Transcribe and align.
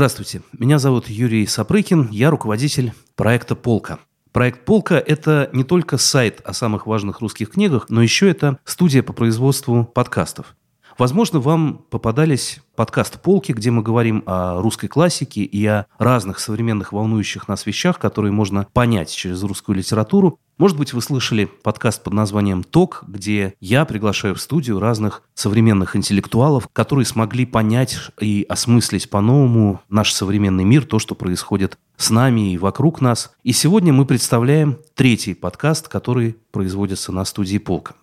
Здравствуйте, 0.00 0.40
меня 0.58 0.78
зовут 0.78 1.10
Юрий 1.10 1.46
Сапрыкин, 1.46 2.08
я 2.10 2.30
руководитель 2.30 2.94
проекта 3.16 3.54
«Полка». 3.54 3.98
Проект 4.32 4.64
«Полка»— 4.64 4.94
это 5.06 5.50
не 5.52 5.62
только 5.62 5.98
сайт 5.98 6.40
о 6.42 6.54
самых 6.54 6.86
важных 6.86 7.20
русских 7.20 7.50
книгах, 7.50 7.90
но 7.90 8.00
еще 8.00 8.30
это 8.30 8.58
студия 8.64 9.02
по 9.02 9.12
производству 9.12 9.84
подкастов. 9.84 10.56
Возможно, 11.00 11.40
вам 11.40 11.86
попадались 11.88 12.60
подкасты 12.76 13.18
«Полки», 13.18 13.52
где 13.52 13.70
мы 13.70 13.82
говорим 13.82 14.22
о 14.26 14.60
русской 14.60 14.86
классике 14.86 15.40
и 15.40 15.64
о 15.64 15.86
разных 15.98 16.38
современных 16.38 16.92
волнующих 16.92 17.48
нас 17.48 17.64
вещах, 17.64 17.98
которые 17.98 18.32
можно 18.32 18.66
понять 18.74 19.10
через 19.10 19.42
русскую 19.42 19.78
литературу. 19.78 20.38
Может 20.58 20.76
быть, 20.76 20.92
вы 20.92 21.00
слышали 21.00 21.46
подкаст 21.46 22.04
под 22.04 22.12
названием 22.12 22.62
«Ток», 22.62 23.04
где 23.08 23.54
я 23.60 23.86
приглашаю 23.86 24.34
в 24.34 24.42
студию 24.42 24.78
разных 24.78 25.22
современных 25.32 25.96
интеллектуалов, 25.96 26.68
которые 26.70 27.06
смогли 27.06 27.46
понять 27.46 27.96
и 28.20 28.44
осмыслить 28.46 29.08
по-новому 29.08 29.80
наш 29.88 30.12
современный 30.12 30.64
мир, 30.64 30.84
то, 30.84 30.98
что 30.98 31.14
происходит 31.14 31.78
с 31.96 32.10
нами 32.10 32.52
и 32.52 32.58
вокруг 32.58 33.00
нас. 33.00 33.32
И 33.42 33.52
сегодня 33.52 33.94
мы 33.94 34.04
представляем 34.04 34.76
третий 34.94 35.32
подкаст, 35.32 35.88
который 35.88 36.36
производится 36.52 37.10
на 37.10 37.24
студии 37.24 37.56
«Полка». 37.56 37.94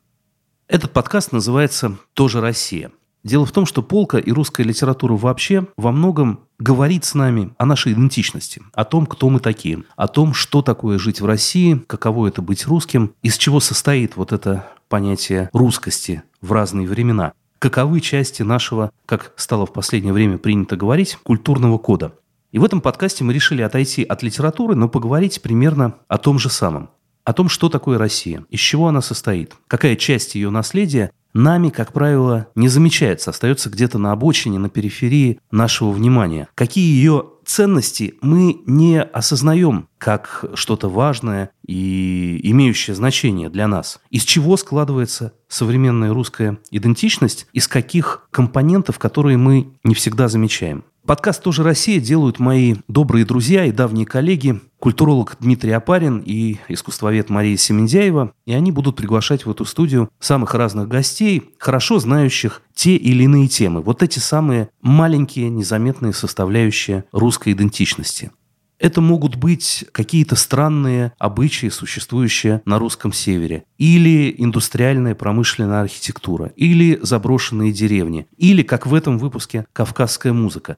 Этот 0.70 0.92
подкаст 0.92 1.32
называется 1.32 1.98
«Тоже 2.14 2.42
Россия». 2.42 2.92
Дело 3.24 3.46
в 3.46 3.54
том, 3.54 3.66
что 3.66 3.82
полка 3.82 4.18
и 4.18 4.32
русская 4.34 4.64
литература 4.64 5.14
вообще 5.14 5.66
во 5.78 5.94
многом 5.94 6.42
говорит 6.60 7.06
с 7.06 7.16
нами 7.16 7.54
о 7.58 7.66
нашей 7.66 7.94
идентичности, 7.94 8.62
о 8.74 8.84
том, 8.84 9.06
кто 9.06 9.30
мы 9.30 9.40
такие, 9.40 9.84
о 9.96 10.10
том, 10.10 10.34
что 10.34 10.62
такое 10.62 11.00
жить 11.00 11.22
в 11.22 11.26
России, 11.26 11.82
каково 11.88 12.28
это 12.28 12.42
быть 12.42 12.68
русским, 12.68 13.14
из 13.22 13.38
чего 13.38 13.62
состоит 13.62 14.18
вот 14.18 14.34
это 14.34 14.68
понятие 14.90 15.50
русскости 15.54 16.24
в 16.42 16.52
разные 16.52 16.86
времена, 16.86 17.32
каковы 17.60 18.02
части 18.02 18.42
нашего, 18.42 18.92
как 19.06 19.32
стало 19.38 19.66
в 19.66 19.72
последнее 19.72 20.12
время 20.12 20.38
принято 20.38 20.76
говорить, 20.76 21.18
культурного 21.24 21.78
кода. 21.78 22.14
И 22.52 22.60
в 22.60 22.66
этом 22.66 22.82
подкасте 22.82 23.24
мы 23.24 23.34
решили 23.34 23.62
отойти 23.62 24.04
от 24.04 24.22
литературы, 24.22 24.76
но 24.76 24.90
поговорить 24.90 25.42
примерно 25.42 25.96
о 26.10 26.18
том 26.18 26.38
же 26.40 26.50
самом 26.50 26.90
о 27.28 27.34
том, 27.34 27.50
что 27.50 27.68
такое 27.68 27.98
Россия, 27.98 28.46
из 28.50 28.62
чего 28.62 28.88
она 28.88 29.02
состоит, 29.02 29.54
какая 29.68 29.98
часть 29.98 30.36
ее 30.36 30.50
наследия 30.50 31.12
нами, 31.34 31.68
как 31.68 31.92
правило, 31.92 32.48
не 32.56 32.70
замечается, 32.70 33.32
остается 33.32 33.70
где-то 33.70 33.98
на 33.98 34.14
обочине, 34.14 34.60
на 34.60 34.70
периферии 34.70 35.42
нашего 35.52 35.92
внимания. 35.92 36.48
Какие 36.56 36.90
ее 36.90 37.26
ценности 37.46 38.16
мы 38.22 38.62
не 38.66 39.02
осознаем 39.02 39.90
как 39.98 40.46
что-то 40.54 40.90
важное 40.90 41.50
и 41.66 42.40
имеющее 42.44 42.96
значение 42.96 43.50
для 43.50 43.68
нас. 43.68 44.00
Из 44.10 44.24
чего 44.24 44.56
складывается 44.56 45.34
современная 45.50 46.14
русская 46.14 46.60
идентичность, 46.72 47.48
из 47.52 47.68
каких 47.68 48.28
компонентов, 48.32 49.00
которые 49.00 49.38
мы 49.38 49.74
не 49.84 49.96
всегда 49.96 50.30
замечаем. 50.30 50.86
Подкаст 51.08 51.42
«Тоже 51.42 51.64
Россия» 51.64 52.02
делают 52.02 52.38
мои 52.38 52.76
добрые 52.90 53.24
друзья 53.24 53.64
и 53.64 53.72
давние 53.72 54.06
коллеги, 54.06 54.60
культуролог 54.78 55.38
Дмитрий 55.40 55.72
Апарин 55.72 56.22
и 56.26 56.58
искусствовед 56.68 57.30
Мария 57.30 57.56
Семендяева. 57.56 58.34
И 58.46 58.52
они 58.52 58.74
будут 58.74 58.98
приглашать 58.98 59.46
в 59.46 59.50
эту 59.50 59.64
студию 59.64 60.10
самых 60.20 60.54
разных 60.54 60.90
гостей, 60.90 61.54
хорошо 61.60 62.00
знающих 62.00 62.62
те 62.74 62.98
или 62.98 63.24
иные 63.24 63.48
темы. 63.48 63.82
Вот 63.82 64.04
эти 64.04 64.20
самые 64.20 64.68
маленькие, 64.82 65.50
незаметные 65.50 66.12
составляющие 66.12 67.06
русской 67.14 67.54
идентичности. 67.54 68.32
Это 68.78 69.00
могут 69.00 69.38
быть 69.38 69.86
какие-то 69.94 70.36
странные 70.36 71.14
обычаи, 71.20 71.70
существующие 71.70 72.62
на 72.66 72.80
русском 72.80 73.14
севере, 73.14 73.64
или 73.78 74.36
индустриальная 74.38 75.16
промышленная 75.16 75.82
архитектура, 75.82 76.52
или 76.58 77.00
заброшенные 77.02 77.72
деревни, 77.72 78.28
или, 78.36 78.62
как 78.62 78.86
в 78.86 78.94
этом 78.94 79.18
выпуске, 79.18 79.66
кавказская 79.72 80.34
музыка 80.34 80.76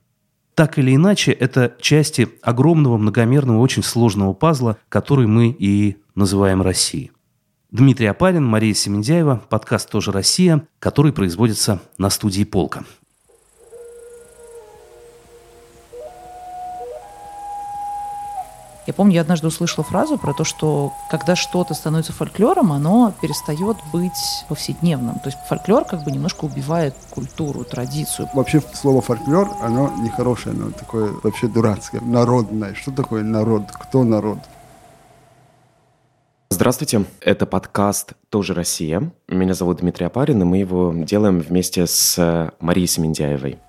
так 0.60 0.78
или 0.78 0.94
иначе, 0.94 1.32
это 1.32 1.78
части 1.80 2.28
огромного, 2.42 2.98
многомерного, 2.98 3.60
очень 3.60 3.82
сложного 3.82 4.34
пазла, 4.34 4.78
который 4.90 5.26
мы 5.26 5.56
и 5.58 5.96
называем 6.16 6.62
Россией. 6.62 7.12
Дмитрий 7.72 8.08
Апарин, 8.08 8.44
Мария 8.44 8.74
Семендяева, 8.74 9.42
подкаст 9.48 9.90
«Тоже 9.90 10.12
Россия», 10.12 10.68
который 10.80 11.14
производится 11.14 11.80
на 11.98 12.10
студии 12.10 12.44
«Полка». 12.44 12.84
Я 18.90 18.94
помню, 18.94 19.14
я 19.14 19.22
однажды 19.22 19.46
услышала 19.46 19.84
фразу 19.84 20.18
про 20.18 20.34
то, 20.34 20.44
что 20.44 20.94
когда 21.12 21.36
что-то 21.36 21.76
становится 21.76 22.12
фольклором, 22.12 22.72
оно 22.74 23.14
перестает 23.22 23.78
быть 23.94 24.44
повседневным. 24.48 25.20
То 25.20 25.28
есть 25.28 25.38
фольклор 25.48 25.86
как 25.86 26.04
бы 26.04 26.12
немножко 26.12 26.46
убивает 26.46 26.96
культуру, 27.12 27.64
традицию. 27.64 28.30
Вообще 28.34 28.64
слово 28.74 29.02
фольклор, 29.02 29.48
оно 29.62 29.94
нехорошее, 30.00 30.56
оно 30.56 30.72
такое 30.72 31.14
вообще 31.22 31.48
дурацкое, 31.48 32.02
народное. 32.02 32.74
Что 32.74 32.90
такое 32.92 33.22
народ? 33.22 33.66
Кто 33.72 34.04
народ? 34.04 34.40
Здравствуйте, 36.50 37.06
это 37.22 37.46
подкаст 37.46 38.14
«Тоже 38.30 38.56
Россия». 38.56 39.12
Меня 39.28 39.54
зовут 39.54 39.82
Дмитрий 39.82 40.08
Апарин, 40.08 40.42
и 40.42 40.46
мы 40.46 40.58
его 40.58 40.96
делаем 40.96 41.42
вместе 41.42 41.86
с 41.86 42.52
Марией 42.60 42.88
Семендяевой. 42.88 43.60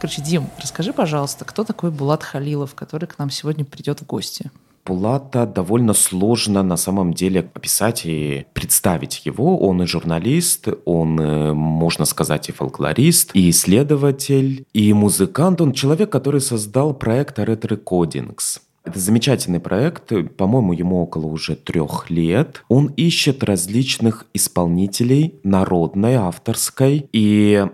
Короче, 0.00 0.22
Дим, 0.22 0.46
расскажи, 0.62 0.92
пожалуйста, 0.92 1.44
кто 1.44 1.64
такой 1.64 1.90
Булат 1.90 2.22
Халилов, 2.22 2.74
который 2.74 3.06
к 3.06 3.18
нам 3.18 3.30
сегодня 3.30 3.64
придет 3.64 4.00
в 4.00 4.06
гости? 4.06 4.50
Булата 4.86 5.44
довольно 5.44 5.92
сложно 5.92 6.62
на 6.62 6.76
самом 6.76 7.12
деле 7.12 7.40
описать 7.40 8.06
и 8.06 8.46
представить 8.54 9.26
его. 9.26 9.58
Он 9.58 9.82
и 9.82 9.86
журналист, 9.86 10.68
он, 10.86 11.20
э, 11.20 11.52
можно 11.52 12.06
сказать, 12.06 12.48
и 12.48 12.52
фольклорист, 12.52 13.30
и 13.34 13.50
исследователь, 13.50 14.64
и 14.72 14.92
музыкант. 14.94 15.60
Он 15.60 15.72
человек, 15.72 16.10
который 16.10 16.40
создал 16.40 16.94
проект 16.94 17.38
Red 17.38 17.60
Recordings. 17.60 18.60
Это 18.84 19.00
замечательный 19.00 19.60
проект, 19.60 20.12
по-моему, 20.36 20.72
ему 20.72 21.02
около 21.02 21.26
уже 21.26 21.56
трех 21.56 22.08
лет. 22.08 22.64
Он 22.68 22.86
ищет 22.96 23.44
различных 23.44 24.24
исполнителей 24.32 25.34
народной, 25.42 26.14
авторской, 26.14 27.06
и 27.12 27.66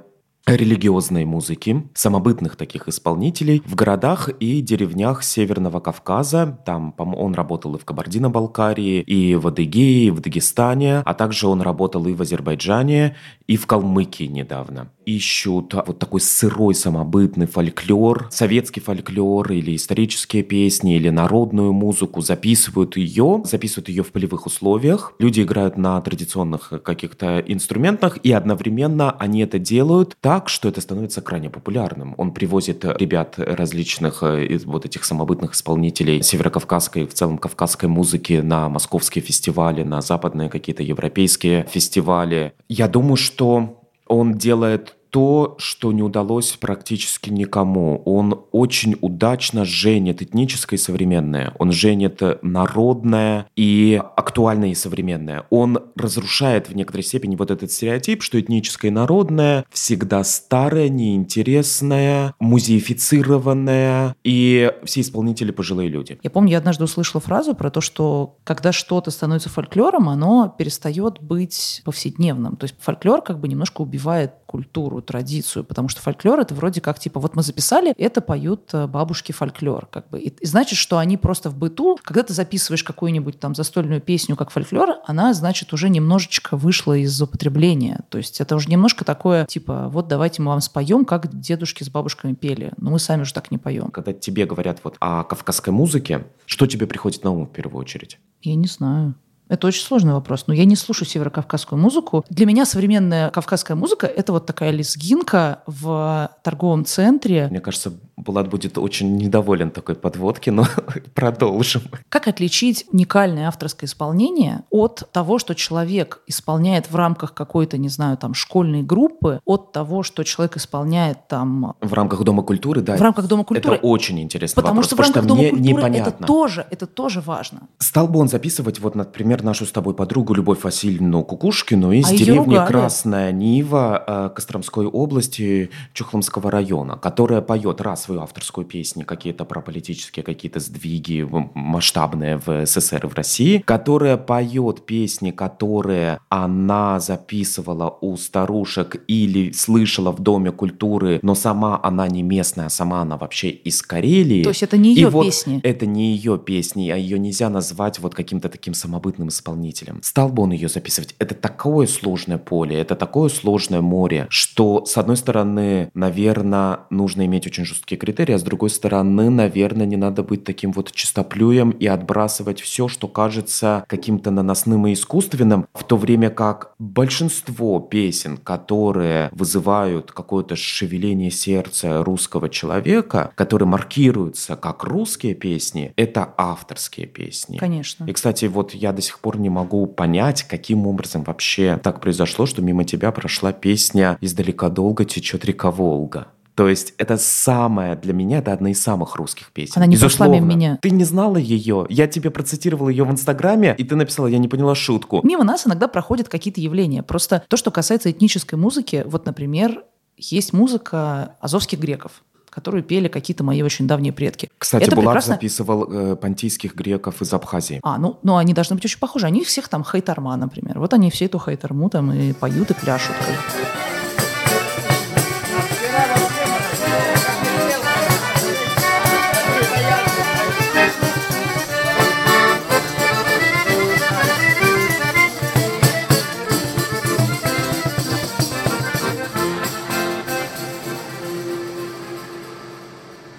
религиозной 0.46 1.24
музыки, 1.24 1.88
самобытных 1.94 2.56
таких 2.56 2.88
исполнителей 2.88 3.62
в 3.64 3.74
городах 3.74 4.28
и 4.28 4.60
деревнях 4.60 5.22
Северного 5.22 5.80
Кавказа. 5.80 6.58
Там 6.66 6.94
он 6.98 7.34
работал 7.34 7.74
и 7.76 7.78
в 7.78 7.84
Кабардино-Балкарии, 7.84 9.00
и 9.00 9.34
в 9.36 9.46
Адыгее, 9.46 10.08
и 10.08 10.10
в 10.10 10.20
Дагестане, 10.20 10.98
а 10.98 11.14
также 11.14 11.48
он 11.48 11.62
работал 11.62 12.06
и 12.06 12.12
в 12.12 12.20
Азербайджане, 12.20 13.16
и 13.46 13.56
в 13.56 13.66
Калмыкии 13.66 14.24
недавно 14.24 14.90
ищут 15.06 15.74
вот 15.74 15.98
такой 15.98 16.20
сырой 16.20 16.74
самобытный 16.74 17.46
фольклор, 17.46 18.28
советский 18.30 18.80
фольклор 18.80 19.52
или 19.52 19.76
исторические 19.76 20.42
песни, 20.42 20.96
или 20.96 21.10
народную 21.10 21.72
музыку, 21.72 22.20
записывают 22.20 22.96
ее, 22.96 23.42
записывают 23.44 23.88
ее 23.88 24.02
в 24.02 24.12
полевых 24.12 24.46
условиях. 24.46 25.14
Люди 25.18 25.42
играют 25.42 25.76
на 25.76 26.00
традиционных 26.00 26.72
каких-то 26.82 27.40
инструментах, 27.46 28.18
и 28.22 28.32
одновременно 28.32 29.12
они 29.12 29.40
это 29.40 29.58
делают 29.58 30.16
так, 30.20 30.48
что 30.48 30.68
это 30.68 30.80
становится 30.80 31.20
крайне 31.20 31.50
популярным. 31.50 32.14
Он 32.18 32.32
привозит 32.32 32.84
ребят 32.84 33.34
различных 33.36 34.22
э, 34.22 34.58
вот 34.64 34.86
этих 34.86 35.04
самобытных 35.04 35.54
исполнителей 35.54 36.22
северокавказской, 36.22 37.06
в 37.06 37.14
целом 37.14 37.38
кавказской 37.38 37.86
музыки 37.86 38.34
на 38.34 38.68
московские 38.68 39.22
фестивали, 39.22 39.82
на 39.82 40.00
западные 40.00 40.48
какие-то 40.48 40.82
европейские 40.82 41.66
фестивали. 41.70 42.54
Я 42.68 42.88
думаю, 42.88 43.16
что 43.16 43.83
он 44.06 44.34
делает 44.34 44.96
то, 45.14 45.54
что 45.58 45.92
не 45.92 46.02
удалось 46.02 46.56
практически 46.58 47.30
никому. 47.30 48.02
Он 48.04 48.46
очень 48.50 48.96
удачно 49.00 49.64
женит 49.64 50.22
этническое 50.22 50.76
и 50.76 50.82
современное. 50.82 51.54
Он 51.60 51.70
женит 51.70 52.20
народное 52.42 53.46
и 53.54 54.02
актуальное 54.16 54.70
и 54.70 54.74
современное. 54.74 55.46
Он 55.50 55.78
разрушает 55.94 56.68
в 56.68 56.74
некоторой 56.74 57.04
степени 57.04 57.36
вот 57.36 57.52
этот 57.52 57.70
стереотип, 57.70 58.24
что 58.24 58.40
этническое 58.40 58.90
и 58.90 58.92
народное 58.94 59.64
всегда 59.70 60.24
старое, 60.24 60.88
неинтересное, 60.88 62.34
музеифицированное, 62.40 64.16
и 64.24 64.72
все 64.82 65.02
исполнители 65.02 65.52
пожилые 65.52 65.90
люди. 65.90 66.18
Я 66.24 66.30
помню, 66.30 66.50
я 66.50 66.58
однажды 66.58 66.82
услышала 66.82 67.20
фразу 67.20 67.54
про 67.54 67.70
то, 67.70 67.80
что 67.80 68.38
когда 68.42 68.72
что-то 68.72 69.12
становится 69.12 69.48
фольклором, 69.48 70.08
оно 70.08 70.52
перестает 70.58 71.22
быть 71.22 71.82
повседневным. 71.84 72.56
То 72.56 72.64
есть 72.64 72.74
фольклор 72.80 73.22
как 73.22 73.38
бы 73.38 73.46
немножко 73.46 73.82
убивает 73.82 74.32
культуру, 74.54 75.02
традицию, 75.02 75.64
потому 75.64 75.88
что 75.88 76.00
фольклор 76.00 76.38
это 76.38 76.54
вроде 76.54 76.80
как 76.80 77.00
типа 77.00 77.18
вот 77.18 77.34
мы 77.34 77.42
записали, 77.42 77.92
это 77.98 78.20
поют 78.20 78.72
э, 78.72 78.86
бабушки 78.86 79.32
фольклор, 79.32 79.86
как 79.86 80.08
бы. 80.10 80.20
И, 80.20 80.28
и 80.28 80.46
значит, 80.46 80.78
что 80.78 80.98
они 80.98 81.16
просто 81.16 81.50
в 81.50 81.56
быту, 81.58 81.98
когда 82.04 82.22
ты 82.22 82.32
записываешь 82.34 82.84
какую-нибудь 82.84 83.40
там 83.40 83.56
застольную 83.56 84.00
песню 84.00 84.36
как 84.36 84.52
фольклор, 84.52 85.00
она, 85.06 85.34
значит, 85.34 85.72
уже 85.72 85.88
немножечко 85.88 86.56
вышла 86.56 86.92
из 86.96 87.20
употребления. 87.20 88.04
То 88.10 88.18
есть 88.18 88.40
это 88.40 88.54
уже 88.54 88.70
немножко 88.70 89.04
такое, 89.04 89.44
типа, 89.44 89.88
вот 89.88 90.06
давайте 90.06 90.40
мы 90.40 90.52
вам 90.52 90.60
споем, 90.60 91.04
как 91.04 91.36
дедушки 91.36 91.82
с 91.82 91.90
бабушками 91.90 92.34
пели. 92.34 92.74
Но 92.76 92.92
мы 92.92 93.00
сами 93.00 93.24
же 93.24 93.34
так 93.34 93.50
не 93.50 93.58
поем. 93.58 93.90
Когда 93.90 94.12
тебе 94.12 94.46
говорят 94.46 94.78
вот 94.84 94.94
о 95.00 95.24
кавказской 95.24 95.70
музыке, 95.70 96.26
что 96.46 96.68
тебе 96.68 96.86
приходит 96.86 97.24
на 97.24 97.32
ум 97.32 97.46
в 97.46 97.50
первую 97.50 97.80
очередь? 97.80 98.20
Я 98.40 98.54
не 98.54 98.68
знаю. 98.68 99.16
Это 99.48 99.66
очень 99.66 99.82
сложный 99.82 100.14
вопрос. 100.14 100.46
Но 100.46 100.54
я 100.54 100.64
не 100.64 100.76
слушаю 100.76 101.06
северокавказскую 101.08 101.80
музыку. 101.80 102.24
Для 102.30 102.46
меня 102.46 102.64
современная 102.64 103.30
кавказская 103.30 103.76
музыка— 103.76 104.06
это 104.16 104.32
вот 104.32 104.46
такая 104.46 104.70
лезгинка 104.70 105.62
в 105.66 106.30
торговом 106.42 106.84
центре. 106.84 107.48
Мне 107.50 107.60
кажется, 107.60 107.92
Булат 108.16 108.48
будет 108.48 108.78
очень 108.78 109.16
недоволен 109.16 109.70
такой 109.70 109.96
подводки, 109.96 110.50
но 110.50 110.66
продолжим. 111.14 111.82
Как 112.08 112.28
отличить 112.28 112.86
уникальное 112.92 113.48
авторское 113.48 113.88
исполнение 113.88 114.62
от 114.70 115.08
того, 115.12 115.38
что 115.38 115.54
человек 115.54 116.22
исполняет 116.26 116.90
в 116.90 116.96
рамках 116.96 117.34
какой-то, 117.34 117.76
не 117.76 117.88
знаю, 117.88 118.16
там, 118.16 118.34
школьной 118.34 118.82
группы, 118.82 119.40
от 119.44 119.72
того, 119.72 120.02
что 120.02 120.22
человек 120.22 120.56
исполняет 120.56 121.28
там... 121.28 121.74
В 121.80 121.92
рамках 121.92 122.22
Дома 122.24 122.42
культуры, 122.42 122.80
да. 122.80 122.96
В 122.96 123.02
рамках 123.02 123.26
Дома 123.26 123.44
культуры. 123.44 123.76
Это 123.76 123.84
очень 123.84 124.20
интересный 124.20 124.56
потому 124.56 124.76
вопрос. 124.76 124.86
Что 124.86 124.96
в 124.96 125.00
рамках 125.00 125.22
потому 125.22 125.28
Дома 125.28 125.48
что 125.48 125.56
мне 125.56 125.70
культуры 125.70 125.90
непонятно. 125.90 126.10
это 126.10 126.26
тоже, 126.26 126.66
это 126.70 126.86
тоже 126.86 127.20
важно. 127.20 127.62
Стал 127.78 128.08
бы 128.08 128.20
он 128.20 128.28
записывать, 128.28 128.78
вот, 128.78 128.94
например, 128.94 129.33
нашу 129.42 129.66
с 129.66 129.72
тобой 129.72 129.94
подругу 129.94 130.34
Любовь 130.34 130.62
Васильевну 130.62 131.24
Кукушкину 131.24 131.92
из 131.92 132.10
А 132.10 132.16
деревни. 132.16 132.56
Красная 132.66 133.32
Нива 133.32 134.04
э, 134.06 134.30
Костромской 134.34 134.86
области 134.86 135.70
Чухломского 135.92 136.50
района, 136.50 136.96
которая 136.96 137.40
поет 137.40 137.80
раз 137.80 138.04
свою 138.04 138.20
авторскую 138.20 138.66
песню, 138.66 139.04
какие-то 139.04 139.44
про 139.44 139.60
политические 139.60 140.22
какие-то 140.22 140.60
сдвиги 140.60 141.26
масштабные 141.54 142.36
в 142.36 142.66
СССР 142.66 143.06
и 143.06 143.08
в 143.08 143.14
России, 143.14 143.58
которая 143.58 144.16
поет 144.16 144.86
песни, 144.86 145.30
которые 145.30 146.20
она 146.28 147.00
записывала 147.00 147.96
у 148.00 148.16
старушек 148.16 149.02
или 149.08 149.52
слышала 149.52 150.12
в 150.12 150.20
Доме 150.20 150.52
культуры, 150.52 151.20
но 151.22 151.34
сама 151.34 151.80
она 151.82 152.08
не 152.08 152.22
местная, 152.22 152.68
сама 152.68 153.02
она 153.02 153.16
вообще 153.16 153.50
из 153.50 153.82
Карелии. 153.82 154.42
То 154.42 154.50
есть 154.50 154.62
это 154.62 154.76
не 154.76 154.94
И 154.94 154.96
ее 154.96 155.08
вот 155.08 155.26
песни. 155.26 155.60
Это 155.62 155.86
не 155.86 156.14
ее 156.14 156.38
песни, 156.38 156.90
а 156.90 156.96
ее 156.96 157.18
нельзя 157.18 157.48
назвать 157.50 157.98
вот 157.98 158.14
каким-то 158.14 158.48
таким 158.48 158.74
самобытным 158.74 159.23
исполнителем. 159.28 160.00
Стал 160.02 160.28
бы 160.28 160.42
он 160.42 160.52
ее 160.52 160.68
записывать? 160.68 161.14
Это 161.18 161.34
такое 161.34 161.86
сложное 161.86 162.38
поле, 162.38 162.76
это 162.76 162.94
такое 162.94 163.28
сложное 163.28 163.80
море, 163.80 164.26
что, 164.30 164.84
с 164.84 164.96
одной 164.96 165.16
стороны, 165.16 165.90
наверное, 165.94 166.80
нужно 166.90 167.24
иметь 167.26 167.46
очень 167.46 167.64
жесткие 167.64 167.98
критерии, 167.98 168.34
а 168.34 168.38
с 168.38 168.42
другой 168.42 168.70
стороны, 168.70 169.30
наверное, 169.30 169.86
не 169.86 169.96
надо 169.96 170.22
быть 170.22 170.44
таким 170.44 170.72
вот 170.72 170.92
чистоплюем 170.92 171.70
и 171.70 171.86
отбрасывать 171.86 172.60
все, 172.60 172.88
что 172.88 173.08
кажется 173.08 173.84
каким-то 173.88 174.30
наносным 174.30 174.86
и 174.86 174.92
искусственным, 174.92 175.66
в 175.74 175.84
то 175.84 175.96
время 175.96 176.30
как 176.30 176.74
большинство 176.78 177.80
песен, 177.80 178.36
которые 178.36 179.30
вызывают 179.32 180.12
какое-то 180.12 180.56
шевеление 180.56 181.30
сердца 181.30 182.02
русского 182.02 182.48
человека, 182.48 183.32
которые 183.34 183.68
маркируются 183.68 184.56
как 184.56 184.84
русские 184.84 185.34
песни, 185.34 185.92
это 185.96 186.32
авторские 186.36 187.06
песни. 187.06 187.58
Конечно. 187.58 188.04
И, 188.04 188.12
кстати, 188.12 188.46
вот 188.46 188.74
я 188.74 188.92
до 188.92 189.02
сих 189.02 189.13
пор 189.20 189.38
не 189.38 189.50
могу 189.50 189.86
понять, 189.86 190.42
каким 190.44 190.86
образом 190.86 191.22
вообще 191.24 191.78
так 191.82 192.00
произошло, 192.00 192.46
что 192.46 192.62
мимо 192.62 192.84
тебя 192.84 193.12
прошла 193.12 193.52
песня 193.52 194.18
«Издалека 194.20 194.68
долго 194.68 195.04
течет 195.04 195.44
река 195.44 195.70
Волга». 195.70 196.28
То 196.54 196.68
есть 196.68 196.94
это 196.98 197.16
самая, 197.16 197.96
для 197.96 198.12
меня, 198.12 198.38
это 198.38 198.52
одна 198.52 198.70
из 198.70 198.80
самых 198.80 199.16
русских 199.16 199.50
песен. 199.50 199.72
Она 199.76 199.86
не 199.86 199.96
прошла 199.96 200.28
мимо 200.28 200.46
меня. 200.46 200.78
Ты 200.80 200.90
не 200.90 201.02
знала 201.02 201.36
ее. 201.36 201.84
Я 201.88 202.06
тебе 202.06 202.30
процитировал 202.30 202.88
ее 202.88 203.04
в 203.04 203.10
Инстаграме, 203.10 203.74
и 203.76 203.82
ты 203.82 203.96
написала, 203.96 204.28
я 204.28 204.38
не 204.38 204.46
поняла 204.46 204.76
шутку. 204.76 205.20
Мимо 205.24 205.42
нас 205.42 205.66
иногда 205.66 205.88
проходят 205.88 206.28
какие-то 206.28 206.60
явления. 206.60 207.02
Просто 207.02 207.42
то, 207.48 207.56
что 207.56 207.72
касается 207.72 208.10
этнической 208.10 208.56
музыки, 208.56 209.02
вот, 209.06 209.26
например, 209.26 209.82
есть 210.16 210.52
музыка 210.52 211.34
азовских 211.40 211.80
греков, 211.80 212.22
которую 212.54 212.82
пели 212.84 213.08
какие-то 213.08 213.42
мои 213.44 213.62
очень 213.62 213.86
давние 213.86 214.12
предки. 214.12 214.48
Кстати, 214.58 214.84
Это 214.84 214.96
Булат 214.96 215.16
прекрасно- 215.16 215.34
записывал 215.34 215.84
э, 215.90 216.16
понтийских 216.16 216.74
греков 216.74 217.20
из 217.22 217.32
Абхазии. 217.32 217.80
А, 217.82 217.98
ну, 217.98 218.18
ну, 218.22 218.36
они 218.36 218.54
должны 218.54 218.76
быть 218.76 218.84
очень 218.84 218.98
похожи. 218.98 219.26
Они 219.26 219.44
всех 219.44 219.68
там 219.68 219.82
хайтарма, 219.82 220.36
например. 220.36 220.78
Вот 220.78 220.94
они 220.94 221.10
все 221.10 221.24
эту 221.26 221.38
хайтарму 221.38 221.90
там 221.90 222.12
и 222.12 222.32
поют, 222.32 222.70
и 222.70 222.74
пляшут. 222.74 223.14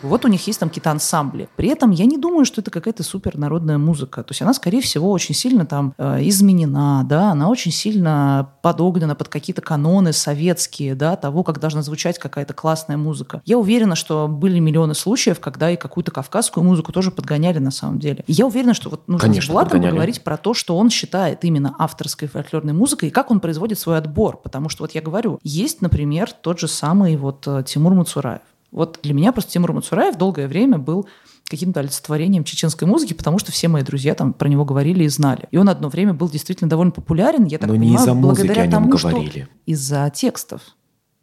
Вот 0.06 0.24
у 0.24 0.28
них 0.28 0.46
есть 0.48 0.60
там 0.60 0.70
какие-то 0.70 0.92
ансамбли. 0.92 1.50
При 1.56 1.70
этом 1.70 1.92
я 1.92 2.06
не 2.06 2.18
думаю, 2.18 2.46
что 2.46 2.62
это 2.62 2.72
какая-то 2.72 3.04
супер 3.04 3.38
народная 3.38 3.78
музыка. 3.78 4.24
То 4.24 4.32
есть 4.32 4.42
она, 4.42 4.54
скорее 4.54 4.82
всего, 4.82 5.12
очень 5.12 5.34
сильно 5.34 5.66
там 5.66 5.94
э, 5.98 6.20
изменена, 6.28 7.04
да, 7.04 7.32
она 7.32 7.50
очень 7.50 7.72
сильно 7.72 8.52
подогнана 8.62 9.16
под 9.16 9.30
какие-то 9.30 9.62
каноны 9.62 10.14
советские, 10.14 10.96
да, 10.96 11.16
того, 11.16 11.44
как 11.44 11.60
должна 11.60 11.82
звучать 11.82 12.20
какая-то 12.20 12.54
классная 12.54 12.98
музыка. 12.98 13.42
Я 13.46 13.58
уверена, 13.58 13.96
что 13.96 14.28
были 14.28 14.60
миллионы 14.60 14.94
случаев, 14.94 15.40
когда 15.40 15.72
и 15.72 15.76
какую-то 15.76 16.12
кавказскую 16.12 16.64
музыку 16.64 16.92
тоже 16.92 17.12
подгоняли 17.12 17.60
на 17.60 17.72
самом 17.72 18.00
деле. 18.00 18.24
И 18.28 18.34
я 18.34 18.46
уверена, 18.46 18.74
что 18.74 18.90
вот 18.90 19.08
нужно 19.08 19.28
Конечно, 19.28 19.48
с 19.48 19.52
Булатом 19.52 19.72
подгоняли. 19.72 19.92
поговорить 19.92 20.24
про 20.24 20.38
то, 20.38 20.54
что 20.54 20.78
он 20.78 20.90
считает 20.90 21.44
именно 21.44 21.76
авторской 21.80 22.28
фольклорной 22.28 22.74
музыкой 22.74 23.10
и 23.10 23.12
как 23.12 23.32
он 23.32 23.40
производит 23.40 23.80
свой 23.80 23.98
отбор. 23.98 24.38
Потому 24.38 24.70
что 24.70 24.84
вот 24.84 24.92
я 24.92 25.02
говорю, 25.02 25.40
есть, 25.44 25.82
например, 25.82 26.32
тот 26.32 26.60
же 26.60 26.68
самый 26.68 27.18
вот 27.18 27.48
э, 27.48 27.64
Тимур 27.66 27.94
Мацураев. 27.94 28.42
Вот 28.72 29.00
для 29.04 29.14
меня 29.14 29.32
просто 29.32 29.52
Тимур 29.52 29.74
Мацураев 29.74 30.18
долгое 30.18 30.48
время 30.48 30.78
был 30.78 31.08
каким-то 31.46 31.80
олицетворением 31.80 32.44
чеченской 32.44 32.88
музыки, 32.88 33.14
потому 33.14 33.40
что 33.40 33.52
все 33.52 33.68
мои 33.68 33.84
друзья 33.84 34.16
там 34.16 34.34
про 34.34 34.48
него 34.48 34.66
говорили 34.66 35.04
и 35.04 35.08
знали. 35.08 35.48
И 35.52 35.58
он 35.58 35.70
одно 35.70 35.90
время 35.90 36.14
был 36.14 36.30
действительно 36.30 36.70
довольно 36.70 36.92
популярен, 36.92 37.46
я 37.46 37.60
так 37.60 37.70
Но 37.70 37.76
не 37.76 37.82
понимаю, 37.82 38.02
из-за 38.02 38.14
музыки 38.14 38.48
благодаря 38.48 38.64
о 38.64 38.68
нем 38.68 38.84
тому, 38.84 38.98
что 38.98 39.10
говорили. 39.10 39.48
из-за 39.66 40.12
текстов. 40.14 40.62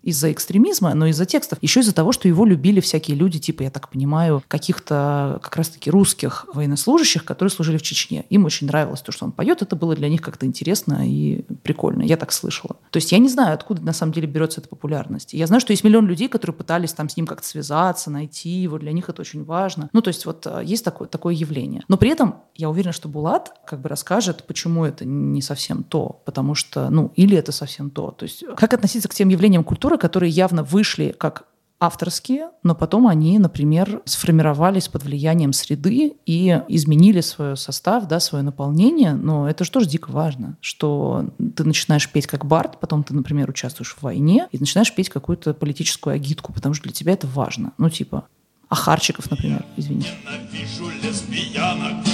Из-за 0.03 0.33
экстремизма, 0.33 0.95
но 0.95 1.07
из-за 1.07 1.27
текстов. 1.27 1.59
Еще 1.63 1.81
из-за 1.81 1.95
того, 1.95 2.13
что 2.13 2.29
его 2.29 2.45
любили 2.45 2.81
всякие 2.81 3.17
люди, 3.17 3.39
типа, 3.39 3.63
я 3.63 3.71
так 3.71 3.89
понимаю, 3.89 4.43
каких-то 4.49 5.41
как 5.43 5.57
раз-таки 5.57 5.91
русских 5.91 6.47
военнослужащих, 6.53 7.25
которые 7.25 7.51
служили 7.51 7.77
в 7.77 7.83
Чечне. 7.83 8.25
Им 8.31 8.45
очень 8.45 8.67
нравилось 8.67 9.01
то, 9.01 9.13
что 9.13 9.25
он 9.25 9.33
поет. 9.33 9.63
Это 9.63 9.77
было 9.77 9.95
для 9.95 10.09
них 10.09 10.23
как-то 10.23 10.47
интересно 10.47 11.07
и 11.07 11.43
прикольно. 11.63 12.03
Я 12.03 12.17
так 12.17 12.33
слышала. 12.33 12.77
То 12.91 12.99
есть 12.99 13.13
я 13.13 13.19
не 13.19 13.29
знаю, 13.29 13.55
откуда 13.55 13.83
на 13.83 13.93
самом 13.93 14.13
деле 14.13 14.27
берется 14.27 14.61
эта 14.61 14.69
популярность. 14.69 15.33
Я 15.33 15.47
знаю, 15.47 15.61
что 15.61 15.73
есть 15.73 15.85
миллион 15.85 16.07
людей, 16.07 16.29
которые 16.29 16.55
пытались 16.55 16.93
там 16.93 17.09
с 17.09 17.17
ним 17.17 17.27
как-то 17.27 17.47
связаться, 17.47 18.11
найти 18.11 18.51
его. 18.51 18.79
Для 18.79 18.93
них 18.93 19.09
это 19.09 19.23
очень 19.23 19.45
важно. 19.45 19.89
Ну, 19.93 20.03
то 20.03 20.09
есть 20.09 20.27
вот 20.27 20.47
э, 20.47 20.63
есть 20.65 20.85
такое, 20.85 21.09
такое 21.09 21.35
явление. 21.35 21.83
Но 21.89 21.97
при 21.97 22.11
этом 22.11 22.37
я 22.55 22.69
уверена, 22.69 22.93
что 22.93 23.09
Булат 23.09 23.55
как 23.67 23.81
бы 23.81 23.89
расскажет, 23.89 24.45
почему 24.47 24.85
это 24.85 25.05
не 25.05 25.43
совсем 25.43 25.83
то. 25.85 26.21
Потому 26.25 26.55
что, 26.55 26.91
ну, 26.91 27.13
или 27.17 27.37
это 27.37 27.53
совсем 27.53 27.91
то. 27.91 28.11
То 28.11 28.25
есть 28.25 28.45
как 28.57 28.75
относиться 28.75 29.09
к 29.09 29.15
тем 29.15 29.29
явлениям 29.29 29.65
культуры, 29.65 29.92
которые 29.99 30.31
явно 30.31 30.63
вышли 30.63 31.15
как 31.17 31.47
авторские, 31.83 32.51
но 32.63 32.77
потом 32.77 33.09
они, 33.09 33.41
например, 33.41 34.03
сформировались 34.05 34.87
под 34.87 35.03
влиянием 35.03 35.53
среды 35.53 36.15
и 36.27 36.61
изменили 36.69 37.21
свой 37.21 37.57
состав, 37.57 38.07
да, 38.07 38.21
свое 38.21 38.45
наполнение. 38.45 39.15
Но 39.15 39.51
это 39.51 39.65
же 39.65 39.73
тоже 39.73 39.89
дико 39.89 40.13
важно, 40.13 40.57
что 40.61 41.27
ты 41.57 41.65
начинаешь 41.65 42.09
петь 42.09 42.29
как 42.29 42.47
бард, 42.47 42.79
потом 42.79 43.03
ты, 43.03 43.15
например, 43.15 43.51
участвуешь 43.51 43.97
в 43.97 44.03
войне 44.03 44.47
и 44.53 44.59
начинаешь 44.59 44.95
петь 44.95 45.09
какую-то 45.09 45.55
политическую 45.55 46.15
агитку, 46.15 46.53
потому 46.53 46.73
что 46.75 46.85
для 46.85 46.93
тебя 46.93 47.15
это 47.15 47.27
важно. 47.27 47.73
Ну, 47.79 47.91
типа, 47.91 48.27
Ахарчиков, 48.69 49.31
например. 49.31 49.65
Ненавижу 49.77 50.89
лесбиянок 51.03 52.07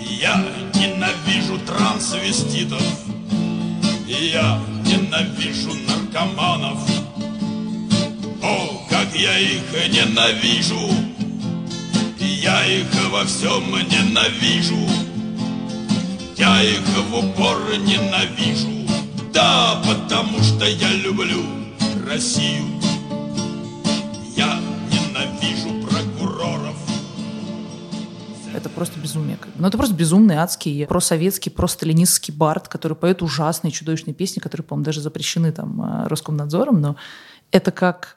Я 0.00 0.42
ненавижу 0.72 1.58
трансвеститов 1.66 2.80
Я 4.06 4.60
ненавижу 4.84 5.72
наркоманов. 6.16 6.78
О, 8.42 8.86
как 8.88 9.14
я 9.14 9.38
их 9.38 9.62
ненавижу! 9.90 10.90
Я 12.18 12.64
их 12.66 12.86
во 13.10 13.24
всем 13.24 13.64
ненавижу! 13.70 14.88
Я 16.36 16.62
их 16.62 16.80
в 17.10 17.16
упор 17.16 17.58
ненавижу! 17.78 18.88
Да, 19.32 19.82
потому 19.86 20.42
что 20.42 20.66
я 20.66 20.92
люблю 20.92 21.44
Россию 22.08 22.75
Это 28.56 28.68
просто 28.70 28.98
безумие. 28.98 29.36
бы. 29.36 29.48
Ну, 29.58 29.68
это 29.68 29.76
просто 29.76 29.94
безумный, 29.94 30.36
адский, 30.36 30.86
просоветский, 30.86 31.50
просталинистский 31.50 32.32
бард, 32.32 32.68
который 32.68 32.96
поет 32.96 33.22
ужасные, 33.22 33.70
чудовищные 33.70 34.14
песни, 34.14 34.40
которые, 34.40 34.64
по-моему, 34.64 34.84
даже 34.84 35.00
запрещены 35.00 35.52
там 35.52 35.82
э, 35.82 36.08
Роскомнадзором, 36.08 36.80
но 36.80 36.96
это 37.50 37.70
как 37.70 38.16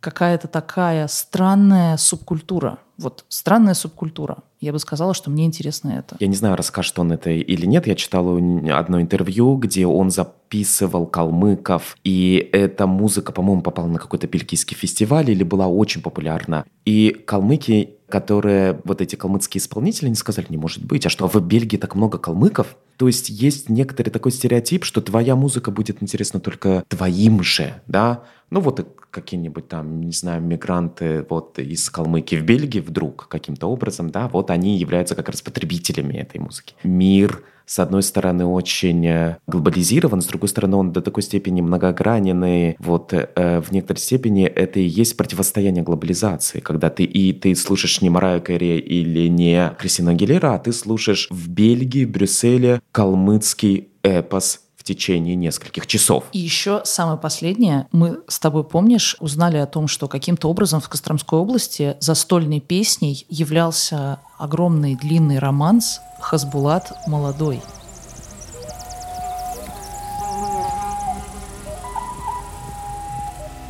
какая-то 0.00 0.46
такая 0.46 1.08
странная 1.08 1.96
субкультура. 1.96 2.78
Вот 2.98 3.24
странная 3.28 3.74
субкультура. 3.74 4.38
Я 4.60 4.72
бы 4.72 4.78
сказала, 4.78 5.14
что 5.14 5.30
мне 5.30 5.44
интересно 5.44 5.90
это. 5.90 6.16
Я 6.20 6.28
не 6.28 6.36
знаю, 6.36 6.56
расскажет 6.56 6.98
он 6.98 7.12
это 7.12 7.30
или 7.30 7.66
нет. 7.66 7.86
Я 7.86 7.94
читал 7.94 8.28
у 8.28 8.38
н- 8.38 8.70
одно 8.70 9.00
интервью, 9.00 9.56
где 9.56 9.86
он 9.86 10.10
записывал 10.10 11.06
калмыков, 11.06 11.96
и 12.04 12.48
эта 12.52 12.86
музыка, 12.86 13.32
по-моему, 13.32 13.62
попала 13.62 13.88
на 13.88 13.98
какой-то 13.98 14.26
бельгийский 14.28 14.76
фестиваль 14.76 15.30
или 15.30 15.42
была 15.42 15.66
очень 15.66 16.02
популярна. 16.02 16.64
И 16.84 17.10
калмыки 17.10 17.95
которые 18.08 18.80
вот 18.84 19.00
эти 19.00 19.16
калмыцкие 19.16 19.60
исполнители, 19.60 20.06
они 20.06 20.14
сказали, 20.14 20.46
не 20.48 20.56
может 20.56 20.84
быть, 20.84 21.06
а 21.06 21.10
что 21.10 21.28
в 21.28 21.34
Бельгии 21.40 21.76
так 21.76 21.94
много 21.94 22.18
калмыков? 22.18 22.76
То 22.96 23.08
есть 23.08 23.28
есть 23.28 23.68
некоторый 23.68 24.10
такой 24.10 24.32
стереотип, 24.32 24.84
что 24.84 25.00
твоя 25.00 25.36
музыка 25.36 25.70
будет 25.70 26.02
интересна 26.02 26.40
только 26.40 26.84
твоим 26.88 27.42
же, 27.42 27.80
да? 27.86 28.24
Ну 28.50 28.60
вот 28.60 28.86
какие-нибудь 29.10 29.68
там, 29.68 30.00
не 30.02 30.12
знаю, 30.12 30.42
мигранты 30.42 31.24
вот 31.28 31.58
из 31.58 31.88
Калмыкии 31.90 32.36
в 32.36 32.44
Бельгии 32.44 32.80
вдруг 32.80 33.28
каким-то 33.28 33.66
образом, 33.66 34.10
да, 34.10 34.28
вот 34.28 34.50
они 34.50 34.76
являются 34.76 35.14
как 35.14 35.28
раз 35.28 35.42
потребителями 35.42 36.14
этой 36.14 36.38
музыки. 36.38 36.74
Мир 36.82 37.42
с 37.66 37.80
одной 37.80 38.04
стороны, 38.04 38.46
очень 38.46 39.04
э, 39.06 39.38
глобализирован, 39.48 40.22
с 40.22 40.26
другой 40.26 40.48
стороны, 40.48 40.76
он 40.76 40.92
до 40.92 41.02
такой 41.02 41.24
степени 41.24 41.60
многогранен, 41.60 42.76
вот 42.78 43.12
э, 43.12 43.60
в 43.60 43.72
некоторой 43.72 43.98
степени 43.98 44.44
это 44.44 44.78
и 44.78 44.84
есть 44.84 45.16
противостояние 45.16 45.82
глобализации, 45.82 46.60
когда 46.60 46.90
ты 46.90 47.02
и 47.02 47.32
ты 47.32 47.54
слушаешь 47.56 48.00
не 48.02 48.08
Мараю 48.08 48.40
Кэрри 48.40 48.78
или 48.78 49.26
не 49.26 49.74
Кристина 49.78 50.12
Агилера, 50.12 50.54
а 50.54 50.58
ты 50.60 50.72
слушаешь 50.72 51.26
в 51.30 51.48
Бельгии, 51.48 52.04
Брюсселе 52.04 52.80
калмыцкий 52.92 53.88
эпос 54.04 54.60
течение 54.86 55.34
нескольких 55.34 55.86
часов. 55.86 56.24
И 56.32 56.38
еще 56.38 56.80
самое 56.84 57.18
последнее. 57.18 57.88
Мы 57.92 58.20
с 58.28 58.38
тобой, 58.38 58.64
помнишь, 58.64 59.16
узнали 59.18 59.58
о 59.58 59.66
том, 59.66 59.88
что 59.88 60.08
каким-то 60.08 60.48
образом 60.48 60.80
в 60.80 60.88
Костромской 60.88 61.38
области 61.38 61.96
застольной 62.00 62.60
песней 62.60 63.26
являлся 63.28 64.20
огромный 64.38 64.94
длинный 64.94 65.38
романс 65.38 66.00
«Хасбулат 66.20 66.92
молодой». 67.06 67.60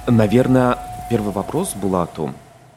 Наверное, 0.07 0.79
первый 1.11 1.33
вопрос 1.33 1.75
Булату 1.75 2.33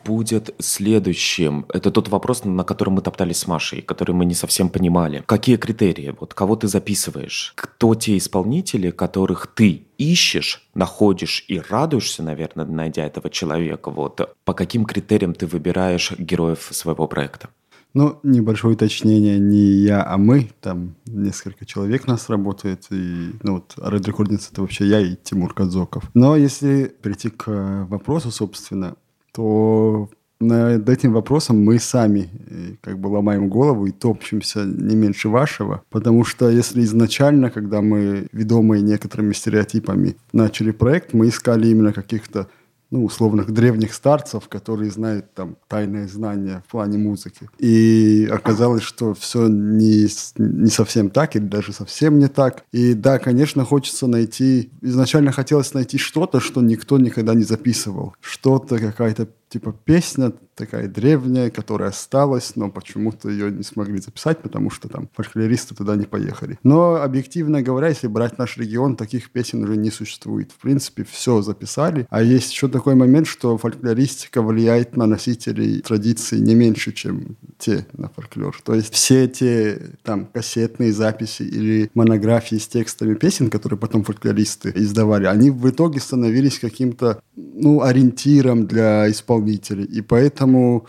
будет 0.09 0.55
следующим. 0.57 1.65
Это 1.69 1.91
тот 1.91 2.07
вопрос, 2.09 2.43
на 2.45 2.63
котором 2.63 2.93
мы 2.93 3.01
топтались 3.01 3.37
с 3.37 3.47
Машей, 3.47 3.83
который 3.83 4.15
мы 4.15 4.25
не 4.25 4.33
совсем 4.33 4.69
понимали. 4.69 5.23
Какие 5.27 5.57
критерии? 5.57 6.15
Вот 6.19 6.33
кого 6.33 6.55
ты 6.55 6.67
записываешь? 6.67 7.53
Кто 7.55 7.93
те 7.93 8.17
исполнители, 8.17 8.89
которых 8.89 9.45
ты 9.45 9.83
ищешь, 9.99 10.67
находишь 10.73 11.45
и 11.47 11.61
радуешься, 11.69 12.23
наверное, 12.23 12.65
найдя 12.65 13.05
этого 13.05 13.29
человека? 13.29 13.91
Вот 13.91 14.35
по 14.45 14.53
каким 14.53 14.85
критериям 14.85 15.35
ты 15.35 15.45
выбираешь 15.45 16.11
героев 16.17 16.69
своего 16.71 17.07
проекта? 17.07 17.49
Ну, 17.93 18.19
небольшое 18.23 18.73
уточнение, 18.73 19.37
не 19.37 19.83
я, 19.83 20.03
а 20.03 20.17
мы. 20.17 20.49
Там 20.61 20.95
несколько 21.05 21.65
человек 21.65 22.07
нас 22.07 22.29
работает. 22.29 22.87
И, 22.89 23.31
ну, 23.43 23.53
вот 23.53 23.75
Red 23.77 24.05
Recordings 24.05 24.49
это 24.51 24.61
вообще 24.61 24.87
я 24.87 24.99
и 25.01 25.15
Тимур 25.15 25.53
Кадзоков. 25.53 26.03
Но 26.15 26.35
если 26.35 26.95
прийти 27.01 27.29
к 27.29 27.85
вопросу, 27.89 28.31
собственно, 28.31 28.95
то 29.33 30.09
над 30.39 30.87
этим 30.87 31.13
вопросом 31.13 31.63
мы 31.63 31.79
сами 31.79 32.29
э, 32.49 32.75
как 32.81 32.97
бы 32.97 33.07
ломаем 33.07 33.49
голову 33.49 33.87
и 33.87 33.91
топчемся 33.91 34.63
не 34.63 34.95
меньше 34.95 35.27
вашего, 35.27 35.83
потому 35.89 36.23
что 36.23 36.49
если 36.49 36.81
изначально, 36.83 37.49
когда 37.49 37.81
мы, 37.81 38.27
ведомые 38.31 38.81
некоторыми 38.81 39.33
стереотипами, 39.33 40.15
начали 40.31 40.71
проект, 40.71 41.13
мы 41.13 41.27
искали 41.27 41.67
именно 41.67 41.91
каких-то 41.91 42.47
ну, 42.91 43.05
условных 43.05 43.51
древних 43.51 43.93
старцев, 43.93 44.47
которые 44.49 44.89
знают 44.89 45.33
там 45.33 45.57
тайные 45.67 46.07
знания 46.07 46.63
в 46.67 46.71
плане 46.71 46.97
музыки. 46.97 47.49
И 47.59 48.27
оказалось, 48.31 48.81
что 48.81 49.13
все 49.13 49.47
не, 49.47 50.07
не 50.37 50.69
совсем 50.69 51.09
так, 51.09 51.35
или 51.35 51.43
даже 51.43 51.71
совсем 51.71 52.17
не 52.17 52.27
так. 52.27 52.63
И 52.71 52.93
да, 52.93 53.19
конечно, 53.19 53.63
хочется 53.63 54.07
найти... 54.07 54.71
Изначально 54.81 55.31
хотелось 55.31 55.73
найти 55.73 55.97
что-то, 55.97 56.39
что 56.39 56.61
никто 56.61 56.97
никогда 56.97 57.35
не 57.35 57.43
записывал. 57.43 58.15
Что-то, 58.21 58.79
какая-то 58.79 59.27
типа 59.49 59.75
песня 59.85 60.31
такая 60.59 60.87
древняя, 60.87 61.49
которая 61.49 61.89
осталась, 61.89 62.55
но 62.55 62.69
почему-то 62.69 63.29
ее 63.29 63.49
не 63.49 63.63
смогли 63.63 63.99
записать, 63.99 64.39
потому 64.39 64.69
что 64.69 64.89
там 64.89 65.09
фольклористы 65.13 65.73
туда 65.73 65.95
не 65.95 66.05
поехали. 66.05 66.59
Но, 66.63 66.95
объективно 66.95 67.61
говоря, 67.61 67.87
если 67.87 68.07
брать 68.07 68.37
наш 68.37 68.57
регион, 68.57 68.97
таких 68.97 69.31
песен 69.31 69.63
уже 69.63 69.77
не 69.77 69.89
существует. 69.89 70.51
В 70.51 70.61
принципе, 70.61 71.05
все 71.09 71.41
записали. 71.41 72.05
А 72.09 72.21
есть 72.21 72.51
еще 72.51 72.67
такой 72.67 72.95
момент, 72.95 73.27
что 73.27 73.57
фольклористика 73.57 74.41
влияет 74.41 74.97
на 74.97 75.05
носителей 75.05 75.79
традиций 75.79 76.41
не 76.41 76.55
меньше, 76.55 76.91
чем 76.91 77.37
те 77.57 77.87
на 77.93 78.09
фольклор. 78.09 78.59
То 78.63 78.75
есть 78.75 78.93
все 78.93 79.27
те 79.29 79.81
там 80.03 80.25
кассетные 80.25 80.91
записи 80.91 81.43
или 81.43 81.89
монографии 81.93 82.57
с 82.57 82.67
текстами 82.67 83.15
песен, 83.15 83.49
которые 83.49 83.79
потом 83.79 84.03
фольклористы 84.03 84.73
издавали, 84.75 85.25
они 85.25 85.51
в 85.51 85.69
итоге 85.69 86.01
становились 86.01 86.59
каким-то 86.59 87.21
ну, 87.35 87.81
ориентиром 87.81 88.67
для 88.67 89.09
исполнителей. 89.39 89.85
И 89.85 90.01
поэтому, 90.01 90.85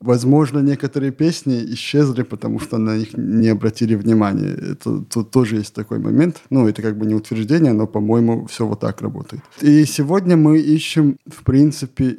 возможно, 0.00 0.60
некоторые 0.60 1.12
песни 1.12 1.74
исчезли, 1.74 2.22
потому 2.22 2.60
что 2.60 2.78
на 2.78 2.96
них 2.96 3.16
не 3.16 3.48
обратили 3.48 3.94
внимания. 3.94 4.54
Это 4.72 5.00
тут 5.00 5.30
тоже 5.30 5.56
есть 5.56 5.74
такой 5.74 5.98
момент. 5.98 6.42
Ну, 6.50 6.68
это 6.68 6.82
как 6.82 6.96
бы 6.96 7.06
не 7.06 7.14
утверждение, 7.14 7.72
но, 7.72 7.86
по-моему, 7.86 8.46
все 8.46 8.66
вот 8.66 8.80
так 8.80 9.02
работает. 9.02 9.42
И 9.62 9.84
сегодня 9.84 10.36
мы 10.36 10.58
ищем, 10.58 11.16
в 11.26 11.44
принципе, 11.44 12.16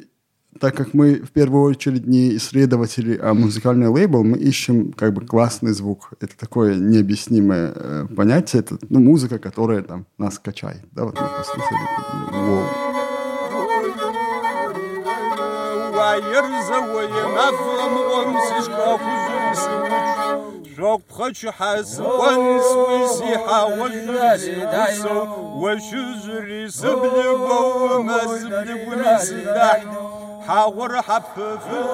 так 0.60 0.76
как 0.76 0.94
мы 0.94 1.16
в 1.16 1.32
первую 1.32 1.64
очередь 1.64 2.08
не 2.08 2.36
исследователи, 2.36 3.20
а 3.22 3.34
музыкальный 3.34 3.88
лейбл, 3.88 4.24
мы 4.24 4.38
ищем 4.38 4.94
как 4.94 5.14
бы 5.14 5.26
классный 5.26 5.74
звук. 5.74 6.12
Это 6.22 6.38
такое 6.38 6.76
необъяснимое 6.76 7.74
э, 7.76 8.08
понятие. 8.16 8.60
Это 8.60 8.78
ну, 8.90 9.00
музыка, 9.00 9.40
которая 9.40 9.82
там 9.82 10.06
нас 10.18 10.40
качает. 10.40 10.82
Да, 10.92 11.06
вот 11.06 11.20
мы 11.20 11.28
послушали. 11.38 11.80
Воу. 12.32 12.93
Гуаер 16.04 16.46
зауэ 16.68 17.04
мафӏэм 17.36 17.94
гъуэм 18.08 18.32
си 18.46 18.58
щхьэхужьым 18.66 19.48
сыуч 19.62 19.96
жокъухъэ 20.76 21.28
чыхьэсыкӏуэн 21.38 22.44
сыуи 22.68 23.02
си 23.16 23.32
хьэгъуэлӏым 23.46 24.18
сыусэу 24.44 25.22
уэщыжьри 25.62 26.62
сыблыгъуэу 26.78 28.04
мэзыблыгъуми 28.08 29.14
сыдахь 29.26 29.86
хьэгъуэр 30.46 30.94
хьэпыфыр 31.08 31.88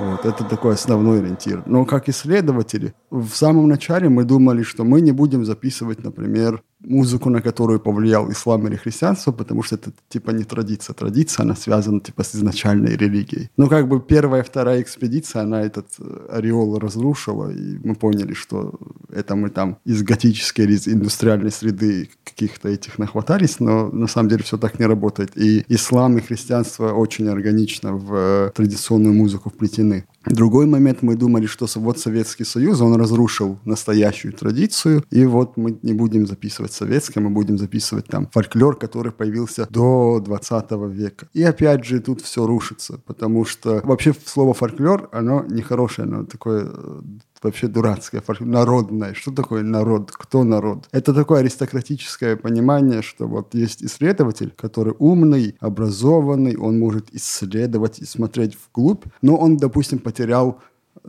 вот, 0.00 0.24
это 0.24 0.42
такой 0.44 0.74
основной 0.74 1.20
ориентир. 1.20 1.62
Но 1.66 1.84
как 1.84 2.08
исследователи, 2.08 2.94
в 3.10 3.34
самом 3.34 3.68
начале 3.68 4.08
мы 4.08 4.24
думали, 4.24 4.62
что 4.62 4.84
мы 4.84 5.00
не 5.00 5.12
будем 5.12 5.44
записывать, 5.44 6.02
например, 6.02 6.62
музыку, 6.84 7.30
на 7.30 7.40
которую 7.40 7.80
повлиял 7.80 8.30
ислам 8.30 8.66
или 8.66 8.76
христианство, 8.76 9.32
потому 9.32 9.62
что 9.62 9.76
это 9.76 9.92
типа 10.08 10.30
не 10.30 10.44
традиция. 10.44 10.94
Традиция, 10.94 11.44
она 11.44 11.54
связана 11.54 12.00
типа 12.00 12.22
с 12.22 12.34
изначальной 12.34 12.96
религией. 12.96 13.50
Но 13.56 13.68
как 13.68 13.88
бы 13.88 14.00
первая, 14.00 14.42
вторая 14.42 14.82
экспедиция, 14.82 15.42
она 15.42 15.62
этот 15.62 15.86
э, 15.98 16.26
ореол 16.30 16.78
разрушила, 16.78 17.50
и 17.50 17.78
мы 17.84 17.94
поняли, 17.94 18.34
что 18.34 18.78
это 19.10 19.36
мы 19.36 19.50
там 19.50 19.78
из 19.84 20.02
готической 20.02 20.64
или 20.64 20.74
из 20.74 20.88
индустриальной 20.88 21.50
среды 21.50 22.10
каких-то 22.24 22.68
этих 22.68 22.98
нахватались, 22.98 23.60
но 23.60 23.88
на 23.90 24.06
самом 24.06 24.28
деле 24.28 24.42
все 24.42 24.58
так 24.58 24.78
не 24.78 24.86
работает. 24.86 25.36
И 25.36 25.64
ислам 25.68 26.18
и 26.18 26.20
христианство 26.20 26.92
очень 26.92 27.28
органично 27.28 27.94
в 27.94 28.14
э, 28.14 28.50
традиционную 28.54 29.14
музыку 29.14 29.50
вплетены. 29.50 30.04
Другой 30.26 30.66
момент, 30.66 31.02
мы 31.02 31.16
думали, 31.16 31.46
что 31.46 31.66
вот 31.76 31.98
Советский 31.98 32.44
Союз, 32.44 32.80
он 32.80 32.94
разрушил 32.94 33.58
настоящую 33.64 34.32
традицию, 34.32 35.04
и 35.10 35.24
вот 35.24 35.56
мы 35.56 35.78
не 35.82 35.92
будем 35.92 36.26
записывать 36.26 36.72
советское, 36.72 37.20
мы 37.20 37.30
будем 37.30 37.58
записывать 37.58 38.06
там 38.06 38.28
фольклор, 38.32 38.78
который 38.78 39.12
появился 39.12 39.66
до 39.70 40.20
20 40.20 40.70
века. 40.92 41.28
И 41.32 41.42
опять 41.42 41.84
же 41.84 42.00
тут 42.00 42.20
все 42.20 42.46
рушится, 42.46 43.00
потому 43.06 43.44
что 43.44 43.80
вообще 43.84 44.14
слово 44.24 44.54
фольклор, 44.54 45.08
оно 45.12 45.44
нехорошее, 45.48 46.06
оно 46.06 46.24
такое 46.24 46.66
э, 46.66 47.00
вообще 47.44 47.68
дурацкое, 47.68 48.22
народное. 48.40 49.14
Что 49.14 49.32
такое 49.32 49.62
народ? 49.62 50.10
Кто 50.10 50.44
народ? 50.44 50.88
Это 50.92 51.14
такое 51.14 51.40
аристократическое 51.40 52.36
понимание, 52.36 53.02
что 53.02 53.26
вот 53.26 53.54
есть 53.54 53.82
исследователь, 53.82 54.52
который 54.56 54.94
умный, 54.98 55.56
образованный, 55.60 56.56
он 56.56 56.78
может 56.78 57.12
исследовать 57.12 57.98
и 57.98 58.04
смотреть 58.04 58.56
вглубь, 58.56 59.04
но 59.22 59.36
он, 59.36 59.56
допустим, 59.56 59.98
потерял 59.98 60.60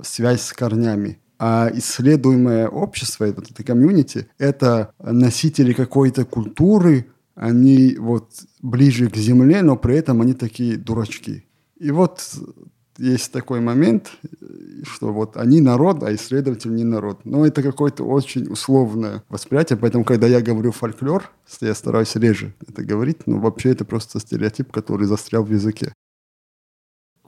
связь 0.02 0.42
с 0.42 0.54
корнями. 0.54 1.20
А 1.40 1.70
исследуемое 1.74 2.68
общество, 2.68 3.26
это, 3.26 3.42
это 3.42 3.64
комьюнити, 3.64 4.28
это 4.38 4.94
носители 5.00 5.74
какой-то 5.74 6.26
культуры, 6.26 7.08
они 7.36 7.96
вот 8.00 8.30
ближе 8.62 9.10
к 9.10 9.18
земле, 9.18 9.62
но 9.62 9.76
при 9.76 9.96
этом 9.96 10.22
они 10.22 10.34
такие 10.34 10.78
дурачки. 10.78 11.46
И 11.80 11.92
вот 11.92 12.22
есть 12.98 13.32
такой 13.32 13.60
момент, 13.60 14.12
что 14.84 15.12
вот 15.12 15.38
они 15.38 15.62
народ, 15.62 16.04
а 16.04 16.14
исследователь 16.14 16.74
не 16.74 16.84
народ. 16.84 17.26
Но 17.26 17.46
это 17.46 17.64
какое-то 17.64 18.04
очень 18.04 18.52
условное 18.52 19.24
восприятие, 19.30 19.78
поэтому, 19.78 20.04
когда 20.04 20.28
я 20.28 20.42
говорю 20.42 20.72
фольклор, 20.72 21.32
я 21.62 21.74
стараюсь 21.74 22.16
реже 22.16 22.54
это 22.68 22.84
говорить, 22.84 23.28
но 23.28 23.40
вообще 23.40 23.70
это 23.70 23.86
просто 23.86 24.20
стереотип, 24.20 24.72
который 24.72 25.08
застрял 25.08 25.44
в 25.44 25.52
языке. 25.52 25.94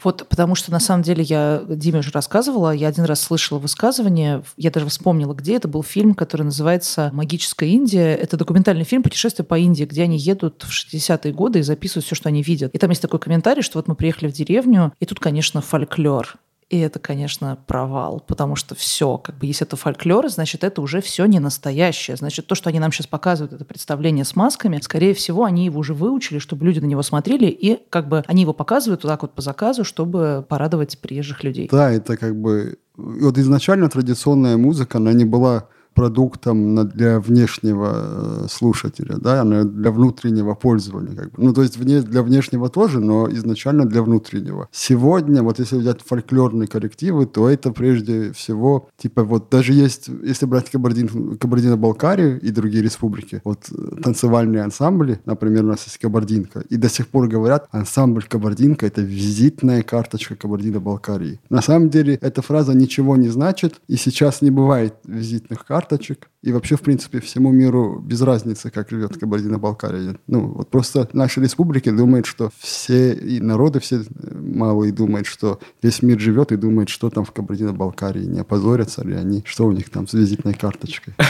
Вот 0.04 0.28
потому 0.28 0.56
что 0.56 0.72
на 0.72 0.80
самом 0.80 1.04
деле 1.04 1.24
я 1.24 1.64
Диме 1.68 2.00
уже 2.00 2.12
рассказывала, 2.12 2.72
я 2.72 2.90
один 2.90 3.06
раз 3.06 3.22
слышала 3.22 3.60
высказывание, 3.60 4.44
я 4.58 4.70
даже 4.70 4.88
вспомнила, 4.88 5.34
где 5.34 5.56
это 5.56 5.68
был 5.68 5.84
фильм, 5.84 6.14
который 6.14 6.44
называется 6.44 7.10
«Магическая 7.14 7.70
Индия». 7.70 8.14
Это 8.14 8.36
документальный 8.36 8.84
фильм 8.84 9.04
«Путешествие 9.04 9.46
по 9.46 9.58
Индии», 9.58 9.86
где 9.86 10.04
они 10.04 10.18
едут 10.18 10.64
в 10.64 10.70
60-е 10.70 11.34
годы 11.34 11.60
и 11.60 11.64
записывают 11.64 12.06
все, 12.06 12.16
что 12.16 12.30
они 12.30 12.44
видят. 12.44 12.74
И 12.74 12.78
там 12.78 12.90
есть 12.90 13.02
такой 13.02 13.20
комментарий, 13.20 13.64
что 13.64 13.78
вот 13.78 13.88
мы 13.88 13.96
приехали 13.96 14.30
в 14.30 14.34
деревню, 14.34 14.94
и 15.00 15.06
тут, 15.06 15.20
конечно, 15.20 15.62
фольклор. 15.62 16.36
И 16.70 16.80
это, 16.80 16.98
конечно, 16.98 17.60
провал, 17.68 18.24
потому 18.26 18.56
что 18.56 18.74
все, 18.74 19.20
как 19.20 19.38
бы, 19.38 19.46
если 19.46 19.68
это 19.68 19.76
фольклор, 19.76 20.28
значит, 20.30 20.64
это 20.64 20.82
уже 20.82 21.00
все 21.00 21.26
не 21.26 21.40
настоящее. 21.40 22.18
Значит, 22.18 22.48
то, 22.48 22.56
что 22.56 22.70
они 22.70 22.80
нам 22.80 22.92
сейчас 22.92 23.06
показывают, 23.06 23.54
это 23.54 23.66
представление 23.66 24.26
с 24.26 24.36
масками, 24.36 24.80
скорее 24.82 25.14
всего, 25.14 25.44
они 25.44 25.66
его 25.66 25.80
уже 25.80 25.94
выучили, 25.94 26.40
чтобы 26.40 26.66
люди 26.66 26.80
на 26.80 26.86
него 26.86 27.04
смотрели, 27.04 27.46
и 27.46 27.80
как 27.92 28.08
бы 28.10 28.24
они 28.26 28.42
его 28.42 28.54
показывают 28.54 29.04
вот 29.04 29.10
так 29.10 29.22
вот 29.22 29.34
по 29.34 29.44
заказу, 29.44 29.84
чтобы 29.84 30.44
порадовать 30.50 30.98
приезжих 30.98 31.44
людей. 31.44 31.70
Да, 31.72 31.92
это 31.92 32.18
как 32.18 32.36
бы... 32.36 32.80
Вот 32.98 33.38
изначально 33.38 33.90
традиционная 33.90 34.58
музыка, 34.58 34.98
она 34.98 35.14
не 35.14 35.26
была 35.26 35.68
продуктом 35.96 36.88
для 36.90 37.20
внешнего 37.20 38.44
э, 38.44 38.48
слушателя, 38.50 39.16
да, 39.18 39.42
она 39.42 39.64
для 39.64 39.92
внутреннего 39.92 40.54
пользования. 40.54 41.16
Как 41.16 41.32
бы. 41.32 41.44
Ну, 41.44 41.54
то 41.54 41.64
есть 41.64 41.78
вне, 41.78 42.02
для 42.02 42.22
внешнего 42.22 42.70
тоже, 42.70 43.00
но 43.00 43.30
изначально 43.32 43.86
для 43.86 44.04
внутреннего. 44.04 44.68
Сегодня, 44.72 45.42
вот 45.42 45.60
если 45.60 45.78
взять 45.78 46.02
фольклорные 46.02 46.68
коллективы, 46.68 47.26
то 47.26 47.50
это 47.50 47.72
прежде 47.72 48.34
всего, 48.34 48.90
типа 48.98 49.24
вот 49.24 49.50
даже 49.50 49.74
есть, 49.74 50.10
если 50.24 50.46
брать 50.46 50.70
Кабардин, 50.70 51.38
Кабардино-Балкарию 51.38 52.42
и 52.42 52.52
другие 52.52 52.84
республики, 52.84 53.42
вот 53.46 53.60
э, 53.72 54.02
танцевальные 54.04 54.64
ансамбли, 54.64 55.22
например, 55.26 55.64
у 55.64 55.68
нас 55.68 55.86
есть 55.86 55.98
Кабардинка, 55.98 56.60
и 56.70 56.76
до 56.76 56.90
сих 56.90 57.08
пор 57.08 57.30
говорят, 57.30 57.68
ансамбль 57.72 58.24
Кабардинка– 58.24 58.86
это 58.88 59.02
визитная 59.02 59.82
карточка 59.82 60.36
Кабардино-Балкарии. 60.36 61.40
На 61.50 61.62
самом 61.62 61.90
деле 61.90 62.20
эта 62.22 62.42
фраза 62.42 62.74
ничего 62.74 63.16
не 63.16 63.30
значит, 63.30 63.76
и 63.88 63.96
сейчас 63.96 64.42
не 64.42 64.52
бывает 64.52 64.96
визитных 65.06 65.66
карт, 65.66 65.85
карточек. 65.86 66.30
И 66.42 66.52
вообще, 66.52 66.76
в 66.76 66.82
принципе, 66.82 67.20
всему 67.20 67.52
миру 67.52 68.00
без 68.00 68.22
разницы, 68.22 68.70
как 68.70 68.90
живет 68.90 69.18
Кабардино-Балкария. 69.18 70.18
Ну, 70.28 70.48
вот 70.48 70.70
просто 70.70 71.08
наши 71.14 71.42
республики 71.42 71.92
думают, 71.92 72.26
что 72.26 72.50
все 72.60 73.14
и 73.14 73.40
народы 73.40 73.80
все 73.80 73.98
э, 73.98 74.02
малые 74.34 74.92
думают, 74.92 75.28
что 75.28 75.60
весь 75.82 76.02
мир 76.04 76.20
живет 76.20 76.52
и 76.52 76.58
думает, 76.58 76.90
что 76.90 77.10
там 77.10 77.24
в 77.24 77.32
Кабардино-Балкарии. 77.32 78.26
Не 78.26 78.40
опозорятся 78.40 79.04
ли 79.04 79.14
они, 79.14 79.44
что 79.46 79.66
у 79.66 79.72
них 79.72 79.90
там 79.90 80.08
с 80.08 80.14
визитной 80.14 80.54
карточкой. 80.54 81.14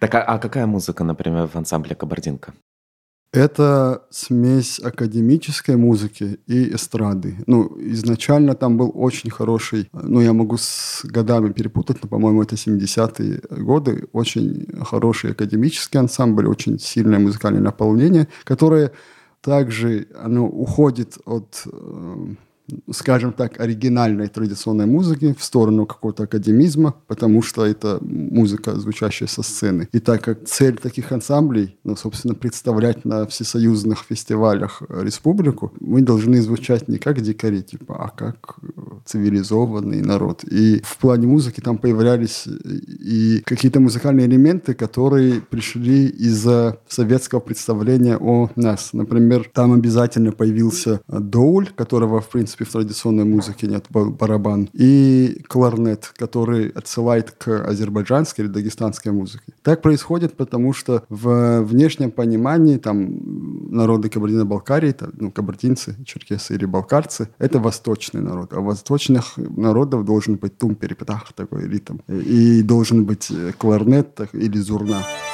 Так, 0.00 0.14
а, 0.14 0.22
а 0.22 0.38
какая 0.38 0.66
музыка, 0.66 1.02
например, 1.04 1.48
в 1.48 1.56
ансамбле 1.56 1.96
«Кабардинка»? 1.96 2.54
Это 3.34 4.04
смесь 4.10 4.78
академической 4.78 5.74
музыки 5.74 6.38
и 6.46 6.72
эстрады. 6.72 7.34
Ну, 7.46 7.76
изначально 7.80 8.54
там 8.54 8.76
был 8.76 8.92
очень 8.94 9.28
хороший, 9.28 9.88
ну, 9.92 10.20
я 10.20 10.32
могу 10.32 10.56
с 10.56 11.04
годами 11.04 11.52
перепутать, 11.52 11.96
но, 12.02 12.08
по-моему, 12.08 12.42
это 12.42 12.54
70-е 12.54 13.64
годы, 13.64 14.04
очень 14.12 14.68
хороший 14.84 15.32
академический 15.32 15.98
ансамбль, 15.98 16.46
очень 16.46 16.78
сильное 16.78 17.18
музыкальное 17.18 17.60
наполнение, 17.60 18.28
которое 18.44 18.92
также 19.40 20.06
оно 20.22 20.46
уходит 20.46 21.18
от 21.24 21.64
э, 21.66 22.34
скажем 22.90 23.32
так, 23.32 23.60
оригинальной 23.60 24.28
традиционной 24.28 24.86
музыки 24.86 25.34
в 25.38 25.44
сторону 25.44 25.86
какого-то 25.86 26.24
академизма, 26.24 26.94
потому 27.06 27.42
что 27.42 27.64
это 27.64 27.98
музыка, 28.00 28.78
звучащая 28.78 29.28
со 29.28 29.42
сцены. 29.42 29.88
И 29.92 30.00
так 30.00 30.22
как 30.22 30.44
цель 30.44 30.76
таких 30.76 31.12
ансамблей, 31.12 31.78
ну, 31.84 31.96
собственно, 31.96 32.34
представлять 32.34 33.04
на 33.04 33.26
всесоюзных 33.26 34.04
фестивалях 34.08 34.82
республику, 34.88 35.72
мы 35.80 36.00
должны 36.02 36.40
звучать 36.40 36.88
не 36.88 36.98
как 36.98 37.20
дикари, 37.20 37.62
типа, 37.62 37.96
а 37.96 38.08
как 38.08 38.56
цивилизованный 39.04 40.00
народ. 40.00 40.44
И 40.44 40.80
в 40.84 40.98
плане 40.98 41.26
музыки 41.26 41.60
там 41.60 41.78
появлялись 41.78 42.46
и 42.46 43.42
какие-то 43.44 43.80
музыкальные 43.80 44.26
элементы, 44.26 44.74
которые 44.74 45.40
пришли 45.40 46.06
из-за 46.06 46.78
советского 46.88 47.40
представления 47.40 48.16
о 48.16 48.50
нас. 48.56 48.92
Например, 48.92 49.48
там 49.52 49.72
обязательно 49.72 50.32
появился 50.32 51.00
доуль, 51.08 51.68
которого, 51.74 52.20
в 52.20 52.28
принципе, 52.28 52.53
принципе, 52.56 52.64
в 52.64 52.72
традиционной 52.72 53.24
музыке 53.24 53.66
нет 53.66 53.86
барабан, 53.90 54.68
и 54.72 55.42
кларнет, 55.48 56.12
который 56.16 56.68
отсылает 56.68 57.30
к 57.30 57.68
азербайджанской 57.68 58.44
или 58.44 58.52
дагестанской 58.52 59.12
музыке. 59.12 59.52
Так 59.62 59.82
происходит, 59.82 60.36
потому 60.36 60.72
что 60.72 61.02
в 61.08 61.62
внешнем 61.62 62.10
понимании 62.10 62.78
там 62.78 63.74
народы 63.74 64.08
Кабардино-Балкарии, 64.08 64.94
ну, 65.14 65.30
кабардинцы, 65.30 65.96
черкесы 66.04 66.54
или 66.54 66.66
балкарцы, 66.66 67.28
это 67.38 67.58
восточный 67.58 68.20
народ. 68.20 68.52
А 68.52 68.60
восточных 68.60 69.36
народов 69.36 70.04
должен 70.04 70.36
быть 70.36 70.58
тум-перепетах 70.58 71.32
такой 71.34 71.68
ритм. 71.68 71.98
И 72.08 72.62
должен 72.62 73.04
быть 73.04 73.32
кларнет 73.58 74.20
или 74.32 74.58
зурна. 74.58 75.00
И 75.00 75.33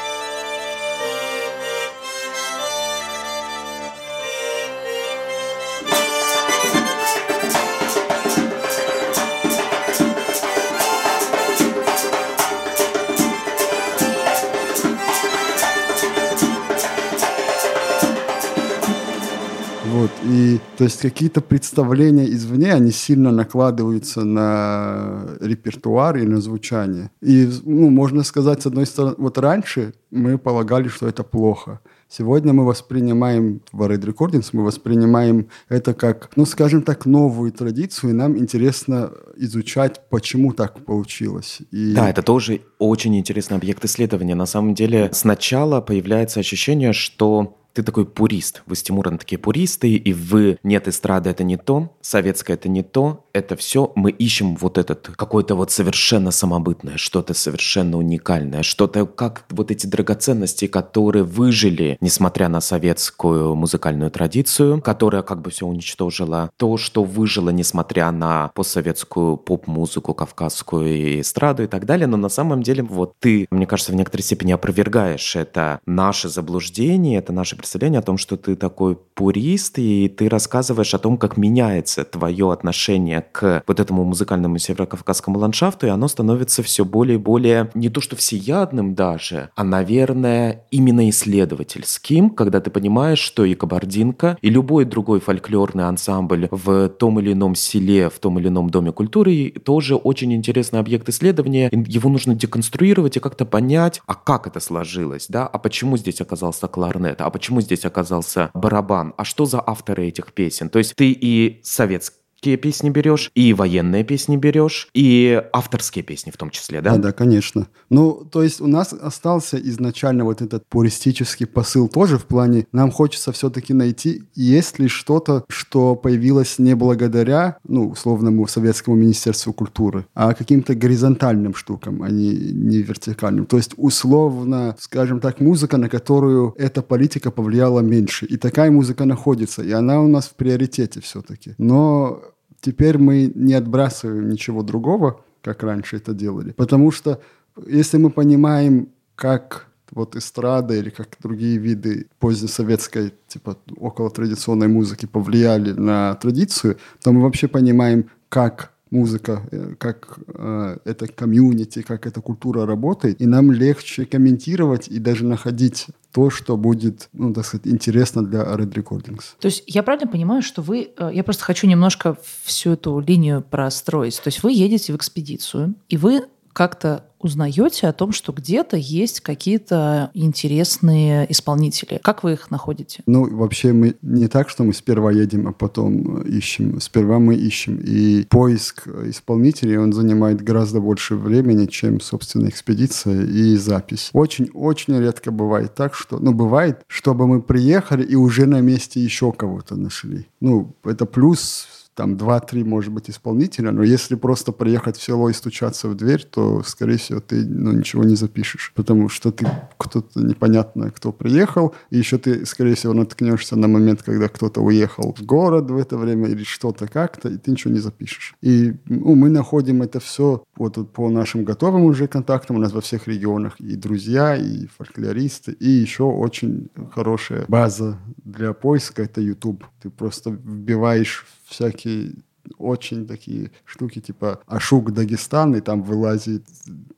то 20.80 20.84
есть 20.84 21.02
какие-то 21.02 21.42
представления 21.42 22.24
извне, 22.32 22.72
они 22.72 22.90
сильно 22.90 23.30
накладываются 23.32 24.24
на 24.24 25.26
репертуар 25.38 26.16
и 26.16 26.22
на 26.22 26.40
звучание. 26.40 27.10
И 27.20 27.46
ну, 27.64 27.90
можно 27.90 28.22
сказать, 28.22 28.62
с 28.62 28.66
одной 28.66 28.86
стороны, 28.86 29.14
вот 29.18 29.36
раньше 29.36 29.92
мы 30.10 30.38
полагали, 30.38 30.88
что 30.88 31.06
это 31.06 31.22
плохо. 31.22 31.80
Сегодня 32.08 32.54
мы 32.54 32.64
воспринимаем 32.64 33.60
в 33.72 33.82
Red 33.82 34.06
Recordings, 34.06 34.48
мы 34.54 34.64
воспринимаем 34.64 35.48
это 35.68 35.92
как, 35.92 36.30
ну, 36.36 36.46
скажем 36.46 36.80
так, 36.80 37.04
новую 37.04 37.52
традицию, 37.52 38.10
и 38.10 38.14
нам 38.14 38.38
интересно 38.38 39.12
изучать, 39.36 40.00
почему 40.08 40.54
так 40.54 40.82
получилось. 40.86 41.58
И... 41.70 41.92
Да, 41.92 42.08
это 42.08 42.22
тоже 42.22 42.62
очень 42.78 43.18
интересный 43.18 43.58
объект 43.58 43.84
исследования. 43.84 44.34
На 44.34 44.46
самом 44.46 44.72
деле 44.72 45.10
сначала 45.12 45.82
появляется 45.82 46.40
ощущение, 46.40 46.94
что 46.94 47.59
ты 47.72 47.82
такой 47.82 48.06
пурист. 48.06 48.62
Вы 48.66 48.76
с 48.76 48.82
Тимуром 48.82 49.18
такие 49.18 49.38
пуристы, 49.38 49.94
и 49.94 50.12
вы 50.12 50.58
нет 50.62 50.88
эстрады 50.88 51.30
это 51.30 51.44
не 51.44 51.56
то, 51.56 51.96
советское 52.00 52.54
это 52.54 52.68
не 52.68 52.82
то, 52.82 53.24
это 53.32 53.56
все 53.56 53.92
мы 53.94 54.10
ищем 54.10 54.56
вот 54.56 54.78
этот 54.78 55.08
какое-то 55.16 55.54
вот 55.54 55.70
совершенно 55.70 56.30
самобытное, 56.30 56.96
что-то 56.96 57.34
совершенно 57.34 57.98
уникальное, 57.98 58.62
что-то 58.62 59.06
как 59.06 59.44
вот 59.50 59.70
эти 59.70 59.86
драгоценности, 59.86 60.66
которые 60.66 61.24
выжили, 61.24 61.96
несмотря 62.00 62.48
на 62.48 62.60
советскую 62.60 63.54
музыкальную 63.54 64.10
традицию, 64.10 64.80
которая 64.82 65.22
как 65.22 65.42
бы 65.42 65.50
все 65.50 65.66
уничтожила, 65.66 66.50
то, 66.56 66.76
что 66.76 67.04
выжило, 67.04 67.50
несмотря 67.50 68.10
на 68.10 68.48
постсоветскую 68.54 69.36
поп-музыку, 69.36 70.14
кавказскую 70.14 71.20
эстраду 71.20 71.62
и 71.62 71.66
так 71.66 71.86
далее, 71.86 72.06
но 72.06 72.16
на 72.16 72.28
самом 72.28 72.62
деле 72.62 72.82
вот 72.82 73.14
ты, 73.20 73.46
мне 73.50 73.66
кажется, 73.66 73.92
в 73.92 73.94
некоторой 73.94 74.22
степени 74.22 74.52
опровергаешь 74.52 75.36
это 75.36 75.80
наше 75.86 76.28
заблуждение, 76.28 77.18
это 77.18 77.32
наше 77.32 77.56
представление 77.60 77.98
о 77.98 78.02
том, 78.02 78.16
что 78.16 78.38
ты 78.38 78.56
такой 78.56 78.96
пурист, 78.96 79.78
и 79.78 80.08
ты 80.08 80.30
рассказываешь 80.30 80.94
о 80.94 80.98
том, 80.98 81.18
как 81.18 81.36
меняется 81.36 82.04
твое 82.04 82.50
отношение 82.52 83.20
к 83.20 83.62
вот 83.66 83.80
этому 83.80 84.02
музыкальному 84.04 84.56
северокавказскому 84.56 85.38
ландшафту, 85.38 85.86
и 85.86 85.90
оно 85.90 86.08
становится 86.08 86.62
все 86.62 86.86
более 86.86 87.16
и 87.16 87.20
более 87.20 87.70
не 87.74 87.90
то 87.90 88.00
что 88.00 88.16
всеядным 88.16 88.94
даже, 88.94 89.50
а, 89.56 89.62
наверное, 89.62 90.64
именно 90.70 91.10
исследовательским, 91.10 92.30
когда 92.30 92.60
ты 92.60 92.70
понимаешь, 92.70 93.18
что 93.18 93.44
и 93.44 93.54
кабардинка, 93.54 94.38
и 94.40 94.48
любой 94.48 94.86
другой 94.86 95.20
фольклорный 95.20 95.84
ансамбль 95.84 96.48
в 96.50 96.88
том 96.88 97.20
или 97.20 97.34
ином 97.34 97.54
селе, 97.54 98.08
в 98.08 98.18
том 98.20 98.38
или 98.38 98.48
ином 98.48 98.70
доме 98.70 98.90
культуры 98.92 99.50
тоже 99.50 99.96
очень 99.96 100.32
интересный 100.32 100.80
объект 100.80 101.06
исследования. 101.10 101.68
Его 101.72 102.08
нужно 102.08 102.34
деконструировать 102.34 103.18
и 103.18 103.20
как-то 103.20 103.44
понять, 103.44 104.00
а 104.06 104.14
как 104.14 104.46
это 104.46 104.60
сложилось, 104.60 105.26
да, 105.28 105.46
а 105.46 105.58
почему 105.58 105.98
здесь 105.98 106.22
оказался 106.22 106.68
кларнет, 106.68 107.20
а 107.20 107.28
почему 107.28 107.49
почему 107.50 107.62
здесь 107.62 107.84
оказался 107.84 108.50
барабан, 108.54 109.12
а 109.16 109.24
что 109.24 109.44
за 109.44 109.60
авторы 109.60 110.06
этих 110.06 110.32
песен. 110.32 110.70
То 110.70 110.78
есть 110.78 110.94
ты 110.94 111.10
и 111.10 111.60
советский 111.64 112.19
авторские 112.40 112.56
песни 112.56 112.88
берешь, 112.88 113.30
и 113.34 113.52
военные 113.52 114.02
песни 114.02 114.38
берешь, 114.38 114.88
и 114.94 115.42
авторские 115.52 116.02
песни 116.02 116.30
в 116.30 116.38
том 116.38 116.48
числе, 116.48 116.80
да? 116.80 116.92
Да, 116.92 116.98
да, 116.98 117.12
конечно. 117.12 117.66
Ну, 117.90 118.26
то 118.32 118.42
есть 118.42 118.62
у 118.62 118.66
нас 118.66 118.94
остался 118.94 119.58
изначально 119.58 120.24
вот 120.24 120.40
этот 120.40 120.64
пуристический 120.66 121.46
посыл 121.46 121.88
тоже 121.88 122.16
в 122.16 122.24
плане, 122.24 122.66
нам 122.72 122.92
хочется 122.92 123.32
все-таки 123.32 123.74
найти, 123.74 124.22
есть 124.34 124.78
ли 124.78 124.88
что-то, 124.88 125.44
что 125.48 125.94
появилось 125.96 126.58
не 126.58 126.74
благодаря, 126.74 127.58
ну, 127.68 127.90
условному 127.90 128.46
советскому 128.46 128.96
министерству 128.96 129.52
культуры, 129.52 130.06
а 130.14 130.32
каким-то 130.32 130.74
горизонтальным 130.74 131.54
штукам, 131.54 132.02
а 132.02 132.08
не, 132.08 132.32
не 132.52 132.78
вертикальным. 132.78 133.44
То 133.44 133.58
есть 133.58 133.74
условно, 133.76 134.76
скажем 134.78 135.20
так, 135.20 135.40
музыка, 135.40 135.76
на 135.76 135.90
которую 135.90 136.54
эта 136.56 136.80
политика 136.80 137.30
повлияла 137.30 137.80
меньше. 137.80 138.24
И 138.24 138.38
такая 138.38 138.70
музыка 138.70 139.04
находится, 139.04 139.62
и 139.62 139.72
она 139.72 140.00
у 140.00 140.08
нас 140.08 140.28
в 140.28 140.34
приоритете 140.36 141.00
все-таки. 141.00 141.54
Но 141.58 142.29
Теперь 142.60 142.98
мы 142.98 143.32
не 143.34 143.54
отбрасываем 143.54 144.28
ничего 144.28 144.62
другого, 144.62 145.24
как 145.42 145.62
раньше 145.62 145.96
это 145.96 146.12
делали. 146.12 146.52
Потому 146.52 146.90
что 146.90 147.20
если 147.66 147.96
мы 147.96 148.10
понимаем, 148.10 148.88
как 149.14 149.66
вот 149.90 150.16
эстрада 150.16 150.74
или 150.74 150.90
как 150.90 151.16
другие 151.20 151.58
виды 151.58 152.06
позднесоветской, 152.18 153.12
типа 153.26 153.58
около 153.76 154.10
традиционной 154.10 154.68
музыки 154.68 155.06
повлияли 155.06 155.72
на 155.72 156.14
традицию, 156.14 156.78
то 157.02 157.12
мы 157.12 157.22
вообще 157.22 157.48
понимаем, 157.48 158.10
как 158.28 158.72
музыка, 158.90 159.42
э, 159.52 159.74
как 159.78 160.18
э, 160.34 160.78
это 160.84 161.06
комьюнити, 161.06 161.82
как 161.82 162.06
эта 162.06 162.20
культура 162.20 162.66
работает, 162.66 163.20
и 163.20 163.26
нам 163.26 163.52
легче 163.52 164.04
комментировать 164.04 164.88
и 164.88 164.98
даже 164.98 165.24
находить 165.24 165.86
то, 166.12 166.30
что 166.30 166.56
будет, 166.56 167.08
ну, 167.12 167.32
так 167.32 167.44
сказать, 167.46 167.66
интересно 167.66 168.22
для 168.24 168.40
Red 168.40 168.72
Recordings. 168.72 169.22
То 169.38 169.46
есть 169.46 169.62
я 169.66 169.82
правильно 169.82 170.10
понимаю, 170.10 170.42
что 170.42 170.62
вы... 170.62 170.90
э, 170.96 171.10
Я 171.14 171.22
просто 171.24 171.44
хочу 171.44 171.66
немножко 171.66 172.16
всю 172.42 172.70
эту 172.72 172.98
линию 172.98 173.44
простроить. 173.48 174.20
То 174.22 174.28
есть 174.28 174.42
вы 174.42 174.52
едете 174.52 174.92
в 174.92 174.96
экспедицию, 174.96 175.74
и 175.88 175.96
вы 175.96 176.22
как-то 176.52 177.04
узнаете 177.20 177.86
о 177.86 177.92
том, 177.92 178.12
что 178.12 178.32
где-то 178.32 178.76
есть 178.76 179.20
какие-то 179.20 180.10
интересные 180.14 181.30
исполнители. 181.30 182.00
Как 182.02 182.24
вы 182.24 182.32
их 182.32 182.50
находите? 182.50 183.02
Ну, 183.06 183.28
вообще 183.36 183.72
мы 183.72 183.96
не 184.00 184.26
так, 184.26 184.48
что 184.48 184.64
мы 184.64 184.72
сперва 184.72 185.12
едем, 185.12 185.46
а 185.46 185.52
потом 185.52 186.22
э, 186.22 186.28
ищем. 186.28 186.80
Сперва 186.80 187.18
мы 187.18 187.34
ищем. 187.34 187.76
И 187.76 188.24
поиск 188.24 188.88
исполнителей, 189.04 189.76
он 189.76 189.92
занимает 189.92 190.40
гораздо 190.40 190.80
больше 190.80 191.14
времени, 191.14 191.66
чем, 191.66 192.00
собственно, 192.00 192.48
экспедиция 192.48 193.26
и 193.26 193.56
запись. 193.56 194.10
Очень-очень 194.14 194.98
редко 194.98 195.30
бывает 195.30 195.74
так, 195.74 195.94
что... 195.94 196.18
Ну, 196.18 196.32
бывает, 196.32 196.80
чтобы 196.86 197.26
мы 197.26 197.42
приехали 197.42 198.02
и 198.02 198.14
уже 198.14 198.46
на 198.46 198.60
месте 198.60 199.00
еще 199.00 199.32
кого-то 199.32 199.76
нашли. 199.76 200.26
Ну, 200.40 200.74
это 200.84 201.04
плюс 201.04 201.66
там 202.00 202.16
два-три, 202.16 202.64
может 202.64 202.94
быть, 202.94 203.10
исполнителя, 203.10 203.72
но 203.72 203.82
если 203.82 204.14
просто 204.14 204.52
приехать 204.52 204.96
в 204.96 205.02
село 205.02 205.28
и 205.28 205.34
стучаться 205.34 205.86
в 205.86 205.94
дверь, 205.94 206.24
то, 206.24 206.62
скорее 206.62 206.96
всего, 206.96 207.20
ты 207.20 207.44
ну, 207.44 207.72
ничего 207.72 208.04
не 208.04 208.16
запишешь, 208.16 208.72
потому 208.74 209.10
что 209.10 209.30
ты 209.30 209.46
кто-то 209.76 210.18
непонятно, 210.18 210.90
кто 210.90 211.12
приехал, 211.12 211.74
и 211.90 211.98
еще 211.98 212.16
ты, 212.16 212.46
скорее 212.46 212.74
всего, 212.74 212.94
наткнешься 212.94 213.54
на 213.54 213.68
момент, 213.68 214.02
когда 214.02 214.28
кто-то 214.28 214.62
уехал 214.62 215.14
в 215.14 215.22
город 215.26 215.70
в 215.70 215.76
это 215.76 215.98
время 215.98 216.28
или 216.28 216.42
что-то 216.42 216.88
как-то, 216.88 217.28
и 217.28 217.36
ты 217.36 217.50
ничего 217.50 217.74
не 217.74 217.80
запишешь. 217.80 218.34
И 218.40 218.72
ну, 218.86 219.14
мы 219.14 219.28
находим 219.28 219.82
это 219.82 220.00
все 220.00 220.42
вот 220.56 220.92
по 220.94 221.10
нашим 221.10 221.44
готовым 221.44 221.82
уже 221.82 222.06
контактам, 222.06 222.56
у 222.56 222.60
нас 222.60 222.72
во 222.72 222.80
всех 222.80 223.08
регионах 223.08 223.60
и 223.60 223.76
друзья, 223.76 224.36
и 224.36 224.68
фольклористы, 224.78 225.52
и 225.52 225.68
еще 225.68 226.04
очень 226.04 226.70
хорошая 226.94 227.44
база 227.46 227.98
для 228.24 228.54
поиска— 228.54 229.02
это 229.04 229.20
YouTube. 229.20 229.64
Ты 229.82 229.90
просто 229.90 230.30
вбиваешь 230.30 231.26
всякие 231.50 232.14
очень 232.58 233.06
такие 233.06 233.50
штуки, 233.64 234.00
типа 234.00 234.40
Ашук 234.46 234.92
Дагестан, 234.92 235.54
и 235.56 235.60
там 235.60 235.82
вылазит 235.82 236.44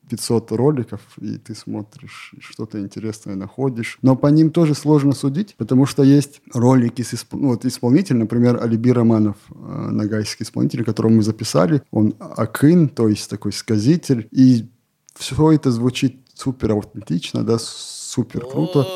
500 0.08 0.52
роликов, 0.52 1.00
и 1.20 1.38
ты 1.38 1.54
смотришь, 1.54 2.34
что-то 2.40 2.80
интересное 2.80 3.34
находишь. 3.34 3.98
Но 4.02 4.16
по 4.16 4.28
ним 4.28 4.50
тоже 4.50 4.74
сложно 4.74 5.12
судить, 5.12 5.54
потому 5.56 5.86
что 5.86 6.02
есть 6.02 6.40
ролики 6.52 7.02
с 7.02 7.14
исп... 7.14 7.34
ну, 7.34 7.48
вот 7.48 7.64
исполнитель, 7.64 8.16
например, 8.16 8.62
Алиби 8.62 8.90
Романов, 8.90 9.36
э, 9.50 9.88
нагайский 9.90 10.44
исполнитель, 10.44 10.84
которого 10.84 11.12
мы 11.12 11.22
записали. 11.22 11.82
Он 11.90 12.14
акын, 12.18 12.88
то 12.88 13.08
есть 13.08 13.28
такой 13.28 13.52
сказитель, 13.52 14.28
и 14.30 14.68
все 15.14 15.52
это 15.52 15.70
звучит 15.70 16.18
супер 16.34 16.72
аутентично, 16.72 17.44
да, 17.44 17.58
супер 17.58 18.46
круто. 18.46 18.86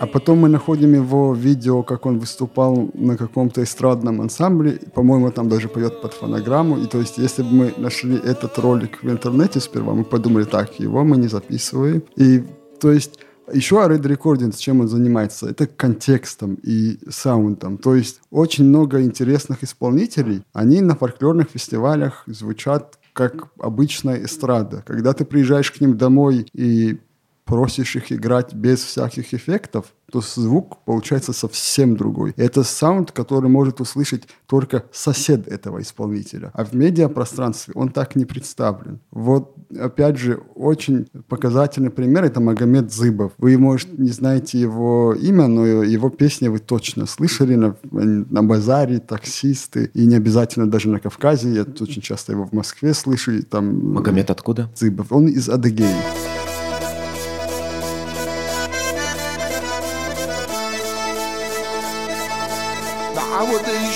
А 0.00 0.06
потом 0.06 0.38
мы 0.38 0.48
находим 0.48 0.94
его 0.94 1.34
видео, 1.34 1.82
как 1.82 2.06
он 2.06 2.18
выступал 2.18 2.90
на 2.94 3.18
каком-то 3.18 3.62
эстрадном 3.62 4.22
ансамбле. 4.22 4.80
По-моему, 4.94 5.30
там 5.30 5.50
даже 5.50 5.68
поет 5.68 6.00
под 6.00 6.14
фонограмму. 6.14 6.78
И 6.78 6.86
то 6.86 6.98
есть, 7.00 7.18
если 7.18 7.42
бы 7.42 7.52
мы 7.52 7.74
нашли 7.76 8.16
этот 8.16 8.58
ролик 8.58 9.02
в 9.02 9.10
интернете 9.10 9.60
сперва, 9.60 9.92
мы 9.92 10.04
подумали, 10.04 10.44
так, 10.44 10.80
его 10.80 11.04
мы 11.04 11.18
не 11.18 11.28
записываем. 11.28 12.02
И 12.16 12.42
то 12.80 12.90
есть 12.90 13.18
еще 13.52 13.74
Red 13.74 14.00
Recordings, 14.00 14.56
чем 14.56 14.80
он 14.80 14.88
занимается, 14.88 15.50
это 15.50 15.66
контекстом 15.66 16.54
и 16.62 16.98
саундом. 17.10 17.76
То 17.76 17.94
есть 17.94 18.22
очень 18.30 18.64
много 18.64 19.02
интересных 19.02 19.62
исполнителей, 19.62 20.44
они 20.54 20.80
на 20.80 20.96
фольклорных 20.96 21.50
фестивалях 21.50 22.22
звучат 22.26 22.98
как 23.12 23.48
обычная 23.58 24.24
эстрада. 24.24 24.82
Когда 24.86 25.12
ты 25.12 25.26
приезжаешь 25.26 25.70
к 25.70 25.80
ним 25.82 25.98
домой 25.98 26.46
и 26.54 27.00
просишь 27.50 27.96
их 27.96 28.12
играть 28.12 28.54
без 28.54 28.78
всяких 28.78 29.34
эффектов, 29.34 29.86
то 30.10 30.20
звук 30.20 30.78
получается 30.84 31.32
совсем 31.32 31.96
другой. 31.96 32.32
Это 32.36 32.62
саунд, 32.62 33.10
который 33.10 33.50
может 33.50 33.80
услышать 33.80 34.28
только 34.46 34.84
сосед 34.92 35.48
этого 35.48 35.80
исполнителя. 35.80 36.50
А 36.54 36.64
в 36.64 36.74
медиапространстве 36.74 37.74
он 37.76 37.88
так 37.88 38.16
не 38.16 38.24
представлен. 38.24 39.00
Вот, 39.10 39.54
опять 39.78 40.16
же, 40.16 40.40
очень 40.54 41.06
показательный 41.28 41.90
пример– 41.90 42.24
это 42.24 42.40
Магомед 42.40 42.92
Зыбов. 42.92 43.32
Вы, 43.38 43.58
может, 43.58 43.98
не 43.98 44.10
знаете 44.10 44.60
его 44.60 45.14
имя, 45.14 45.48
но 45.48 45.66
его 45.66 46.08
песни 46.10 46.48
вы 46.48 46.60
точно 46.60 47.06
слышали 47.06 47.56
на, 47.56 47.76
на 47.90 48.42
базаре, 48.42 48.98
таксисты, 48.98 49.90
и 49.94 50.06
не 50.06 50.14
обязательно 50.14 50.70
даже 50.70 50.88
на 50.88 51.00
Кавказе. 51.00 51.52
Я 51.52 51.62
очень 51.62 52.02
часто 52.02 52.32
его 52.32 52.46
в 52.46 52.52
Москве 52.52 52.94
слышу. 52.94 53.32
И 53.32 53.42
там 53.42 53.92
Магомед 53.92 54.30
откуда? 54.30 54.70
Зыбов. 54.76 55.10
Он 55.10 55.26
из 55.26 55.48
Адыгеи. 55.48 56.39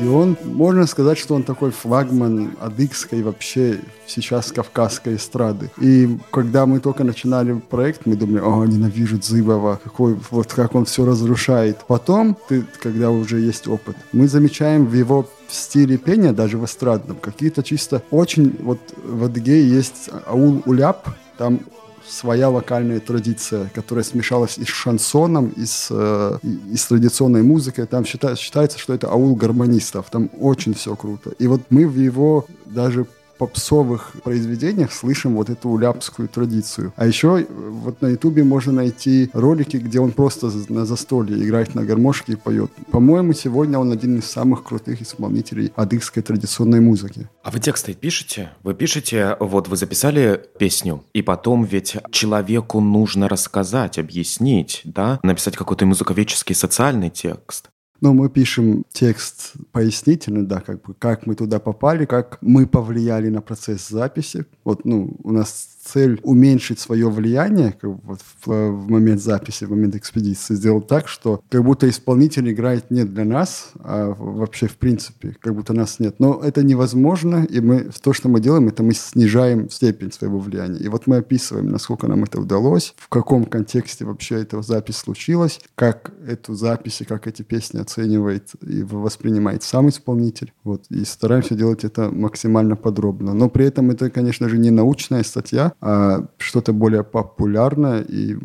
И 0.00 0.06
он, 0.06 0.36
можно 0.44 0.86
сказать, 0.86 1.18
что 1.18 1.34
он 1.34 1.42
такой 1.42 1.70
флагман 1.70 2.52
адыгской 2.60 3.22
вообще 3.22 3.80
сейчас 4.06 4.52
кавказской 4.52 5.16
эстрады. 5.16 5.70
И 5.80 6.18
когда 6.30 6.66
мы 6.66 6.78
только 6.80 7.04
начинали 7.04 7.52
проект, 7.54 8.06
мы 8.06 8.14
думали, 8.14 8.40
о, 8.40 8.64
ненавижу 8.64 9.20
Зыбова, 9.20 9.80
какой, 9.82 10.16
вот 10.30 10.52
как 10.52 10.74
он 10.74 10.84
все 10.84 11.04
разрушает. 11.04 11.78
Потом, 11.88 12.36
ты, 12.48 12.64
когда 12.80 13.10
уже 13.10 13.40
есть 13.40 13.66
опыт, 13.66 13.96
мы 14.12 14.28
замечаем 14.28 14.86
в 14.86 14.94
его 14.94 15.28
стиле 15.48 15.96
пения, 15.96 16.32
даже 16.32 16.58
в 16.58 16.64
эстрадном, 16.64 17.16
какие-то 17.16 17.62
чисто 17.62 18.02
очень... 18.10 18.56
Вот 18.60 18.78
в 19.02 19.24
Адыгее 19.24 19.68
есть 19.68 20.10
аул 20.26 20.62
Уляп, 20.66 21.08
там 21.38 21.60
своя 22.08 22.48
локальная 22.48 23.00
традиция, 23.00 23.70
которая 23.74 24.04
смешалась 24.04 24.58
и 24.58 24.64
с 24.64 24.68
шансоном, 24.68 25.48
и 25.56 25.64
с, 25.64 25.88
э, 25.90 26.38
и 26.42 26.76
с 26.76 26.86
традиционной 26.86 27.42
музыкой. 27.42 27.86
Там 27.86 28.04
счита, 28.04 28.36
считается, 28.36 28.78
что 28.78 28.94
это 28.94 29.08
аул 29.08 29.34
гармонистов. 29.36 30.10
Там 30.10 30.30
очень 30.38 30.74
все 30.74 30.96
круто. 30.96 31.32
И 31.38 31.46
вот 31.46 31.62
мы 31.70 31.86
в 31.86 31.96
его 31.96 32.46
даже 32.66 33.06
попсовых 33.38 34.12
произведениях 34.24 34.92
слышим 34.92 35.34
вот 35.36 35.48
эту 35.48 35.70
уляпскую 35.70 36.28
традицию. 36.28 36.92
А 36.96 37.06
еще 37.06 37.40
э, 37.40 37.46
вот 37.48 38.02
на 38.02 38.08
ютубе 38.08 38.44
можно 38.44 38.72
найти 38.72 39.30
ролики, 39.32 39.76
где 39.76 40.00
он 40.00 40.10
просто 40.10 40.50
на 40.68 40.84
застолье 40.84 41.42
играет 41.42 41.74
на 41.74 41.84
гармошке 41.84 42.32
и 42.32 42.36
поет. 42.36 42.70
По-моему, 42.90 43.32
сегодня 43.32 43.78
он 43.78 43.92
один 43.92 44.18
из 44.18 44.24
самых 44.24 44.64
крутых 44.64 45.00
исполнителей 45.02 45.72
адыгской 45.76 46.22
традиционной 46.22 46.80
музыки. 46.80 47.28
А 47.42 47.50
вы 47.50 47.60
тексты 47.60 47.94
пишете? 47.94 48.50
Вы 48.62 48.74
пишете, 48.74 49.36
вот 49.40 49.68
вы 49.68 49.76
записали 49.76 50.40
песню, 50.58 51.04
и 51.12 51.22
потом 51.22 51.64
ведь 51.64 51.96
человеку 52.10 52.80
нужно 52.80 53.28
рассказать, 53.28 53.98
объяснить, 53.98 54.82
да? 54.84 55.20
Написать 55.22 55.56
какой-то 55.56 55.86
музыковедческий 55.86 56.54
социальный 56.54 57.10
текст. 57.10 57.70
Ну, 58.00 58.14
мы 58.14 58.30
пишем 58.30 58.84
текст 58.92 59.54
пояснительный, 59.72 60.46
да, 60.46 60.60
как 60.60 60.82
бы, 60.82 60.94
как 60.94 61.26
мы 61.26 61.34
туда 61.34 61.58
попали, 61.58 62.04
как 62.04 62.38
мы 62.40 62.66
повлияли 62.66 63.28
на 63.28 63.40
процесс 63.40 63.88
записи. 63.88 64.46
Вот, 64.64 64.84
ну, 64.84 65.16
у 65.24 65.32
нас 65.32 65.77
цель 65.92 66.20
уменьшить 66.22 66.78
свое 66.78 67.08
влияние 67.10 67.72
как 67.72 67.90
бы, 67.90 68.00
вот, 68.04 68.20
в, 68.20 68.46
в 68.46 68.90
момент 68.90 69.20
записи, 69.20 69.64
в 69.64 69.70
момент 69.70 69.96
экспедиции, 69.96 70.54
сделать 70.54 70.86
так, 70.86 71.08
что 71.08 71.42
как 71.48 71.64
будто 71.64 71.88
исполнитель 71.88 72.50
играет 72.50 72.90
не 72.90 73.04
для 73.04 73.24
нас, 73.24 73.70
а 73.80 74.14
вообще 74.18 74.66
в 74.66 74.76
принципе, 74.76 75.36
как 75.40 75.54
будто 75.54 75.72
нас 75.72 75.98
нет. 75.98 76.16
Но 76.18 76.40
это 76.42 76.62
невозможно, 76.62 77.44
и 77.44 77.60
мы 77.60 77.90
то, 78.02 78.12
что 78.12 78.28
мы 78.28 78.40
делаем, 78.40 78.68
это 78.68 78.82
мы 78.82 78.94
снижаем 78.94 79.70
степень 79.70 80.12
своего 80.12 80.38
влияния. 80.38 80.78
И 80.78 80.88
вот 80.88 81.06
мы 81.06 81.16
описываем, 81.16 81.68
насколько 81.68 82.06
нам 82.06 82.24
это 82.24 82.40
удалось, 82.40 82.94
в 82.96 83.08
каком 83.08 83.44
контексте 83.44 84.04
вообще 84.04 84.36
эта 84.42 84.62
запись 84.62 84.96
случилась, 84.96 85.60
как 85.74 86.12
эту 86.26 86.54
запись 86.54 87.00
и 87.00 87.04
как 87.04 87.26
эти 87.26 87.42
песни 87.42 87.78
оценивает 87.80 88.52
и 88.62 88.82
воспринимает 88.82 89.62
сам 89.62 89.88
исполнитель. 89.88 90.52
Вот, 90.64 90.84
и 90.90 91.04
стараемся 91.04 91.54
делать 91.54 91.84
это 91.84 92.10
максимально 92.10 92.76
подробно. 92.76 93.34
Но 93.34 93.48
при 93.48 93.66
этом 93.66 93.90
это, 93.90 94.10
конечно 94.10 94.48
же, 94.48 94.58
не 94.58 94.70
научная 94.70 95.22
статья, 95.22 95.72
а 95.80 96.26
что-то 96.38 96.72
более 96.72 97.04
популярное 97.04 98.02
и 98.02 98.36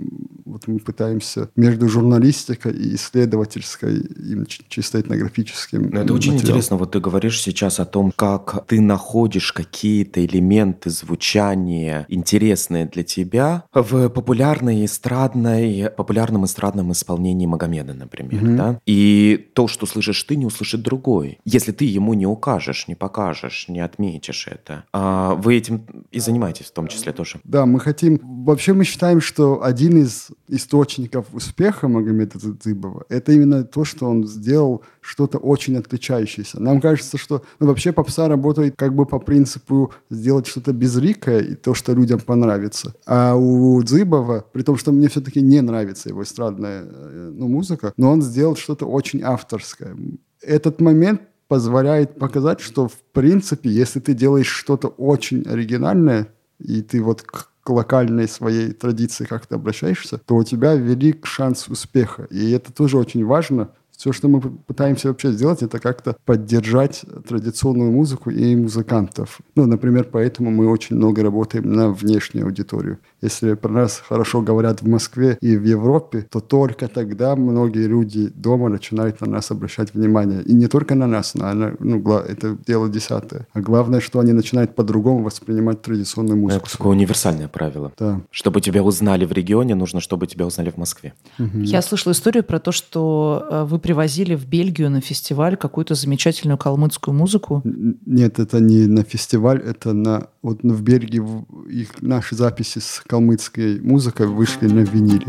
вот 0.46 0.68
мы 0.68 0.78
пытаемся 0.80 1.50
между 1.56 1.88
журналистикой 1.90 2.74
и 2.74 2.96
исследовательской, 2.96 3.98
и 3.98 4.46
чисто 4.68 5.00
этнографическим 5.02 5.90
Но 5.90 6.02
это 6.02 6.14
очень 6.14 6.34
материалом. 6.34 6.58
интересно. 6.58 6.78
Вот 6.78 6.92
ты 6.92 7.00
говоришь 7.00 7.42
сейчас 7.42 7.80
о 7.80 7.86
том, 7.86 8.12
как 8.16 8.66
ты 8.68 8.80
находишь 8.82 9.52
какие-то 9.54 10.24
элементы 10.24 10.90
звучания 10.90 12.06
интересные 12.10 12.86
для 12.86 13.04
тебя 13.04 13.64
в 13.74 14.10
популярной 14.10 14.86
эстрадной, 14.86 15.90
популярном 15.96 16.46
эстрадном 16.46 16.92
исполнении 16.92 17.46
Магомеда, 17.46 17.94
например, 17.94 18.44
Мгм. 18.44 18.58
да? 18.58 18.80
И 18.86 19.50
то, 19.54 19.68
что 19.68 19.86
слышишь 19.86 20.22
ты, 20.24 20.36
не 20.36 20.46
услышит 20.46 20.82
другой. 20.84 21.40
Если 21.46 21.72
ты 21.72 21.86
ему 21.86 22.14
не 22.14 22.28
укажешь, 22.28 22.88
не 22.88 22.96
покажешь, 22.96 23.66
не 23.70 23.80
отметишь 23.80 24.48
это. 24.52 24.84
А 24.94 25.34
вы 25.36 25.56
этим 25.56 25.86
и 26.12 26.20
занимаетесь 26.20 26.68
в 26.68 26.74
том 26.74 26.88
числе 26.88 27.12
тоже. 27.14 27.23
Да, 27.44 27.66
мы 27.66 27.80
хотим... 27.80 28.20
Вообще 28.24 28.74
мы 28.74 28.84
считаем, 28.84 29.22
что 29.22 29.64
один 29.64 29.98
из 29.98 30.30
источников 30.48 31.28
успеха 31.34 31.88
Магомеда 31.88 32.38
Дзыбова– 32.40 33.06
это 33.10 33.32
именно 33.32 33.64
то, 33.64 33.86
что 33.86 34.08
он 34.08 34.28
сделал 34.28 34.84
что-то 35.02 35.38
очень 35.38 35.78
отличающееся. 35.78 36.62
Нам 36.62 36.82
кажется, 36.82 37.18
что 37.18 37.44
ну, 37.60 37.68
вообще 37.68 37.92
попса 37.92 38.28
работает 38.28 38.76
как 38.78 38.96
бы 38.96 39.06
по 39.06 39.20
принципу 39.20 39.94
сделать 40.10 40.48
что-то 40.48 40.74
безликое 40.74 41.40
и 41.40 41.56
то, 41.56 41.74
что 41.74 41.94
людям 41.94 42.20
понравится. 42.20 42.94
А 43.06 43.36
у 43.36 43.82
Дзыбова, 43.82 44.46
при 44.52 44.64
том, 44.64 44.78
что 44.78 44.92
мне 44.92 45.08
все-таки 45.10 45.42
не 45.42 45.62
нравится 45.62 46.10
его 46.10 46.24
эстрадная 46.24 46.84
э, 46.86 47.32
ну, 47.34 47.48
музыка, 47.48 47.94
но 47.98 48.12
он 48.12 48.22
сделал 48.22 48.56
что-то 48.56 48.86
очень 48.86 49.22
авторское. 49.22 49.96
Этот 50.42 50.82
момент 50.82 51.22
позволяет 51.48 52.18
показать, 52.18 52.60
что 52.62 52.88
в 52.88 52.98
принципе, 53.12 53.70
если 53.70 54.00
ты 54.00 54.14
делаешь 54.14 54.48
что-то 54.48 54.88
очень 54.88 55.44
оригинальное, 55.44 56.30
и 56.60 56.82
ты 56.82 57.02
вот 57.02 57.22
к 57.22 57.54
к 57.64 57.70
локальной 57.70 58.28
своей 58.28 58.74
традиции 58.74 59.24
как-то 59.24 59.56
обращаешься, 59.56 60.18
то 60.18 60.36
у 60.36 60.44
тебя 60.44 60.76
велик 60.76 61.26
шанс 61.26 61.70
успеха. 61.70 62.28
И 62.30 62.52
это 62.52 62.74
тоже 62.74 62.98
очень 62.98 63.26
важно. 63.26 63.72
Все, 63.96 64.12
что 64.12 64.28
мы 64.28 64.42
пытаемся 64.42 65.08
вообще 65.08 65.32
сделать, 65.32 65.64
это 65.64 65.80
как-то 65.80 66.16
поддержать 66.26 67.04
традиционную 67.28 67.92
музыку 67.92 68.30
и 68.30 68.56
музыкантов. 68.56 69.40
Ну, 69.56 69.66
например, 69.66 70.08
поэтому 70.12 70.52
мы 70.52 70.68
очень 70.68 70.96
много 70.96 71.24
работаем 71.24 71.72
на 71.72 71.90
внешнюю 71.90 72.46
аудиторию. 72.46 73.00
Если 73.22 73.54
про 73.54 73.72
нас 73.72 74.04
хорошо 74.06 74.42
говорят 74.42 74.82
в 74.82 74.88
Москве 74.88 75.38
и 75.42 75.56
в 75.56 75.64
Европе, 75.64 76.28
то 76.30 76.40
только 76.40 76.88
тогда 76.88 77.36
многие 77.36 77.88
люди 77.88 78.28
дома 78.36 78.70
начинают 78.70 79.22
на 79.22 79.28
нас 79.28 79.52
обращать 79.52 79.94
внимание. 79.94 80.42
И 80.44 80.54
не 80.54 80.68
только 80.68 80.96
на 80.96 81.08
нас, 81.08 81.36
но 81.36 81.54
на, 81.54 81.74
ну, 81.80 82.02
это 82.18 82.58
дело 82.68 82.90
десятое. 82.90 83.48
А 83.54 83.62
главное, 83.62 84.02
что 84.02 84.20
они 84.20 84.34
начинают 84.34 84.76
по-другому 84.76 85.24
воспринимать 85.24 85.82
традиционную 85.82 86.38
музыку. 86.38 86.66
Это 86.66 86.78
такое 86.78 86.92
универсальное 86.92 87.48
правило. 87.48 87.92
Да. 87.98 88.22
Чтобы 88.32 88.62
тебя 88.62 88.84
узнали 88.84 89.26
в 89.26 89.32
регионе, 89.32 89.76
нужно, 89.76 90.02
чтобы 90.02 90.28
тебя 90.28 90.46
узнали 90.46 90.72
в 90.72 90.78
Москве. 90.78 91.14
Я 91.38 91.82
слышала 91.82 92.14
историю 92.14 92.44
про 92.44 92.60
то, 92.60 92.72
что 92.72 93.48
э, 93.50 93.64
вы 93.64 93.80
привозили 93.84 94.34
в 94.34 94.48
Бельгию 94.48 94.90
на 94.90 95.02
фестиваль 95.02 95.58
какую-то 95.58 95.94
замечательную 95.94 96.58
калмыцкую 96.58 97.14
музыку. 97.14 97.62
Нет, 97.64 98.40
это 98.40 98.60
не 98.60 98.88
на 98.88 99.04
фестиваль, 99.04 99.62
это 99.62 99.94
на... 99.94 100.28
Вот 100.42 100.64
в 100.64 100.82
Бельгии 100.82 101.22
их, 101.70 102.02
наши 102.02 102.36
записи 102.36 102.80
с 102.80 103.04
калмыцкой 103.06 103.82
музыкой 103.82 104.28
вышли 104.28 104.68
на 104.68 104.80
виниле. 104.80 105.28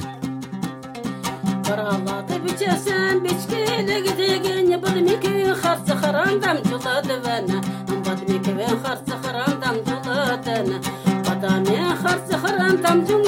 Gidegin 12.95 13.24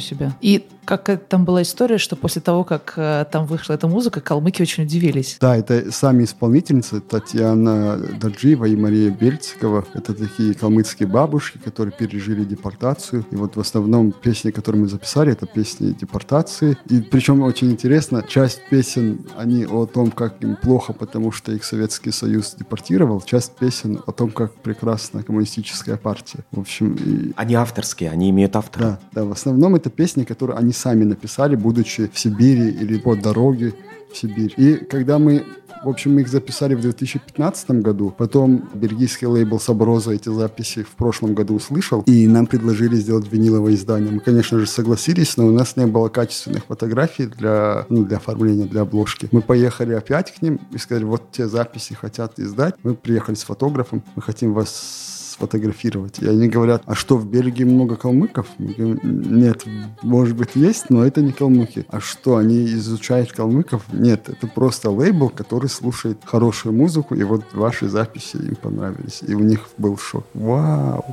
себе. 0.00 0.32
И 0.40 0.66
как 0.98 1.24
там 1.26 1.44
была 1.44 1.62
история, 1.62 1.98
что 1.98 2.16
после 2.16 2.42
того, 2.42 2.64
как 2.64 2.94
э, 2.96 3.24
там 3.30 3.46
вышла 3.46 3.74
эта 3.74 3.86
музыка, 3.88 4.20
калмыки 4.20 4.62
очень 4.62 4.84
удивились. 4.84 5.36
Да, 5.40 5.56
это 5.56 5.90
сами 5.92 6.24
исполнительницы 6.24 7.00
Татьяна 7.00 7.96
Даджиева 8.20 8.64
и 8.66 8.76
Мария 8.76 9.10
Бельцикова. 9.10 9.84
Это 9.94 10.14
такие 10.14 10.54
калмыцкие 10.54 11.08
бабушки, 11.08 11.58
которые 11.58 11.92
пережили 11.92 12.44
депортацию. 12.44 13.24
И 13.30 13.36
вот 13.36 13.56
в 13.56 13.60
основном 13.60 14.12
песни, 14.12 14.50
которые 14.50 14.82
мы 14.82 14.88
записали, 14.88 15.32
это 15.32 15.46
песни 15.46 15.92
депортации. 15.92 16.76
И 16.88 17.00
причем 17.00 17.42
очень 17.42 17.70
интересно, 17.70 18.22
часть 18.26 18.60
песен, 18.70 19.26
они 19.36 19.64
о 19.66 19.86
том, 19.86 20.10
как 20.10 20.42
им 20.42 20.56
плохо, 20.56 20.92
потому 20.92 21.32
что 21.32 21.52
их 21.52 21.64
Советский 21.64 22.10
Союз 22.12 22.54
депортировал. 22.58 23.20
Часть 23.20 23.52
песен 23.56 24.00
о 24.06 24.12
том, 24.12 24.30
как 24.30 24.52
прекрасна 24.54 25.22
коммунистическая 25.22 25.96
партия. 25.96 26.40
В 26.50 26.60
общем, 26.60 26.94
и 26.94 27.32
Они 27.36 27.54
авторские, 27.54 28.10
они 28.10 28.30
имеют 28.30 28.56
автора. 28.56 28.98
да, 29.12 29.22
да, 29.22 29.24
в 29.24 29.32
основном 29.32 29.74
это 29.74 29.90
песни, 29.90 30.24
которые 30.24 30.58
они 30.58 30.72
сами 30.80 31.04
написали, 31.04 31.56
будучи 31.56 32.10
в 32.12 32.18
Сибири 32.18 32.70
или 32.70 32.98
по 32.98 33.14
дороге 33.14 33.74
в 34.12 34.16
Сибирь. 34.16 34.54
И 34.56 34.76
когда 34.76 35.18
мы, 35.18 35.44
в 35.84 35.88
общем, 35.88 36.14
мы 36.14 36.22
их 36.22 36.28
записали 36.28 36.74
в 36.74 36.80
2015 36.80 37.70
году, 37.82 38.12
потом 38.16 38.68
бельгийский 38.74 39.26
лейбл 39.26 39.60
Саброза 39.60 40.12
эти 40.12 40.28
записи 40.28 40.82
в 40.82 40.90
прошлом 40.96 41.34
году 41.34 41.54
услышал, 41.54 42.02
и 42.06 42.26
нам 42.26 42.46
предложили 42.46 42.96
сделать 42.96 43.30
виниловое 43.30 43.74
издание. 43.74 44.10
Мы, 44.12 44.20
конечно 44.20 44.58
же, 44.58 44.66
согласились, 44.66 45.36
но 45.36 45.46
у 45.46 45.52
нас 45.52 45.76
не 45.76 45.86
было 45.86 46.08
качественных 46.08 46.64
фотографий 46.66 47.26
для, 47.26 47.86
ну, 47.88 48.04
для 48.04 48.16
оформления, 48.16 48.64
для 48.64 48.82
обложки. 48.82 49.28
Мы 49.32 49.42
поехали 49.42 49.92
опять 49.94 50.34
к 50.34 50.42
ним 50.42 50.60
и 50.72 50.78
сказали, 50.78 51.04
вот 51.04 51.30
те 51.30 51.46
записи 51.46 51.94
хотят 51.94 52.38
издать. 52.40 52.74
Мы 52.82 52.94
приехали 52.94 53.36
с 53.36 53.42
фотографом, 53.42 54.02
мы 54.16 54.22
хотим 54.22 54.52
вас 54.54 55.19
сфотографировать. 55.40 56.18
И 56.18 56.26
они 56.26 56.48
говорят, 56.48 56.82
а 56.86 56.94
что, 56.94 57.16
в 57.16 57.26
Бельгии 57.26 57.64
много 57.64 57.96
калмыков? 57.96 58.46
Мы 58.58 58.74
говорим, 58.74 59.00
нет, 59.02 59.64
может 60.02 60.36
быть, 60.36 60.50
есть, 60.54 60.90
но 60.90 61.04
это 61.04 61.22
не 61.22 61.32
калмыки. 61.32 61.86
А 61.88 62.00
что, 62.00 62.36
они 62.36 62.66
изучают 62.66 63.32
калмыков? 63.32 63.84
Нет, 63.92 64.28
это 64.28 64.46
просто 64.46 64.90
лейбл, 64.90 65.30
который 65.30 65.68
слушает 65.68 66.18
хорошую 66.24 66.74
музыку, 66.74 67.14
и 67.14 67.22
вот 67.22 67.42
ваши 67.54 67.88
записи 67.88 68.36
им 68.36 68.56
понравились. 68.56 69.22
И 69.26 69.34
у 69.34 69.40
них 69.40 69.68
был 69.78 69.96
шок. 69.96 70.26
Вау! 70.34 71.04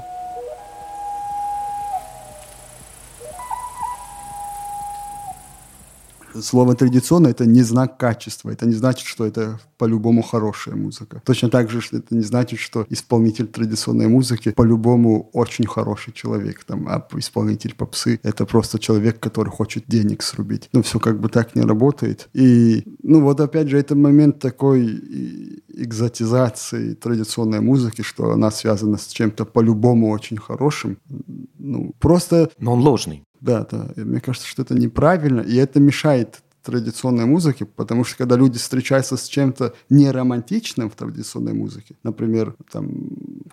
Слово 6.41 6.75
традиционно 6.75 7.27
это 7.27 7.45
не 7.45 7.63
знак 7.63 7.97
качества. 7.97 8.49
Это 8.49 8.65
не 8.65 8.73
значит, 8.73 9.07
что 9.07 9.25
это 9.25 9.59
по-любому 9.77 10.21
хорошая 10.21 10.75
музыка. 10.75 11.21
Точно 11.25 11.49
так 11.49 11.69
же, 11.69 11.81
что 11.81 11.97
это 11.97 12.15
не 12.15 12.21
значит, 12.21 12.59
что 12.59 12.85
исполнитель 12.89 13.47
традиционной 13.47 14.07
музыки 14.07 14.51
по-любому 14.51 15.29
очень 15.33 15.67
хороший 15.67 16.13
человек. 16.13 16.63
Там, 16.63 16.87
а 16.87 17.05
исполнитель 17.15 17.75
попсы 17.75 18.19
это 18.23 18.45
просто 18.45 18.79
человек, 18.79 19.19
который 19.19 19.49
хочет 19.49 19.83
денег 19.87 20.23
срубить. 20.23 20.69
Ну, 20.73 20.81
все 20.81 20.99
как 20.99 21.19
бы 21.19 21.29
так 21.29 21.55
не 21.55 21.61
работает. 21.61 22.29
И, 22.33 22.83
ну, 23.03 23.21
вот 23.21 23.39
опять 23.39 23.69
же, 23.69 23.77
это 23.77 23.95
момент 23.95 24.39
такой 24.39 25.57
экзотизации 25.77 26.93
традиционной 26.93 27.61
музыки, 27.61 28.01
что 28.01 28.31
она 28.31 28.51
связана 28.51 28.97
с 28.97 29.07
чем-то 29.07 29.45
по-любому 29.45 30.09
очень 30.09 30.37
хорошим. 30.37 30.97
Ну, 31.57 31.93
просто 31.99 32.49
Но 32.59 32.73
он 32.73 32.79
ложный. 32.79 33.23
Да, 33.41 33.67
да. 33.69 33.89
И 33.95 34.01
мне 34.01 34.19
кажется, 34.19 34.47
что 34.47 34.61
это 34.61 34.73
неправильно, 34.73 35.41
и 35.41 35.55
это 35.55 35.79
мешает 35.79 36.41
традиционной 36.67 37.25
музыке, 37.25 37.65
потому 37.65 38.03
что 38.03 38.17
когда 38.17 38.35
люди 38.35 38.59
встречаются 38.59 39.15
с 39.15 39.27
чем-то 39.27 39.73
неромантичным 39.89 40.89
в 40.89 40.95
традиционной 40.95 41.53
музыке, 41.53 41.95
например, 42.03 42.55
там 42.69 42.91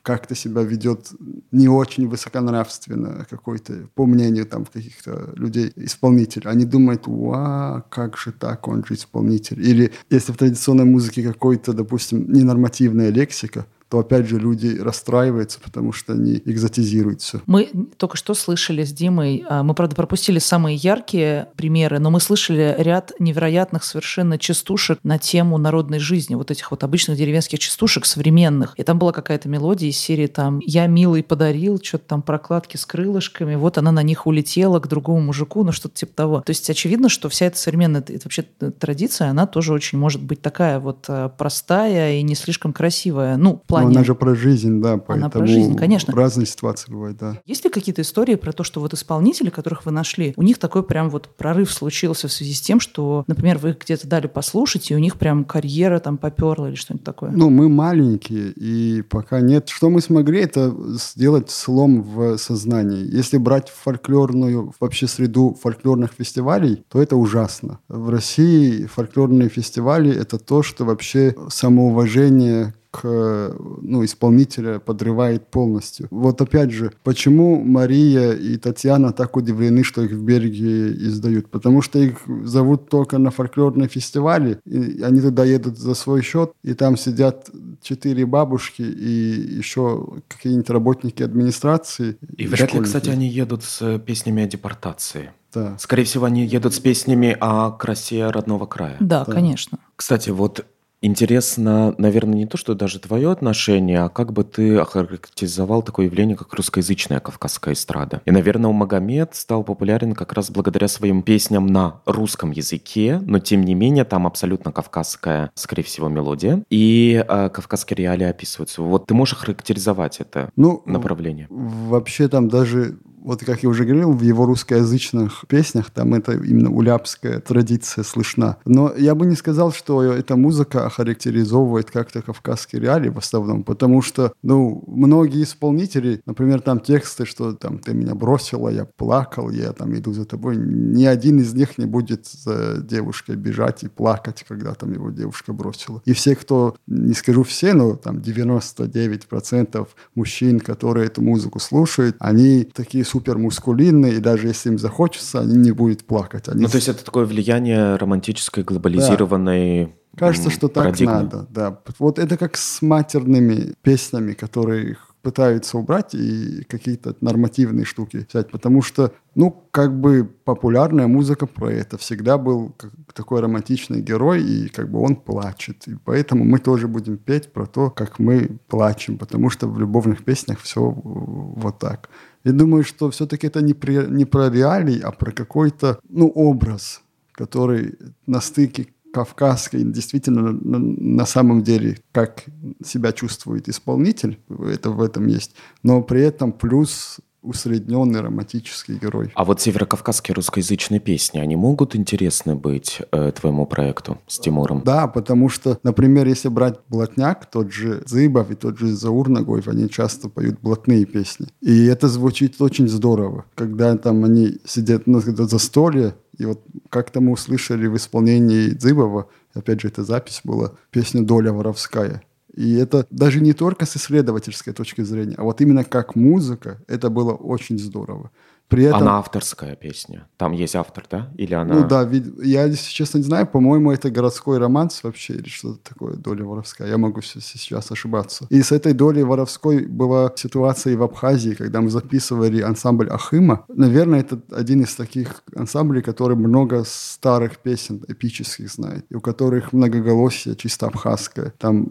как-то 0.03 0.35
себя 0.35 0.63
ведет 0.63 1.13
не 1.53 1.69
очень 1.69 2.09
высоконравственно 2.09 3.25
какой-то, 3.31 3.89
по 3.95 4.05
мнению 4.05 4.47
там 4.47 4.65
каких-то 4.65 5.33
людей, 5.37 5.73
исполнитель, 5.77 6.43
они 6.47 6.65
думают, 6.65 7.07
вау, 7.07 7.85
как 7.89 8.17
же 8.17 8.33
так, 8.33 8.67
он 8.67 8.85
же 8.85 8.95
исполнитель. 8.95 9.63
Или 9.63 9.93
если 10.11 10.33
в 10.33 10.37
традиционной 10.37 10.85
музыке 10.85 11.23
какой-то, 11.23 11.73
допустим, 11.73 12.33
ненормативная 12.33 13.11
лексика, 13.11 13.67
то 13.89 13.99
опять 13.99 14.27
же 14.27 14.39
люди 14.39 14.79
расстраиваются, 14.79 15.61
потому 15.61 15.93
что 15.93 16.15
они 16.15 16.43
экзотизируют 16.45 17.21
все. 17.21 17.41
Мы 17.47 17.71
только 17.97 18.17
что 18.17 18.35
слышали 18.35 18.85
с 18.85 18.93
Димой, 18.93 19.45
а, 19.49 19.63
мы, 19.63 19.75
правда, 19.75 19.95
пропустили 19.95 20.39
самые 20.39 20.77
яркие 20.77 21.49
примеры, 21.57 21.99
но 21.99 22.11
мы 22.11 22.21
слышали 22.21 22.75
ряд 22.79 23.13
невероятных 23.19 23.85
совершенно 23.85 24.39
частушек 24.39 24.99
на 25.03 25.19
тему 25.19 25.59
народной 25.59 25.99
жизни, 25.99 26.35
вот 26.35 26.51
этих 26.51 26.71
вот 26.71 26.83
обычных 26.83 27.17
деревенских 27.17 27.59
частушек 27.59 28.07
современных. 28.07 28.75
И 28.77 28.83
там 28.83 28.99
была 28.99 29.13
какая-то 29.13 29.49
мелодия 29.49 29.91
из 29.91 29.99
серии 29.99 30.27
там 30.27 30.61
«Я 30.65 30.87
милый 30.87 31.23
подарил», 31.23 31.81
что-то 31.83 32.05
там 32.09 32.23
прокладки 32.23 32.77
с 32.77 32.87
крылышками, 32.87 33.55
вот 33.55 33.79
она 33.79 33.93
на 33.93 34.03
них 34.03 34.27
улетела 34.27 34.81
к 34.81 34.89
другому 34.89 35.21
мужику, 35.21 35.63
ну 35.65 35.73
что-то 35.73 35.95
типа 35.95 36.13
того. 36.15 36.41
То 36.41 36.51
есть 36.51 36.69
очевидно, 36.69 37.09
что 37.09 37.29
вся 37.29 37.47
эта 37.47 37.59
современная 37.59 38.01
это 38.01 38.21
вообще 38.25 38.43
традиция, 38.43 39.29
она 39.29 39.47
тоже 39.47 39.73
очень 39.73 39.99
может 39.99 40.23
быть 40.23 40.41
такая 40.41 40.81
вот 40.81 41.05
а, 41.09 41.29
простая 41.29 42.17
и 42.17 42.23
не 42.23 42.35
слишком 42.35 42.73
красивая. 42.73 43.37
Ну, 43.37 43.61
плане... 43.75 43.89
Но 43.89 43.95
она 43.97 44.05
же 44.05 44.15
про 44.15 44.35
жизнь, 44.35 44.81
да, 44.81 44.97
поэтому 44.99 45.31
про 45.31 45.47
жизнь, 45.47 45.77
конечно. 45.77 46.15
разные 46.15 46.47
ситуации 46.47 46.91
бывают, 46.91 47.19
да. 47.19 47.39
Есть 47.45 47.65
ли 47.65 47.71
какие-то 47.71 48.03
истории 48.03 48.35
про 48.35 48.53
то, 48.53 48.65
что 48.65 48.81
вот 48.81 48.95
исполнители, 48.95 49.51
которых 49.51 49.87
вы 49.87 49.93
нашли, 49.93 50.35
у 50.37 50.43
них 50.43 50.59
такой 50.59 50.83
прям 50.83 51.11
вот 51.11 51.29
прорыв 51.37 51.73
случился 51.73 52.29
в 52.29 52.33
связи 52.33 52.55
с 52.55 52.61
тем, 52.61 52.81
что, 52.81 53.25
например, 53.27 53.59
вы 53.59 53.71
их 53.71 53.79
где-то 53.79 54.07
дали 54.07 54.27
послушать, 54.27 54.91
и 54.91 54.95
у 54.95 54.99
них 54.99 55.17
прям 55.17 55.45
карьера 55.45 55.99
там 55.99 56.19
поперла 56.19 56.69
или 56.69 56.77
что-нибудь 56.77 57.05
такое? 57.05 57.31
Ну, 57.31 57.51
мы 57.51 57.69
маленькие, 57.69 58.51
и 58.51 59.03
пока 59.03 59.41
нет. 59.41 59.69
Что 59.69 59.91
мы 59.91 60.01
смогли, 60.01 60.41
это 60.41 60.75
сделать 60.99 61.51
слом 61.51 62.03
в 62.03 62.37
сознании. 62.39 63.05
Если 63.13 63.39
брать 63.39 63.69
фольклорную 63.71 64.73
вообще 64.81 65.07
среду 65.07 65.57
фольклорных 65.61 66.13
фестивалей, 66.13 66.85
то 66.89 67.03
это 67.03 67.17
ужасно. 67.17 67.79
В 67.89 68.09
России 68.09 68.87
фольклорные 68.87 69.49
фестивали— 69.49 70.15
это 70.17 70.39
то, 70.39 70.63
что 70.63 70.85
вообще 70.85 71.35
самоуважение 71.49 72.75
ну, 73.03 74.05
исполнителя 74.05 74.79
подрывает 74.79 75.49
полностью. 75.49 76.09
Вот 76.11 76.41
опять 76.41 76.71
же, 76.71 76.93
почему 77.03 77.63
Мария 77.63 78.33
и 78.33 78.57
Татьяна 78.57 79.13
так 79.13 79.37
удивлены, 79.37 79.83
что 79.83 80.03
их 80.03 80.13
в 80.13 80.23
Бельгии 80.23 80.93
издают? 81.09 81.49
Потому 81.51 81.83
что 81.83 81.99
их 81.99 82.19
зовут 82.45 82.89
только 82.89 83.19
на 83.19 83.31
фольклорные 83.31 83.89
фестивали, 83.89 84.59
и 84.65 85.03
они 85.03 85.21
туда 85.21 85.45
едут 85.45 85.79
за 85.79 85.95
свой 85.95 86.23
счет, 86.23 86.53
и 86.63 86.75
там 86.75 86.97
сидят 86.97 87.51
четыре 87.83 88.27
бабушки 88.27 88.83
и 88.83 89.57
еще 89.59 90.07
какие-нибудь 90.29 90.71
работники 90.71 91.23
администрации. 91.23 92.17
И, 92.37 92.45
и 92.45 92.47
вряд 92.47 92.75
ли, 92.75 92.81
кстати, 92.81 93.11
они 93.11 93.29
едут 93.29 93.65
с 93.65 93.99
песнями 93.99 94.45
о 94.45 94.47
депортации. 94.47 95.31
Да. 95.53 95.77
Скорее 95.79 96.05
всего, 96.05 96.25
они 96.25 96.45
едут 96.45 96.75
с 96.75 96.81
песнями 96.81 97.37
о 97.41 97.71
красе 97.71 98.29
родного 98.29 98.67
края. 98.67 98.97
Да, 99.01 99.25
да. 99.25 99.33
конечно. 99.33 99.79
Кстати, 99.97 100.31
вот 100.31 100.67
Интересно, 101.05 101.95
наверное, 101.99 102.35
не 102.35 102.47
то, 102.47 102.57
что 102.57 102.75
даже 102.75 102.99
твое 102.99 103.31
отношение, 103.31 104.01
а 104.01 104.09
как 104.09 104.33
бы 104.33 104.43
ты 104.43 104.79
охарактеризовал 104.79 105.83
такое 105.83 106.07
явление, 106.07 106.35
как 106.35 106.55
русскоязычная 106.55 107.21
кавказская 107.21 107.75
эстрада. 107.75 108.23
И, 108.25 108.31
наверное, 108.31 108.71
Магомед 108.71 109.35
стал 109.35 109.65
популярен 109.65 110.15
как 110.15 110.33
раз 110.33 110.51
благодаря 110.51 110.89
своим 110.89 111.23
песням 111.23 111.67
на 111.67 112.01
русском 112.07 112.53
языке, 112.53 113.21
но, 113.23 113.39
тем 113.39 113.65
не 113.65 113.75
менее, 113.75 114.07
там 114.07 114.27
абсолютно 114.27 114.73
кавказская, 114.73 115.51
скорее 115.55 115.83
всего, 115.83 116.09
мелодия, 116.09 116.65
и 116.71 117.23
э, 117.29 117.51
кавказские 117.51 117.99
реалии 117.99 118.27
описываются. 118.27 118.81
Вот 118.81 119.07
ты 119.07 119.13
можешь 119.13 119.35
охарактеризовать 119.35 120.21
это 120.21 120.49
ну, 120.57 120.83
направление? 120.87 121.49
Вообще 121.51 122.29
там 122.29 122.49
даже 122.49 122.97
вот 123.25 123.43
как 123.43 123.63
я 123.63 123.69
уже 123.71 123.85
говорил, 123.85 124.13
в 124.13 124.23
его 124.23 124.45
русскоязычных 124.45 125.45
песнях 125.49 125.91
там 125.91 126.15
это 126.15 126.33
именно 126.33 126.71
уляпская 126.71 127.41
традиция 127.41 128.05
слышна. 128.05 128.59
Но 128.67 128.95
я 128.95 129.15
бы 129.15 129.25
не 129.27 129.35
сказал, 129.35 129.73
что 129.73 130.03
эта 130.03 130.37
музыка 130.37 130.87
охарактеризовывает 130.87 131.91
как-то 131.91 132.21
кавказские 132.21 132.83
реалии 132.83 133.09
в 133.09 133.19
основном, 133.19 133.65
потому 133.65 134.03
что, 134.03 134.35
ну, 134.43 134.85
многие 134.87 135.43
исполнители, 135.43 136.21
например, 136.27 136.61
там 136.61 136.81
тексты, 136.81 137.25
что 137.25 137.55
там 137.55 137.79
ты 137.79 137.95
меня 137.95 138.15
бросила, 138.15 138.69
я 138.69 138.85
плакал, 138.85 139.51
я 139.51 139.73
там 139.73 139.95
иду 139.95 140.13
за 140.13 140.27
тобой, 140.27 140.57
ни 140.57 141.07
один 141.07 141.41
из 141.41 141.55
них 141.55 141.79
не 141.79 141.87
будет 141.87 142.27
за 142.27 142.83
девушкой 142.83 143.37
бежать 143.37 143.85
и 143.85 143.89
плакать, 143.89 144.45
когда 144.47 144.75
там 144.75 144.93
его 144.93 145.11
девушка 145.11 145.55
бросила. 145.55 146.03
И 146.05 146.13
все, 146.13 146.37
кто, 146.37 146.77
не 146.87 147.15
скажу 147.15 147.43
все, 147.43 147.73
но 147.73 147.97
там 147.97 148.19
99% 148.19 149.89
мужчин, 150.15 150.61
которые 150.61 151.07
эту 151.07 151.23
музыку 151.23 151.59
слушают, 151.59 152.17
они 152.19 152.65
такие 152.65 153.05
супер 153.15 153.39
мускулинные, 153.39 154.15
и 154.15 154.19
даже 154.19 154.49
если 154.49 154.71
им 154.71 154.79
захочется, 154.79 155.41
они 155.41 155.57
не 155.57 155.71
будут 155.71 156.05
плакать. 156.05 156.49
Они... 156.49 156.63
Ну, 156.63 156.69
то 156.69 156.79
есть 156.79 156.89
это 156.89 157.05
такое 157.05 157.27
влияние 157.27 157.95
романтической, 157.95 158.65
глобализированной... 158.65 159.87
Да. 159.87 160.19
Кажется, 160.19 160.51
что 160.51 160.69
так 160.69 160.99
надо, 161.01 161.47
да. 161.51 161.79
Вот 161.99 162.19
это 162.19 162.37
как 162.37 162.57
с 162.57 162.83
матерными 162.83 163.75
песнями, 163.83 164.33
которые 164.33 164.91
их 164.91 165.15
пытаются 165.23 165.79
убрать 165.79 166.15
и 166.15 166.65
какие-то 166.69 167.15
нормативные 167.21 167.85
штуки 167.85 168.27
взять, 168.29 168.51
потому 168.51 168.83
что, 168.83 169.13
ну, 169.35 169.51
как 169.71 169.99
бы 169.99 170.29
популярная 170.45 171.07
музыка 171.07 171.47
про 171.47 171.71
это. 171.73 171.97
Всегда 171.99 172.37
был 172.37 172.75
такой 173.15 173.41
романтичный 173.41 174.03
герой, 174.03 174.43
и 174.43 174.69
как 174.69 174.91
бы 174.91 175.01
он 175.01 175.17
плачет. 175.17 175.89
И 175.89 175.97
поэтому 176.05 176.45
мы 176.45 176.59
тоже 176.59 176.89
будем 176.89 177.17
петь 177.17 177.53
про 177.53 177.67
то, 177.67 177.91
как 177.91 178.19
мы 178.19 178.59
плачем, 178.69 179.19
потому 179.19 179.51
что 179.51 179.67
в 179.67 179.79
любовных 179.79 180.25
песнях 180.25 180.59
все 180.61 180.81
вот 180.81 181.79
так. 181.79 182.09
Я 182.45 182.53
думаю, 182.53 182.85
что 182.85 183.11
все-таки 183.11 183.47
это 183.47 183.63
не, 183.63 183.75
при, 183.75 184.07
не 184.07 184.27
про 184.27 184.51
реалий, 184.51 185.01
а 185.01 185.11
про 185.11 185.33
какой-то 185.33 185.99
ну, 186.09 186.29
образ, 186.29 187.03
который 187.33 187.95
на 188.27 188.41
стыке 188.41 188.89
кавказской, 189.15 189.83
действительно 189.85 190.53
на, 190.53 190.79
на 190.79 191.27
самом 191.27 191.63
деле, 191.63 191.99
как 192.13 192.45
себя 192.85 193.13
чувствует 193.13 193.69
исполнитель, 193.69 194.41
это 194.49 194.91
в 194.91 195.01
этом 195.01 195.27
есть, 195.27 195.55
но 195.83 196.03
при 196.03 196.21
этом 196.21 196.53
плюс 196.53 197.21
усредненный 197.45 198.21
романтический 198.21 198.97
герой. 198.97 199.31
А 199.35 199.45
вот 199.45 199.61
северокавказские 199.61 200.35
русскоязычные 200.35 201.01
песни, 201.01 201.39
они 201.39 201.57
могут 201.57 201.95
интересны 201.95 202.57
быть 202.57 203.01
э, 203.13 203.33
твоему 203.33 203.67
проекту 203.67 204.19
с 204.27 204.39
Тимуром? 204.39 204.83
Да, 204.85 205.07
потому 205.07 205.49
что, 205.49 205.79
например, 205.83 206.27
если 206.27 206.49
брать 206.49 206.81
блатняк, 206.89 207.47
тот 207.47 207.73
же 207.73 208.03
Зыбов 208.07 208.51
и 208.51 208.55
тот 208.55 208.79
же 208.79 208.89
Заур 208.89 209.29
Нагоев, 209.29 209.69
они 209.69 209.89
часто 209.89 210.29
поют 210.29 210.59
блатные 210.61 211.05
песни. 211.05 211.49
И 211.61 211.87
это 211.87 212.09
звучит 212.09 212.61
очень 212.61 212.89
здорово, 212.89 213.45
когда 213.55 213.97
там 213.97 214.25
они 214.25 214.59
сидят 214.65 215.07
на 215.07 215.21
застолье, 215.21 216.15
и 216.39 216.47
вот 216.47 216.63
как-то 216.89 217.21
мы 217.21 217.33
услышали 217.33 217.87
в 217.87 217.97
исполнении 217.97 218.71
Дзыбова, 218.71 219.29
опять 219.53 219.81
же, 219.83 219.89
эта 219.89 220.03
запись 220.03 220.41
была, 220.45 220.73
песню 220.91 221.23
«Доля 221.23 221.53
воровская». 221.53 222.23
И 222.57 222.75
это 222.75 223.07
даже 223.11 223.41
не 223.41 223.53
только 223.53 223.85
с 223.85 223.97
исследовательской 223.97 224.73
точки 224.73 225.03
зрения, 225.03 225.35
а 225.37 225.43
вот 225.43 225.61
именно 225.61 225.85
как 225.85 226.15
музыка, 226.15 226.81
это 226.87 227.11
было 227.11 227.33
очень 227.33 227.79
здорово. 227.79 228.31
При 228.69 228.85
этом... 228.85 229.03
Она 229.03 229.19
авторская 229.19 229.77
песня. 229.77 230.27
Там 230.39 230.53
есть 230.53 230.75
автор, 230.75 231.05
да? 231.11 231.31
Или 231.37 231.53
она... 231.53 231.75
Ну 231.75 231.87
да, 231.87 232.11
я, 232.43 232.65
если 232.65 232.91
честно, 232.91 233.19
не 233.19 233.25
знаю. 233.25 233.47
По-моему, 233.47 233.93
это 233.93 234.11
городской 234.11 234.59
романс 234.59 235.05
вообще 235.05 235.35
или 235.35 235.49
что-то 235.49 235.81
такое, 235.91 236.17
доля 236.17 236.45
воровская. 236.45 236.89
Я 236.89 236.97
могу 236.97 237.21
сейчас 237.21 237.91
ошибаться. 237.93 238.47
И 238.49 238.63
с 238.63 238.73
этой 238.73 238.95
долей 238.95 239.23
воровской 239.23 239.87
была 239.87 240.33
ситуация 240.35 240.95
и 240.95 240.97
в 240.97 241.03
Абхазии, 241.03 241.53
когда 241.53 241.83
мы 241.83 241.91
записывали 241.91 242.63
ансамбль 242.63 243.11
Ахыма. 243.11 243.67
Наверное, 243.69 244.21
это 244.21 244.41
один 244.51 244.83
из 244.83 244.95
таких 244.95 245.43
ансамблей, 245.55 246.03
который 246.03 246.37
много 246.37 246.85
старых 246.87 247.59
песен 247.59 248.03
эпических 248.09 248.71
знает, 248.71 249.05
и 249.11 249.15
у 249.15 249.21
которых 249.21 249.75
многоголосие 249.75 250.57
чисто 250.57 250.87
абхазское. 250.87 251.53
Там 251.59 251.89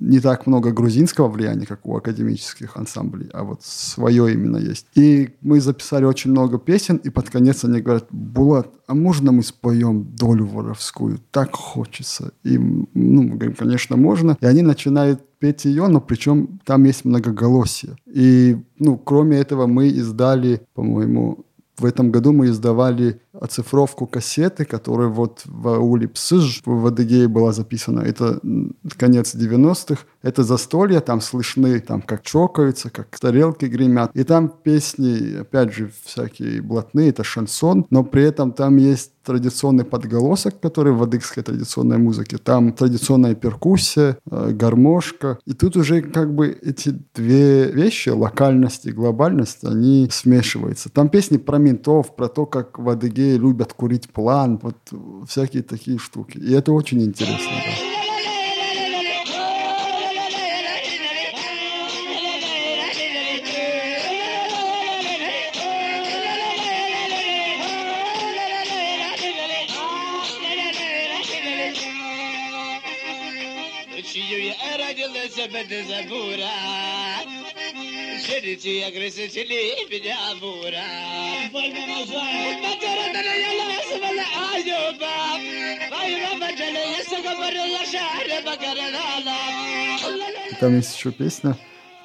не 0.00 0.18
так 0.18 0.46
много 0.46 0.72
грузинского 0.72 1.28
влияния, 1.28 1.66
как 1.66 1.86
у 1.86 1.96
академических 1.96 2.76
ансамблей, 2.76 3.28
а 3.32 3.44
вот 3.44 3.62
свое 3.62 4.32
именно 4.32 4.56
есть. 4.56 4.86
И 4.94 5.30
мы 5.42 5.60
записали 5.60 6.04
очень 6.04 6.30
много 6.30 6.58
песен, 6.58 6.96
и 6.96 7.10
под 7.10 7.30
конец 7.30 7.64
они 7.64 7.80
говорят, 7.80 8.06
Булат, 8.10 8.68
а 8.86 8.94
можно 8.94 9.30
мы 9.30 9.42
споем 9.42 10.04
долю 10.16 10.46
воровскую? 10.46 11.20
Так 11.30 11.54
хочется. 11.54 12.32
И, 12.42 12.58
ну, 12.58 13.22
мы 13.22 13.36
говорим, 13.36 13.54
конечно, 13.54 13.96
можно. 13.96 14.36
И 14.40 14.46
они 14.46 14.62
начинают 14.62 15.20
петь 15.38 15.64
ее, 15.66 15.86
но 15.88 16.00
причем 16.00 16.60
там 16.64 16.84
есть 16.84 17.04
многоголосие. 17.04 17.96
И, 18.06 18.56
ну, 18.78 18.96
кроме 18.96 19.36
этого 19.36 19.66
мы 19.66 19.88
издали, 19.88 20.62
по-моему, 20.74 21.44
в 21.80 21.84
этом 21.84 22.10
году 22.10 22.32
мы 22.32 22.46
издавали 22.46 23.20
оцифровку 23.40 24.06
кассеты, 24.06 24.64
которая 24.64 25.08
вот 25.08 25.42
в 25.46 25.68
Ауле 25.68 26.08
Псыж 26.08 26.62
в 26.64 26.86
Адыгее 26.86 27.26
была 27.28 27.52
записана. 27.52 28.00
Это 28.00 28.40
конец 28.96 29.34
90-х. 29.34 30.04
Это 30.22 30.42
застолье, 30.42 31.00
там 31.00 31.20
слышны, 31.20 31.80
там 31.80 32.02
как 32.02 32.22
чокаются, 32.22 32.90
как 32.90 33.18
тарелки 33.18 33.64
гремят. 33.64 34.10
И 34.14 34.24
там 34.24 34.48
песни, 34.48 35.40
опять 35.40 35.72
же, 35.72 35.90
всякие 36.04 36.60
блатные, 36.60 37.08
это 37.08 37.24
шансон, 37.24 37.86
но 37.90 38.04
при 38.04 38.24
этом 38.24 38.52
там 38.52 38.76
есть 38.76 39.12
традиционный 39.24 39.84
подголосок, 39.84 40.60
который 40.60 40.92
в 40.92 41.02
адыгской 41.02 41.42
традиционной 41.42 41.98
музыке. 41.98 42.38
Там 42.38 42.72
традиционная 42.72 43.34
перкуссия, 43.34 44.18
э, 44.30 44.50
гармошка. 44.52 45.38
И 45.46 45.52
тут 45.52 45.76
уже 45.76 46.02
как 46.02 46.34
бы 46.34 46.48
эти 46.48 46.98
две 47.14 47.70
вещи, 47.70 48.08
локальность 48.08 48.86
и 48.86 48.92
глобальность, 48.92 49.64
они 49.64 50.08
смешиваются. 50.10 50.88
Там 50.88 51.08
песни 51.08 51.36
про 51.36 51.58
ментов, 51.58 52.16
про 52.16 52.28
то, 52.28 52.46
как 52.46 52.78
в 52.78 52.88
Адыгее 52.88 53.29
любят 53.38 53.72
курить 53.72 54.08
план, 54.10 54.58
вот 54.62 54.76
всякие 55.28 55.62
такие 55.62 55.98
штуки. 55.98 56.38
И 56.38 56.52
это 56.52 56.72
очень 56.72 57.02
интересно. 57.02 57.50
Да. 57.50 57.89
Grisiti 78.50 78.78
ya 78.78 78.90
grisiti 78.90 79.44
li 79.44 79.86
bini 79.90 80.12
abura. 80.30 80.82
Matara 82.62 83.06
dana 83.14 83.34
yala 83.44 83.64
yasmala 83.78 84.24
ayuba. 84.50 85.12
Ayuba 86.00 86.34
баталя, 86.40 86.82
если 86.98 87.22
говорила 87.22 87.80
шаре 87.92 88.40
бакаралала. 88.44 89.38
Там 90.58 90.76
есть 90.76 90.96
еще 90.96 91.12
песня 91.12 91.56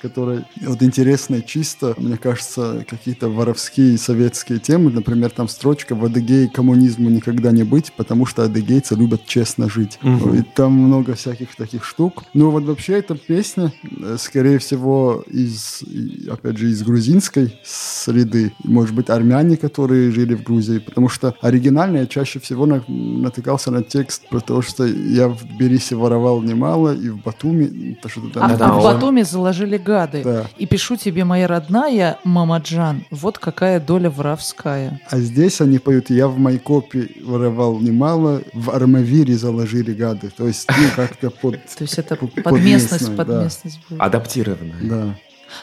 которая 0.02 0.46
вот 0.62 0.82
интересная 0.84 1.41
чисто, 1.41 1.93
мне 1.98 2.18
кажется, 2.18 2.86
какие-то 2.88 3.30
воровские 3.30 3.98
советские 3.98 4.60
темы. 4.60 4.91
Например, 4.91 5.30
там 5.30 5.48
строчка 5.48 5.96
«В 5.96 6.06
Адыгее 6.06 6.50
коммунизму 6.50 7.10
никогда 7.10 7.52
не 7.52 7.64
быть, 7.64 7.91
потому 7.93 8.26
что 8.26 8.43
адыгейцы 8.43 8.96
любят 8.96 9.26
честно 9.26 9.70
жить». 9.70 10.00
Мгм. 10.02 10.36
И 10.36 10.41
там 10.41 10.74
много 10.74 11.16
всяких 11.16 11.56
таких 11.56 11.84
штук. 11.84 12.24
Ну 12.34 12.50
вот 12.50 12.64
вообще 12.64 12.93
эта 12.93 13.16
песня, 13.16 13.72
э, 13.84 14.18
скорее 14.20 14.60
всего, 14.60 15.24
из, 15.28 15.84
опять 16.30 16.58
же, 16.58 16.70
из 16.70 16.84
грузинской 16.84 17.60
среды. 17.64 18.54
Может 18.64 18.96
быть, 18.96 19.10
армяне, 19.10 19.58
которые 19.58 20.12
жили 20.12 20.36
в 20.36 20.43
Грузии. 20.43 20.80
Потому 20.80 21.10
что 21.10 21.36
оригинально 21.41 21.98
я 21.98 22.06
чаще 22.06 22.39
всего 22.39 22.66
на- 22.66 22.84
натыкался 22.88 23.72
на 23.72 23.84
текст 23.84 24.28
про 24.30 24.39
то, 24.39 24.62
что 24.62 24.86
я 24.86 25.28
в 25.28 25.43
Тбилиси 25.43 25.93
воровал 25.93 26.41
немало, 26.41 26.96
и 26.96 27.10
в 27.10 27.22
Батуми, 27.22 27.98
то, 28.02 28.10
что 28.10 28.22
там... 28.30 28.43
А 28.43 28.50
Да-да, 28.50 28.74
в 28.74 28.84
Батуми 28.84 29.22
заложили 29.24 29.78
гады. 29.86 30.24
Да. 30.24 30.48
И 30.58 30.66
пишу 30.66 30.98
тебе, 30.98 31.24
моя 31.24 31.48
родная, 31.48 32.18
Мамаджан, 32.24 33.06
вот 33.12 33.38
какая 33.38 33.80
доля 33.80 34.10
воровская. 34.10 35.00
А 35.10 35.20
здесь 35.20 35.62
они 35.62 35.80
поют 35.80 36.10
«Я 36.10 36.28
в 36.28 36.38
Майкопе 36.38 37.10
воровал 37.24 37.80
немало, 37.80 38.42
в 38.54 38.72
Армавире 38.72 39.36
заложили 39.36 39.94
гады». 39.94 40.32
То 40.36 40.48
есть, 40.48 40.68
ну, 40.70 40.88
как-то 40.96 41.30
под... 41.30 41.64
То 41.78 41.84
есть 41.84 41.98
это 41.98 42.16
под- 42.16 42.60
местность, 42.60 43.16
под 43.16 43.30
местность 43.30 43.80
будет. 43.88 44.02
Адаптированная. 44.02 44.82
Да. 44.82 45.16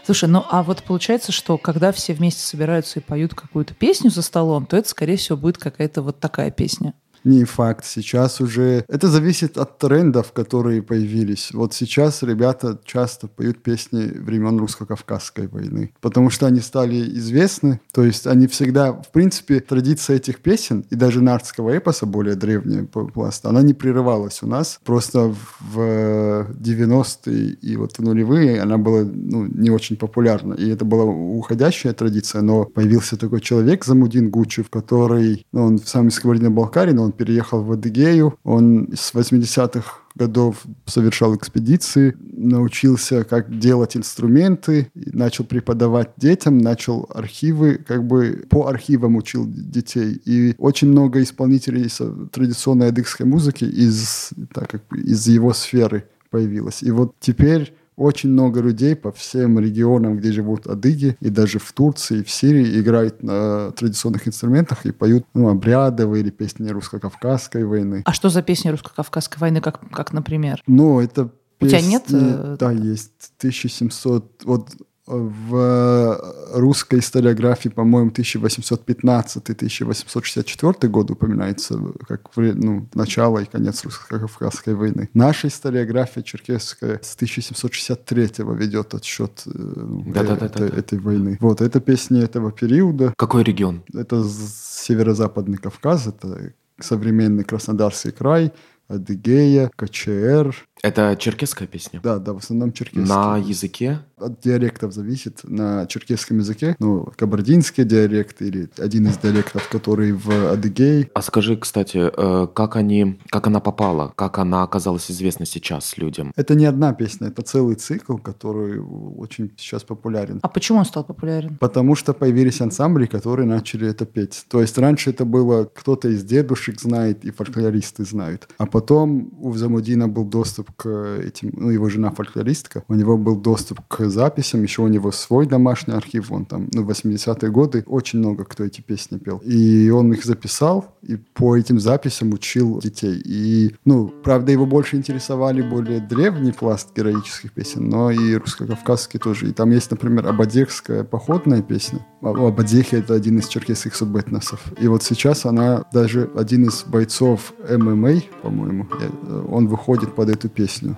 Слушай, 0.05 0.29
ну 0.29 0.45
а 0.51 0.62
вот 0.62 0.83
получается, 0.83 1.33
что 1.33 1.59
когда 1.59 1.93
все 1.93 2.14
вместе 2.14 2.41
собираются 2.43 3.01
и 3.01 3.03
поют 3.03 3.35
какую-то 3.35 3.75
песню 3.75 4.11
за 4.11 4.23
столом, 4.23 4.64
то 4.66 4.77
это, 4.77 4.89
скорее 4.89 5.16
всего, 5.16 5.37
будет 5.37 5.59
какая-то 5.59 6.03
вот 6.03 6.18
такая 6.20 6.51
песня. 6.51 6.95
Не 7.25 7.45
факт. 7.45 7.85
Сейчас 7.85 8.41
уже... 8.41 8.85
Это 8.89 9.09
зависит 9.09 9.59
от 9.59 9.79
трендов, 9.79 10.33
которые 10.33 10.83
появились. 10.83 11.51
Вот 11.53 11.75
сейчас 11.75 12.23
ребята 12.23 12.79
часто 12.85 13.29
поют 13.29 13.62
песни 13.62 14.05
времен 14.07 14.59
русско-кавказской 14.59 15.47
войны, 15.47 15.93
потому 16.01 16.31
что 16.31 16.47
они 16.47 16.61
стали 16.61 16.97
известны. 17.18 17.81
То 17.93 18.05
есть 18.05 18.27
они 18.27 18.47
всегда... 18.47 18.93
В 18.93 19.11
принципе, 19.12 19.61
традиция 19.61 20.16
этих 20.16 20.41
песен, 20.41 20.85
и 20.91 20.95
даже 20.95 21.20
нардского 21.20 21.77
эпоса, 21.77 22.07
более 22.07 22.35
древняя 22.35 22.85
по 22.85 23.07
пласту, 23.07 23.49
она 23.49 23.62
не 23.62 23.75
прерывалась 23.75 24.43
у 24.43 24.47
нас. 24.47 24.81
Просто 24.85 25.35
в 25.61 26.47
90-е 26.51 27.53
и 27.62 27.77
вот 27.77 27.99
в 27.99 28.03
нулевые 28.03 28.61
она 28.61 28.79
была 28.79 29.05
ну, 29.05 29.47
не 29.47 29.70
очень 29.70 29.97
популярна. 29.97 30.55
И 30.55 30.68
это 30.68 30.85
была 30.85 31.05
уходящая 31.05 31.93
традиция, 31.93 32.43
но 32.43 32.64
появился 32.64 33.16
такой 33.16 33.41
человек, 33.41 33.85
Замудин 33.85 34.31
Гучев, 34.31 34.70
который... 34.70 35.47
Ну, 35.53 35.64
он 35.64 35.79
сам 35.79 36.09
из 36.09 36.18
Кабардино-Балкарии, 36.18 36.93
но 36.93 37.05
он 37.05 37.11
переехал 37.12 37.62
в 37.62 37.72
Адыгею. 37.72 38.38
Он 38.44 38.88
с 38.94 39.14
80-х 39.14 40.02
годов 40.14 40.64
совершал 40.86 41.34
экспедиции, 41.36 42.16
научился, 42.20 43.24
как 43.24 43.58
делать 43.58 43.96
инструменты, 43.96 44.90
начал 44.94 45.44
преподавать 45.44 46.10
детям, 46.16 46.58
начал 46.58 47.08
архивы, 47.14 47.76
как 47.76 48.04
бы 48.04 48.44
по 48.50 48.66
архивам 48.66 49.16
учил 49.16 49.46
детей. 49.46 50.20
И 50.24 50.54
очень 50.58 50.88
много 50.88 51.22
исполнителей 51.22 51.88
традиционной 52.30 52.88
адыгской 52.88 53.26
музыки 53.26 53.64
из, 53.64 54.30
так, 54.52 54.70
как 54.70 54.82
из 54.92 55.26
его 55.26 55.52
сферы 55.52 56.04
появилось. 56.30 56.82
И 56.82 56.90
вот 56.90 57.14
теперь 57.20 57.74
очень 57.97 58.30
много 58.30 58.61
людей 58.61 58.97
по 58.97 59.12
всем 59.12 59.59
регионам, 59.59 60.16
где 60.16 60.32
живут 60.32 60.66
адыги, 60.66 61.16
и 61.20 61.28
даже 61.28 61.59
в 61.59 61.72
Турции, 61.72 62.20
и 62.20 62.24
в 62.24 62.30
Сирии 62.30 62.80
играют 62.80 63.22
на 63.22 63.70
традиционных 63.72 64.26
инструментах 64.26 64.86
и 64.86 64.93
поют 64.93 65.24
ну, 65.34 65.49
обрядовые 65.49 66.22
или 66.22 66.30
песни 66.30 66.68
русско-кавказской 66.68 67.64
войны. 67.64 68.03
А 68.05 68.12
что 68.12 68.28
за 68.28 68.43
песни 68.43 68.70
русско-кавказской 68.70 69.38
войны, 69.38 69.61
как, 69.61 69.80
как 69.90 70.12
например? 70.12 70.62
Ну, 70.66 71.01
это 71.01 71.30
У 71.61 71.66
тебя 71.66 71.78
песни- 71.78 71.90
нет, 71.90 72.05
э, 72.11 72.57
Да, 72.59 72.72
есть. 72.72 73.32
1700... 73.38 74.43
Вот 74.45 74.70
в 75.12 76.52
русской 76.54 77.00
историографии, 77.00 77.68
по-моему, 77.68 78.10
1815-1864 78.10 80.88
год 80.88 81.10
упоминается 81.10 81.78
как 82.06 82.30
ну, 82.36 82.88
начало 82.94 83.40
и 83.40 83.44
конец 83.44 83.84
русско-кавказской 83.84 84.74
войны. 84.74 85.10
Наша 85.14 85.48
историография 85.48 86.22
черкесская 86.22 87.00
с 87.02 87.14
1763 87.14 88.30
ведет 88.56 88.94
отсчет 88.94 89.42
э, 89.46 89.50
ну, 89.54 90.12
Да-да-да-да-да. 90.12 90.66
этой, 90.66 90.78
этой 90.78 90.98
войны. 90.98 91.38
Вот, 91.40 91.60
это 91.60 91.80
песни 91.80 92.22
этого 92.22 92.52
периода. 92.52 93.12
Какой 93.16 93.42
регион? 93.42 93.82
Это 93.94 94.22
северо-западный 94.24 95.58
Кавказ, 95.58 96.06
это 96.08 96.52
современный 96.78 97.44
Краснодарский 97.44 98.12
край, 98.12 98.52
Адыгея, 98.88 99.70
КЧР. 99.76 100.54
Это 100.83 101.14
черкесская 101.16 101.68
песня? 101.68 102.01
Да, 102.03 102.18
да, 102.18 102.33
в 102.33 102.39
основном 102.39 102.72
черкесский. 102.72 103.09
На 103.09 103.37
языке? 103.37 104.01
От 104.16 104.41
диалектов 104.41 104.93
зависит. 104.93 105.41
На 105.45 105.87
черкесском 105.87 106.39
языке, 106.39 106.74
ну, 106.80 107.09
кабардинский 107.16 107.85
диалект 107.85 108.43
или 108.43 108.68
один 108.78 109.07
из 109.07 109.16
диалектов, 109.18 109.68
который 109.68 110.11
в 110.11 110.28
Адыгее. 110.51 111.09
А 111.14 111.22
скажи, 111.22 111.57
кстати, 111.57 111.99
э, 111.99 112.47
как 112.49 112.74
они, 112.74 113.20
как 113.30 113.47
она 113.47 113.61
попала, 113.61 114.12
как 114.16 114.39
она 114.39 114.64
оказалась 114.64 115.09
известна 115.09 115.47
сейчас 115.47 115.97
людям? 115.99 116.33
Это 116.35 116.57
не 116.57 116.66
одна 116.66 116.93
песня, 116.93 117.28
это 117.28 117.43
целый 117.43 117.76
цикл, 117.76 118.16
который 118.16 118.80
очень 118.80 119.53
сейчас 119.57 119.85
популярен. 119.85 120.41
А 120.43 120.49
почему 120.49 120.80
он 120.80 120.85
стал 120.85 121.05
популярен? 121.05 121.59
Потому 121.59 121.95
что 121.95 122.12
появились 122.12 122.61
ансамбли, 122.61 123.07
которые 123.07 123.47
начали 123.47 123.89
это 123.89 124.05
петь. 124.05 124.47
То 124.49 124.61
есть 124.61 124.76
раньше 124.78 125.11
это 125.11 125.24
было 125.24 125.64
кто-то 125.64 126.09
из 126.09 126.24
дедушек 126.24 126.80
знает 126.80 127.24
и 127.24 127.30
фольклористы 127.30 128.05
знают. 128.05 128.49
А 128.59 128.66
потом 128.66 129.30
у 129.41 129.53
Замудина 129.55 130.09
был 130.09 130.24
доступ 130.24 130.72
к 130.77 131.18
этим, 131.25 131.51
ну, 131.53 131.70
его 131.70 131.89
жена 131.89 132.11
фольклористка, 132.11 132.85
у 132.89 132.95
него 132.95 133.16
был 133.16 133.37
доступ 133.37 133.81
к 133.89 134.09
записям, 134.09 134.62
еще 134.62 134.83
у 134.83 134.89
него 134.89 135.12
свой 135.12 135.47
домашний 135.47 135.95
архив, 135.95 136.33
он 136.33 136.45
там, 136.45 136.68
ну, 136.73 136.83
в 136.83 136.91
80-е 136.91 137.51
годы 137.51 137.85
очень 137.87 138.18
много 138.18 138.45
кто 138.45 138.64
эти 138.64 138.81
песни 138.81 139.18
пел. 139.18 139.39
И 139.39 139.91
он 139.91 140.12
их 140.12 140.25
записал, 140.25 140.97
и 141.03 141.16
по 141.16 141.57
этим 141.57 141.81
записям 141.81 142.33
учил 142.33 142.79
детей. 142.81 143.20
И, 143.25 143.75
ну, 143.85 144.12
правда, 144.23 144.53
его 144.53 144.66
больше 144.66 144.97
интересовали 144.97 145.62
более 145.62 146.01
древний 146.01 146.53
пласт 146.53 146.97
героических 146.97 147.53
песен, 147.53 147.89
но 147.89 148.11
и 148.11 148.35
русско-кавказские 148.35 149.20
тоже. 149.20 149.49
И 149.49 149.53
там 149.53 149.70
есть, 149.70 149.91
например, 149.91 150.27
абадехская 150.27 151.05
походная 151.05 151.62
песня. 151.62 152.07
А- 152.20 152.49
Абадехи— 152.49 152.95
это 152.97 153.14
один 153.14 153.39
из 153.39 153.49
черкесских 153.49 153.95
субэтносов. 153.95 154.61
И 154.81 154.87
вот 154.89 155.03
сейчас 155.03 155.45
она 155.45 155.85
даже 155.93 156.31
один 156.37 156.64
из 156.64 156.85
бойцов 156.85 157.53
ММА, 157.68 158.23
по-моему, 158.43 158.87
э, 159.01 159.45
он 159.51 159.66
выходит 159.68 160.14
под 160.14 160.29
эту 160.29 160.49
песню 160.49 160.61
песню. 160.62 160.96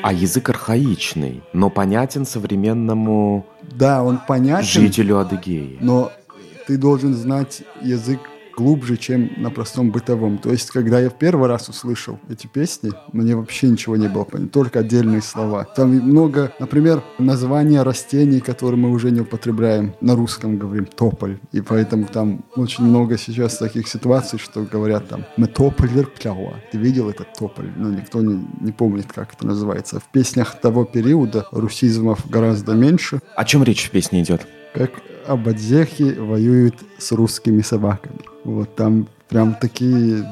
А 0.00 0.12
язык 0.12 0.48
архаичный, 0.48 1.42
но 1.52 1.70
понятен 1.70 2.24
современному 2.24 3.46
да, 3.62 4.02
он 4.02 4.18
понятен, 4.18 4.64
жителю 4.64 5.18
Адыгеи. 5.18 5.78
Но 5.80 6.10
ты 6.68 6.76
должен 6.76 7.14
знать 7.14 7.62
язык 7.80 8.20
глубже, 8.54 8.98
чем 8.98 9.30
на 9.38 9.50
простом 9.50 9.90
бытовом. 9.90 10.36
То 10.36 10.50
есть, 10.50 10.70
когда 10.70 11.00
я 11.00 11.08
в 11.08 11.14
первый 11.14 11.48
раз 11.48 11.70
услышал 11.70 12.18
эти 12.28 12.46
песни, 12.46 12.90
мне 13.12 13.34
вообще 13.34 13.68
ничего 13.68 13.96
не 13.96 14.08
было 14.08 14.24
понятно, 14.24 14.48
только 14.50 14.80
отдельные 14.80 15.22
слова. 15.22 15.64
Там 15.64 15.90
много, 15.90 16.52
например, 16.58 17.02
названия 17.18 17.82
растений, 17.82 18.40
которые 18.40 18.78
мы 18.78 18.90
уже 18.90 19.10
не 19.12 19.20
употребляем. 19.20 19.94
На 20.02 20.14
русском 20.14 20.58
говорим 20.58 20.84
тополь. 20.84 21.38
И 21.52 21.62
поэтому 21.62 22.04
там 22.04 22.44
очень 22.54 22.84
много 22.84 23.16
сейчас 23.16 23.56
таких 23.56 23.88
ситуаций, 23.88 24.38
что 24.38 24.62
говорят 24.64 25.08
там 25.08 25.24
«Мы 25.38 25.46
тополь 25.46 25.88
верплява». 25.88 26.56
Ты 26.70 26.76
видел 26.76 27.08
этот 27.08 27.32
тополь? 27.32 27.70
Ну, 27.76 27.90
никто 27.90 28.20
не, 28.20 28.46
не 28.60 28.72
помнит, 28.72 29.10
как 29.10 29.32
это 29.32 29.46
называется. 29.46 30.00
В 30.00 30.08
песнях 30.12 30.60
того 30.60 30.84
периода 30.84 31.46
русизмов 31.50 32.28
гораздо 32.28 32.74
меньше 32.74 33.20
О 33.36 33.44
чем 33.46 33.62
речь 33.62 33.86
в 33.86 33.90
песне 33.90 34.20
идет? 34.20 34.46
как 34.74 34.90
абадзехи 35.28 36.14
воюют 36.14 36.76
с 36.98 37.12
русскими 37.12 37.60
собаками. 37.60 38.20
Вот 38.44 38.74
там 38.74 39.08
прям 39.28 39.54
такие, 39.54 40.24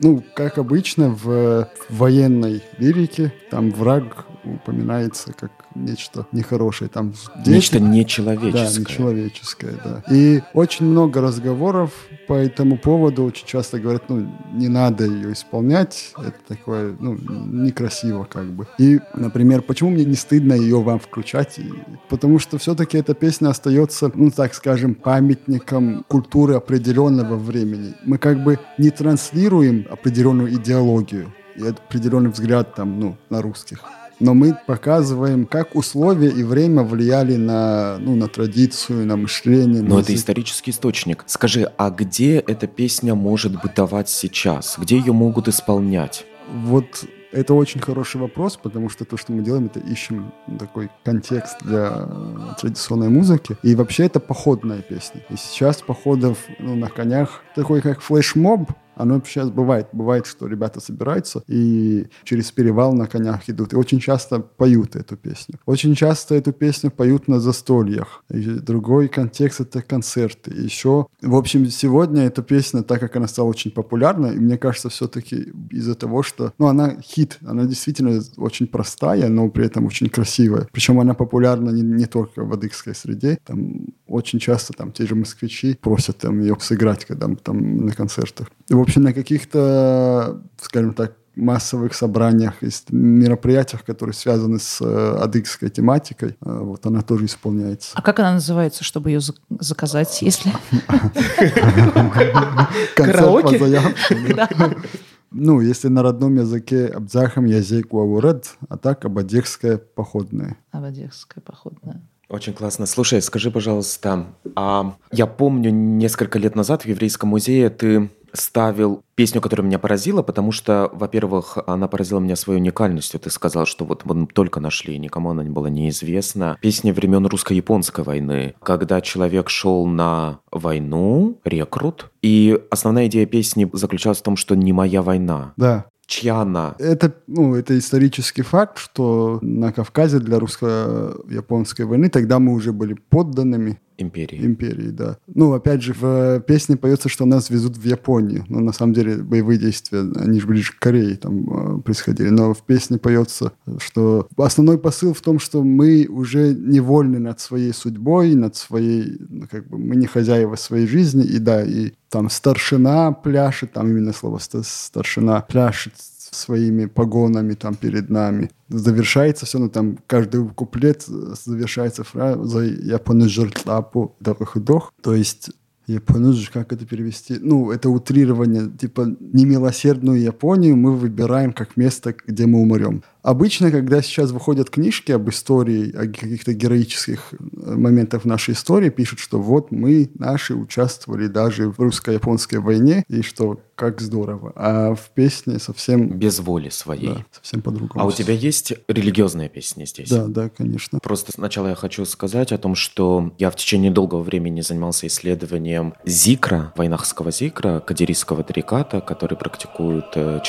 ну, 0.00 0.22
как 0.34 0.58
обычно 0.58 1.08
в 1.08 1.68
военной 1.88 2.62
лирике, 2.78 3.32
там 3.50 3.70
враг 3.70 4.26
упоминается 4.44 5.32
как 5.32 5.50
нечто 5.74 6.26
нехорошее. 6.32 6.88
Там 6.88 7.12
дети- 7.38 7.50
Нечто 7.50 7.80
Да, 7.80 7.86
нечеловеческое. 7.86 8.78
нечеловеческое, 8.80 9.74
да. 9.84 10.02
И 10.10 10.42
очень 10.52 10.86
много 10.86 11.20
разговоров 11.20 11.90
по 12.28 12.34
этому 12.34 12.78
поводу. 12.78 13.24
Очень 13.24 13.46
часто 13.46 13.78
говорят, 13.78 14.04
ну, 14.08 14.26
не 14.52 14.68
надо 14.68 15.04
ее 15.04 15.32
исполнять. 15.32 16.12
Это 16.18 16.36
такое, 16.48 16.94
ну, 16.98 17.14
некрасиво 17.18 18.24
как 18.24 18.46
бы. 18.46 18.66
И, 18.78 19.00
например, 19.14 19.62
почему 19.62 19.90
мне 19.90 20.04
не 20.04 20.14
стыдно 20.16 20.54
ее 20.54 20.80
вам 20.82 20.98
включать? 20.98 21.58
И- 21.58 21.72
Потому 22.08 22.38
что 22.38 22.58
все-таки 22.58 22.96
эта 22.98 23.14
песня 23.14 23.48
остается, 23.48 24.10
ну, 24.14 24.30
так 24.30 24.54
скажем, 24.54 24.94
памятником 24.94 26.04
культуры 26.08 26.54
определенного 26.54 27.36
времени. 27.36 27.94
Мы 28.04 28.18
как 28.18 28.42
бы 28.44 28.58
не 28.78 28.90
транслируем 28.90 29.86
определенную 29.90 30.52
идеологию 30.54 31.32
и 31.56 31.66
определенный 31.66 32.30
взгляд 32.30 32.74
там, 32.74 32.98
ну, 33.00 33.16
на 33.30 33.42
русских 33.42 33.80
но 34.20 34.34
мы 34.34 34.56
показываем, 34.66 35.46
как 35.46 35.74
условия 35.74 36.30
и 36.30 36.42
время 36.42 36.82
влияли 36.82 37.36
на, 37.36 37.98
ну, 37.98 38.14
на 38.14 38.28
традицию, 38.28 39.06
на 39.06 39.16
мышление. 39.16 39.82
на 39.82 39.88
Но 39.88 40.00
это 40.00 40.12
язык. 40.12 40.22
исторический 40.22 40.70
источник. 40.70 41.24
Скажи, 41.26 41.70
а 41.76 41.90
где 41.90 42.38
эта 42.38 42.66
песня 42.66 43.14
может 43.14 43.60
бытовать 43.62 44.08
сейчас? 44.08 44.76
Где 44.78 44.98
ее 44.98 45.12
могут 45.12 45.48
исполнять? 45.48 46.26
Вот 46.52 47.06
это 47.34 47.54
очень 47.54 47.80
хороший 47.80 48.20
вопрос, 48.20 48.56
потому 48.56 48.88
что 48.88 49.04
то, 49.04 49.16
что 49.16 49.32
мы 49.32 49.42
делаем, 49.42 49.66
это 49.66 49.80
ищем 49.80 50.32
такой 50.58 50.88
контекст 51.02 51.56
для 51.62 52.06
э, 52.08 52.38
традиционной 52.60 53.08
музыки. 53.08 53.56
И 53.64 53.74
вообще 53.74 54.04
это 54.04 54.20
походная 54.20 54.82
песня. 54.82 55.20
И 55.30 55.36
сейчас 55.36 55.82
походов 55.82 56.38
ну, 56.60 56.76
на 56.76 56.88
конях, 56.88 57.42
такой 57.56 57.80
как 57.80 58.00
флешмоб, 58.02 58.70
оно 58.96 59.20
сейчас 59.24 59.50
бывает. 59.50 59.88
Бывает, 59.92 60.26
что 60.26 60.46
ребята 60.46 60.80
собираются 60.80 61.42
и 61.46 62.06
через 62.24 62.50
перевал 62.52 62.92
на 62.94 63.06
конях 63.06 63.48
идут. 63.48 63.72
И 63.72 63.76
очень 63.76 64.00
часто 64.00 64.40
поют 64.40 64.96
эту 64.96 65.16
песню. 65.16 65.58
Очень 65.66 65.94
часто 65.94 66.34
эту 66.34 66.52
песню 66.52 66.90
поют 66.90 67.28
на 67.28 67.40
застольях. 67.40 68.24
И 68.30 68.40
другой 68.42 69.08
контекст— 69.08 69.60
это 69.60 69.82
концерты. 69.82 70.50
Еще, 70.50 71.06
в 71.22 71.36
общем, 71.36 71.66
сегодня 71.66 72.22
эта 72.22 72.42
песня, 72.42 72.82
так 72.82 73.00
как 73.00 73.16
она 73.16 73.28
стала 73.28 73.48
очень 73.48 73.70
популярной, 73.70 74.36
мне 74.36 74.58
кажется, 74.58 74.88
все-таки 74.88 75.52
из-за 75.70 75.94
того, 75.94 76.22
что... 76.22 76.52
Ну, 76.58 76.66
она 76.66 77.00
хит, 77.00 77.38
она 77.44 77.64
действительно 77.64 78.20
очень 78.36 78.66
простая, 78.66 79.28
но 79.28 79.48
при 79.48 79.66
этом 79.66 79.86
очень 79.86 80.08
красивая. 80.08 80.68
Причем 80.72 81.00
она 81.00 81.14
популярна 81.14 81.70
не, 81.70 81.82
не 81.82 82.06
только 82.06 82.44
в 82.44 82.52
адыгской 82.52 82.94
среде. 82.94 83.38
Там 83.44 83.86
очень 84.06 84.38
часто 84.38 84.72
там 84.72 84.92
те 84.92 85.06
же 85.06 85.14
москвичи 85.14 85.78
просят 85.80 86.18
там 86.18 86.40
ее 86.40 86.56
сыграть, 86.60 87.04
когда 87.04 87.28
там 87.34 87.86
на 87.86 87.92
концертах. 87.92 88.50
И, 88.68 88.74
в 88.74 88.80
общем, 88.84 89.02
на 89.02 89.12
каких-то, 89.12 90.40
скажем 90.60 90.94
так, 90.94 91.16
массовых 91.36 91.94
собраниях 91.94 92.62
и 92.62 92.70
с- 92.70 92.84
мероприятиях, 92.90 93.84
которые 93.84 94.14
связаны 94.14 94.60
с 94.60 94.80
э, 94.80 95.16
адыгской 95.20 95.68
тематикой, 95.68 96.30
э, 96.30 96.34
вот 96.40 96.86
она 96.86 97.02
тоже 97.02 97.24
исполняется. 97.26 97.90
А 97.94 98.02
как 98.02 98.20
она 98.20 98.34
называется, 98.34 98.84
чтобы 98.84 99.10
ее 99.10 99.18
зак- 99.18 99.40
заказать, 99.58 100.22
если... 100.22 100.52
Концерт 102.94 103.58
по 103.58 103.66
заявке. 103.66 104.46
Ну, 105.36 105.60
если 105.60 105.88
на 105.88 106.04
родном 106.04 106.36
языке 106.36 106.86
Абзахам 106.86 107.46
язык 107.46 107.92
Уауред, 107.92 108.54
а 108.68 108.76
так 108.76 109.04
Абадехская 109.04 109.78
походная. 109.78 110.58
Авадехская 110.70 111.42
походная. 111.42 112.00
Очень 112.28 112.52
классно. 112.52 112.86
Слушай, 112.86 113.20
скажи, 113.20 113.50
пожалуйста, 113.50 114.26
а 114.54 114.94
я 115.10 115.26
помню 115.26 115.70
несколько 115.70 116.38
лет 116.38 116.54
назад 116.54 116.82
в 116.82 116.86
Еврейском 116.86 117.30
музее 117.30 117.68
ты 117.68 118.12
ставил 118.34 119.02
песню, 119.14 119.40
которая 119.40 119.66
меня 119.66 119.78
поразила, 119.78 120.22
потому 120.22 120.52
что, 120.52 120.90
во-первых, 120.92 121.58
она 121.66 121.88
поразила 121.88 122.18
меня 122.18 122.36
своей 122.36 122.60
уникальностью. 122.60 123.20
Ты 123.20 123.30
сказал, 123.30 123.64
что 123.64 123.84
вот 123.84 124.04
мы 124.04 124.26
только 124.26 124.60
нашли, 124.60 124.98
никому 124.98 125.30
она 125.30 125.44
не 125.44 125.50
была 125.50 125.70
неизвестна. 125.70 126.58
Песня 126.60 126.92
времен 126.92 127.26
русско-японской 127.26 128.04
войны, 128.04 128.54
когда 128.62 129.00
человек 129.00 129.48
шел 129.48 129.86
на 129.86 130.40
войну, 130.50 131.38
рекрут, 131.44 132.10
и 132.22 132.60
основная 132.70 133.06
идея 133.06 133.26
песни 133.26 133.68
заключалась 133.72 134.18
в 134.18 134.22
том, 134.22 134.36
что 134.36 134.54
не 134.54 134.72
моя 134.72 135.02
война. 135.02 135.52
Да. 135.56 135.86
Чья 136.06 136.40
она? 136.40 136.74
Это, 136.78 137.14
ну, 137.26 137.54
это 137.54 137.78
исторический 137.78 138.42
факт, 138.42 138.76
что 138.76 139.38
на 139.40 139.72
Кавказе 139.72 140.18
для 140.18 140.38
русско-японской 140.38 141.82
войны 141.86 142.10
тогда 142.10 142.38
мы 142.38 142.52
уже 142.52 142.72
были 142.72 142.94
подданными 142.94 143.80
Империи. 143.96 144.44
империи, 144.44 144.90
да. 144.90 145.18
Ну, 145.26 145.52
опять 145.52 145.82
же, 145.82 145.94
в 145.94 146.40
песне 146.40 146.76
поется, 146.76 147.08
что 147.08 147.24
нас 147.26 147.50
везут 147.50 147.76
в 147.76 147.84
Японию. 147.84 148.44
Но 148.48 148.60
на 148.60 148.72
самом 148.72 148.92
деле 148.92 149.18
боевые 149.18 149.58
действия, 149.58 150.00
они 150.16 150.40
же 150.40 150.46
ближе 150.46 150.72
к 150.72 150.78
Корее 150.78 151.16
там 151.16 151.78
э, 151.78 151.82
происходили. 151.82 152.28
Но 152.28 152.54
в 152.54 152.62
песне 152.62 152.98
поется, 152.98 153.52
что 153.78 154.26
основной 154.36 154.78
посыл 154.78 155.14
в 155.14 155.20
том, 155.20 155.38
что 155.38 155.62
мы 155.62 156.06
уже 156.08 156.54
невольны 156.54 157.18
над 157.18 157.40
своей 157.40 157.72
судьбой, 157.72 158.34
над 158.34 158.56
своей, 158.56 159.16
ну, 159.28 159.46
как 159.50 159.68
бы, 159.68 159.78
мы 159.78 159.96
не 159.96 160.06
хозяева 160.06 160.56
своей 160.56 160.86
жизни. 160.86 161.24
И 161.24 161.38
да, 161.38 161.62
и 161.62 161.92
там 162.08 162.30
старшина 162.30 163.12
пляшет, 163.12 163.72
там 163.72 163.88
именно 163.88 164.12
слово 164.12 164.38
ста- 164.38 164.62
старшина 164.64 165.40
пляшет 165.42 165.94
своими 166.34 166.86
погонами 166.86 167.54
там 167.54 167.74
перед 167.74 168.10
нами. 168.10 168.50
Завершается 168.68 169.46
все, 169.46 169.58
ну 169.58 169.68
там 169.68 169.98
каждый 170.06 170.48
куплет 170.48 171.04
э, 171.08 171.34
завершается 171.44 172.04
фразой 172.04 172.78
«Я 172.82 172.98
понужер 172.98 173.50
тлапу 173.50 174.14
дох». 174.54 174.92
То 175.02 175.14
есть 175.14 175.50
я 175.86 176.00
понужер, 176.00 176.50
как 176.52 176.72
это 176.72 176.86
перевести? 176.86 177.36
Ну, 177.38 177.70
это 177.70 177.90
утрирование, 177.90 178.70
типа 178.70 179.16
немилосердную 179.20 180.20
Японию 180.20 180.76
мы 180.76 180.96
выбираем 180.96 181.52
как 181.52 181.76
место, 181.76 182.14
где 182.26 182.46
мы 182.46 182.60
умрем. 182.60 183.02
Обычно, 183.24 183.70
когда 183.70 184.02
сейчас 184.02 184.32
выходят 184.32 184.68
книжки 184.68 185.10
об 185.10 185.30
истории, 185.30 185.90
о 185.96 186.06
каких-то 186.06 186.52
героических 186.52 187.32
э, 187.32 187.74
моментах 187.74 188.22
в 188.22 188.24
нашей 188.26 188.52
истории, 188.52 188.90
пишут, 188.90 189.18
что 189.18 189.40
вот 189.40 189.70
мы, 189.70 190.10
наши, 190.18 190.54
участвовали 190.54 191.26
даже 191.26 191.70
в 191.70 191.78
русско-японской 191.78 192.56
войне, 192.56 193.02
и 193.08 193.22
что 193.22 193.58
как 193.76 194.02
здорово. 194.02 194.52
А 194.56 194.94
в 194.94 195.08
песне 195.14 195.58
совсем, 195.58 196.10
Без 196.18 196.38
воли 196.40 196.68
своей. 196.68 197.08
да, 197.08 197.24
совсем 197.32 197.62
по-другому. 197.62 198.04
А 198.04 198.06
у 198.06 198.12
тебя 198.12 198.34
есть 198.34 198.74
религиозные 198.88 199.48
песни 199.48 199.86
здесь? 199.86 200.10
Да, 200.10 200.26
да, 200.26 200.50
конечно. 200.50 200.98
Просто 201.02 201.32
сначала 201.32 201.68
я 201.68 201.74
хочу 201.74 202.04
сказать 202.04 202.52
о 202.52 202.58
том, 202.58 202.74
что 202.74 203.32
я 203.38 203.50
в 203.50 203.56
течение 203.56 203.90
долгого 203.90 204.22
времени 204.22 204.60
занимался 204.60 205.06
исследованием 205.06 205.94
зикра, 206.04 206.74
войнахского 206.76 207.30
зикра, 207.30 207.80
кадирийского 207.80 208.44
тариката, 208.44 209.00
который 209.00 209.38
практикуют 209.38 210.12
э, 210.14 210.40